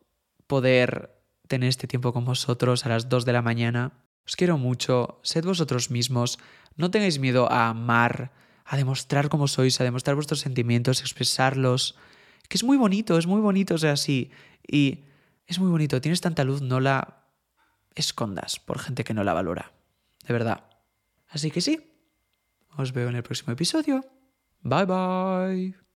poder 0.45 1.17
tener 1.47 1.69
este 1.69 1.87
tiempo 1.87 2.13
con 2.13 2.23
vosotros 2.23 2.85
a 2.85 2.89
las 2.89 3.09
2 3.09 3.25
de 3.25 3.33
la 3.33 3.41
mañana. 3.41 3.91
Os 4.25 4.35
quiero 4.35 4.57
mucho, 4.57 5.19
sed 5.23 5.43
vosotros 5.43 5.89
mismos, 5.89 6.37
no 6.75 6.91
tengáis 6.91 7.17
miedo 7.17 7.51
a 7.51 7.69
amar, 7.69 8.31
a 8.65 8.77
demostrar 8.77 9.29
cómo 9.29 9.47
sois, 9.47 9.81
a 9.81 9.83
demostrar 9.83 10.15
vuestros 10.15 10.41
sentimientos, 10.41 11.01
expresarlos 11.01 11.95
que 12.51 12.57
es 12.57 12.65
muy 12.65 12.75
bonito, 12.75 13.17
es 13.17 13.27
muy 13.27 13.39
bonito 13.39 13.77
sea 13.77 13.93
así. 13.93 14.29
Y 14.67 15.05
es 15.47 15.57
muy 15.57 15.71
bonito, 15.71 16.01
tienes 16.01 16.19
tanta 16.19 16.43
luz, 16.43 16.61
no 16.61 16.81
la 16.81 17.23
escondas 17.95 18.59
por 18.59 18.77
gente 18.77 19.05
que 19.05 19.13
no 19.13 19.23
la 19.23 19.31
valora. 19.31 19.71
De 20.27 20.33
verdad. 20.33 20.65
Así 21.29 21.49
que 21.49 21.61
sí, 21.61 21.79
os 22.75 22.91
veo 22.91 23.07
en 23.07 23.15
el 23.15 23.23
próximo 23.23 23.53
episodio. 23.53 24.03
Bye 24.63 24.85
bye. 24.85 25.81